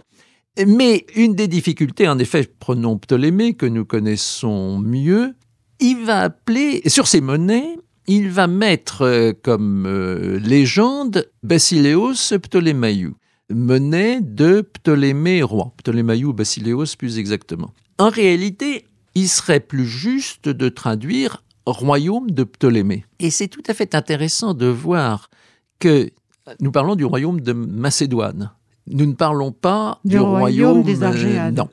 Mais 0.66 1.04
une 1.14 1.34
des 1.34 1.46
difficultés, 1.46 2.08
en 2.08 2.18
effet, 2.18 2.50
prenons 2.58 2.96
Ptolémée, 2.96 3.52
que 3.52 3.66
nous 3.66 3.84
connaissons 3.84 4.78
mieux, 4.78 5.34
il 5.78 6.06
va 6.06 6.20
appeler, 6.20 6.80
sur 6.86 7.06
ses 7.06 7.20
monnaies, 7.20 7.76
il 8.06 8.30
va 8.30 8.46
mettre 8.46 9.02
euh, 9.02 9.32
comme 9.42 9.86
euh, 9.86 10.38
légende 10.38 11.28
Basileos 11.42 12.38
Ptolémaïou, 12.42 13.14
monnaie 13.50 14.20
de 14.20 14.60
Ptolémée 14.60 15.42
roi, 15.42 15.72
Ptolémaïou 15.76 16.32
Basileos 16.32 16.96
plus 16.98 17.18
exactement. 17.18 17.72
En 17.98 18.08
réalité, 18.08 18.84
il 19.14 19.28
serait 19.28 19.60
plus 19.60 19.86
juste 19.86 20.48
de 20.48 20.68
traduire 20.68 21.42
royaume 21.66 22.30
de 22.30 22.44
Ptolémée. 22.44 23.04
Et 23.18 23.30
c'est 23.30 23.48
tout 23.48 23.62
à 23.66 23.74
fait 23.74 23.94
intéressant 23.94 24.54
de 24.54 24.66
voir 24.66 25.30
que 25.78 26.10
nous 26.60 26.70
parlons 26.70 26.94
du 26.94 27.04
royaume 27.04 27.40
de 27.40 27.52
Macédoine. 27.52 28.52
Nous 28.88 29.06
ne 29.06 29.14
parlons 29.14 29.50
pas 29.50 30.00
du, 30.04 30.18
royaume, 30.18 30.84
des 30.84 31.02
euh, 31.02 31.06
Argéades. 31.06 31.56
non, 31.56 31.68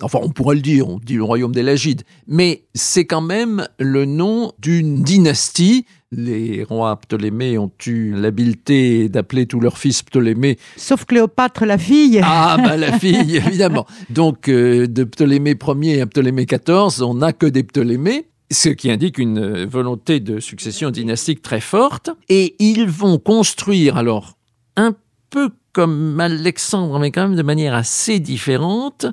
Enfin, 0.00 0.20
on 0.22 0.28
pourrait 0.28 0.54
le 0.54 0.62
dire, 0.62 0.88
on 0.88 0.98
dit 0.98 1.14
le 1.14 1.24
royaume 1.24 1.52
des 1.52 1.62
Lagides, 1.62 2.02
mais 2.28 2.62
c'est 2.72 3.04
quand 3.04 3.20
même 3.20 3.66
le 3.80 4.04
nom 4.04 4.52
d'une 4.60 5.02
dynastie. 5.02 5.86
Les 6.12 6.62
rois 6.62 6.96
Ptolémées 6.96 7.58
ont 7.58 7.72
eu 7.84 8.12
l'habileté 8.12 9.08
d'appeler 9.08 9.46
tous 9.46 9.58
leurs 9.58 9.76
fils 9.76 10.04
Ptolémée. 10.04 10.56
Sauf 10.76 11.04
Cléopâtre, 11.04 11.66
la 11.66 11.78
fille. 11.78 12.20
Ah, 12.22 12.56
bah 12.62 12.76
la 12.76 12.96
fille, 12.98 13.36
évidemment. 13.46 13.86
Donc, 14.08 14.48
euh, 14.48 14.86
de 14.86 15.02
Ptolémée 15.02 15.56
Ier 15.82 16.00
à 16.00 16.06
Ptolémée 16.06 16.46
XIV, 16.46 17.02
on 17.02 17.14
n'a 17.14 17.32
que 17.32 17.46
des 17.46 17.64
Ptolémées. 17.64 18.28
ce 18.52 18.68
qui 18.68 18.90
indique 18.92 19.18
une 19.18 19.64
volonté 19.64 20.20
de 20.20 20.38
succession 20.38 20.90
dynastique 20.90 21.42
très 21.42 21.60
forte. 21.60 22.10
Et 22.28 22.54
ils 22.60 22.86
vont 22.86 23.18
construire, 23.18 23.96
alors, 23.96 24.38
un 24.76 24.94
peu 25.30 25.50
comme 25.72 26.18
Alexandre, 26.20 26.98
mais 26.98 27.10
quand 27.10 27.22
même 27.28 27.36
de 27.36 27.42
manière 27.42 27.74
assez 27.74 28.18
différente, 28.20 29.06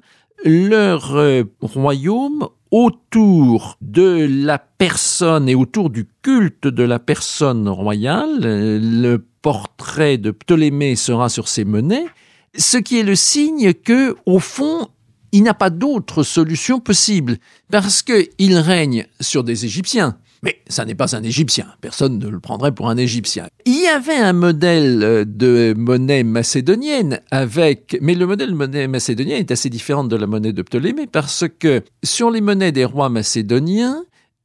leur 0.45 1.15
euh, 1.15 1.43
royaume 1.61 2.47
autour 2.71 3.77
de 3.81 4.27
la 4.29 4.59
personne 4.59 5.49
et 5.49 5.55
autour 5.55 5.89
du 5.89 6.07
culte 6.21 6.67
de 6.67 6.83
la 6.83 6.99
personne 6.99 7.67
royale. 7.67 8.39
Le 8.41 9.17
portrait 9.41 10.17
de 10.17 10.31
Ptolémée 10.31 10.95
sera 10.95 11.29
sur 11.29 11.47
ses 11.47 11.65
monnaies, 11.65 12.05
ce 12.55 12.77
qui 12.77 12.99
est 12.99 13.03
le 13.03 13.15
signe 13.15 13.73
que, 13.73 14.15
au 14.25 14.39
fond, 14.39 14.87
il 15.31 15.43
n'a 15.43 15.53
pas 15.53 15.69
d'autre 15.69 16.23
solution 16.23 16.79
possible, 16.79 17.37
parce 17.71 18.01
qu'il 18.01 18.57
règne 18.57 19.05
sur 19.19 19.43
des 19.43 19.65
Égyptiens. 19.65 20.17
Mais 20.45 20.61
ça 20.67 20.85
n'est 20.85 20.93
pas 20.93 21.15
un 21.15 21.23
Égyptien, 21.23 21.65
personne 21.81 22.19
ne 22.19 22.27
le 22.29 22.39
prendrait 22.39 22.71
pour 22.71 22.87
un 22.87 22.97
Égyptien. 22.97 23.47
Il 23.65 23.81
y 23.81 23.87
avait 23.87 24.15
un 24.15 24.31
modèle 24.31 25.01
euh, 25.03 25.25
de 25.25 25.73
monnaie 25.75 26.23
macédonienne 26.23 27.19
avec, 27.31 27.97
mais 27.99 28.13
le 28.13 28.27
modèle 28.27 28.51
de 28.51 28.55
monnaie 28.55 28.87
macédonienne 28.87 29.39
est 29.39 29.49
assez 29.49 29.71
différent 29.71 30.03
de 30.03 30.15
la 30.15 30.27
monnaie 30.27 30.53
de 30.53 30.61
Ptolémée 30.61 31.07
parce 31.07 31.45
que 31.59 31.81
sur 32.03 32.29
les 32.29 32.41
monnaies 32.41 32.71
des 32.71 32.85
rois 32.85 33.09
macédoniens, 33.09 34.03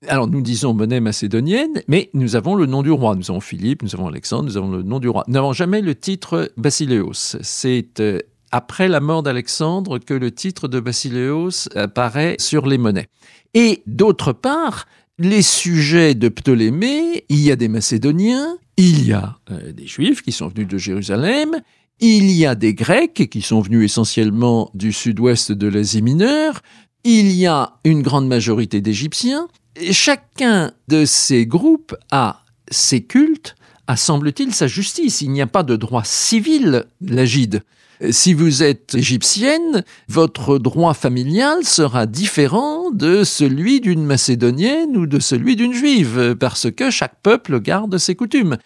alors 0.09 0.27
nous 0.27 0.41
disons 0.41 0.73
monnaie 0.73 1.01
macédonienne, 1.01 1.83
mais 1.87 2.09
nous 2.15 2.35
avons 2.35 2.55
le 2.55 2.65
nom 2.65 2.83
du 2.83 2.91
roi. 2.91 3.15
Nous 3.15 3.31
avons 3.31 3.41
Philippe, 3.41 3.83
nous 3.83 3.95
avons 3.95 4.09
Alexandre, 4.09 4.45
nous 4.45 4.57
avons 4.57 4.71
le 4.71 4.83
nom 4.83 5.01
du 5.01 5.09
roi. 5.11 5.25
Nous 5.29 5.35
n'avons 5.35 5.53
jamais 5.53 5.83
le 5.83 5.95
titre 5.95 6.51
Basileos. 6.57 7.37
C'est 7.43 8.01
euh, 8.01 8.21
après 8.53 8.89
la 8.89 9.01
mort 9.01 9.23
d'Alexandre 9.23 9.99
que 9.99 10.15
le 10.15 10.31
titre 10.31 10.67
de 10.67 10.81
Basileos 10.81 11.69
apparaît 11.77 12.37
sur 12.39 12.67
les 12.67 12.79
monnaies. 12.79 13.09
Et 13.53 13.83
d'autre 13.87 14.33
part, 14.33 14.87
les 15.21 15.43
sujets 15.43 16.15
de 16.15 16.31
Ptolémée, 16.31 17.25
il 17.29 17.41
y 17.41 17.53
a 17.53 17.57
des 17.57 17.69
Macédoniens, 17.69 18.57
il 18.79 19.07
y 19.07 19.13
a 19.13 19.39
euh, 19.51 19.71
des 19.71 19.87
Juifs 19.87 20.23
qui 20.23 20.33
sont 20.33 20.49
venus 20.49 20.67
de 20.67 20.79
Jérusalem, 20.79 21.61
il 22.01 22.31
y 22.31 22.47
a 22.47 22.55
des 22.55 22.73
Grecs 22.73 23.29
qui 23.31 23.43
sont 23.43 23.61
venus 23.61 23.85
essentiellement 23.85 24.71
du 24.73 24.95
sud-ouest 24.95 25.53
de 25.53 25.69
l'Asie 25.69 26.01
mineure, 26.01 26.63
il 27.05 27.33
y 27.33 27.47
a 27.47 27.75
une 27.85 28.01
grande 28.01 28.29
majorité 28.29 28.81
d'Égyptiens, 28.81 29.47
chacun 29.91 30.73
de 30.89 31.05
ces 31.05 31.45
groupes 31.45 31.95
a 32.11 32.43
ses 32.71 33.03
cultes, 33.03 33.57
a 33.87 33.97
semble-t-il 33.97 34.55
sa 34.55 34.69
justice? 34.69 35.21
Il 35.21 35.33
n'y 35.33 35.43
a 35.43 35.47
pas 35.47 35.65
de 35.65 35.77
droit 35.77 36.05
civil, 36.05 36.87
l'agide. 37.03 37.63
Si 38.11 38.33
vous 38.33 38.63
êtes 38.63 38.95
égyptienne, 38.95 39.85
votre 40.09 40.59
droit 40.59 40.95
familial 40.95 41.65
sera 41.65 42.07
différent 42.07 42.91
de 42.91 43.25
celui 43.25 43.81
d'une 43.81 44.05
macédonienne 44.05 44.97
ou 44.97 45.07
de 45.07 45.19
celui 45.19 45.55
d'une 45.55 45.75
juive, 45.75 46.35
parce 46.41 46.71
que 46.71 46.91
chaque 46.91 47.21
peuple 47.23 47.61
garde 47.61 47.99
ses 47.99 48.15
coutumes. 48.15 48.57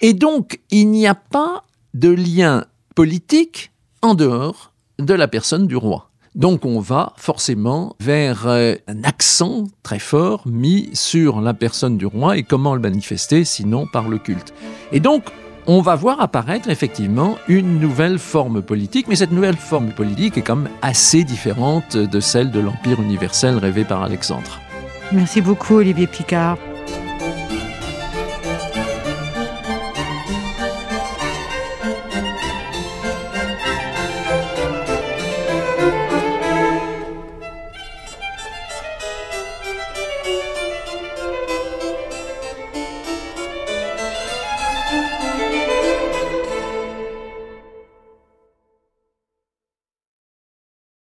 Et 0.00 0.12
donc, 0.12 0.60
il 0.70 0.90
n'y 0.90 1.08
a 1.08 1.16
pas 1.16 1.64
de 1.94 2.10
lien 2.10 2.66
politique 2.94 3.72
en 4.02 4.14
dehors 4.14 4.72
de 4.98 5.14
la 5.14 5.26
personne 5.26 5.66
du 5.66 5.76
roi. 5.76 6.10
Donc 6.34 6.64
on 6.64 6.80
va 6.80 7.12
forcément 7.16 7.94
vers 8.00 8.48
euh, 8.48 8.74
un 8.88 9.04
accent 9.04 9.64
très 9.84 10.00
fort 10.00 10.42
mis 10.46 10.90
sur 10.92 11.40
la 11.40 11.54
personne 11.54 11.96
du 11.96 12.06
roi 12.06 12.36
et 12.36 12.42
comment 12.42 12.74
le 12.74 12.80
manifester 12.80 13.44
sinon 13.44 13.86
par 13.86 14.08
le 14.08 14.18
culte. 14.18 14.52
Et 14.90 14.98
donc 14.98 15.24
on 15.66 15.80
va 15.80 15.94
voir 15.94 16.20
apparaître 16.20 16.68
effectivement 16.68 17.36
une 17.48 17.80
nouvelle 17.80 18.18
forme 18.18 18.62
politique, 18.62 19.08
mais 19.08 19.16
cette 19.16 19.32
nouvelle 19.32 19.56
forme 19.56 19.90
politique 19.90 20.36
est 20.38 20.42
quand 20.42 20.56
même 20.56 20.72
assez 20.82 21.24
différente 21.24 21.96
de 21.96 22.20
celle 22.20 22.50
de 22.50 22.60
l'Empire 22.60 23.00
universel 23.00 23.56
rêvé 23.56 23.84
par 23.84 24.02
Alexandre. 24.02 24.60
Merci 25.12 25.40
beaucoup 25.40 25.76
Olivier 25.76 26.06
Picard. 26.06 26.58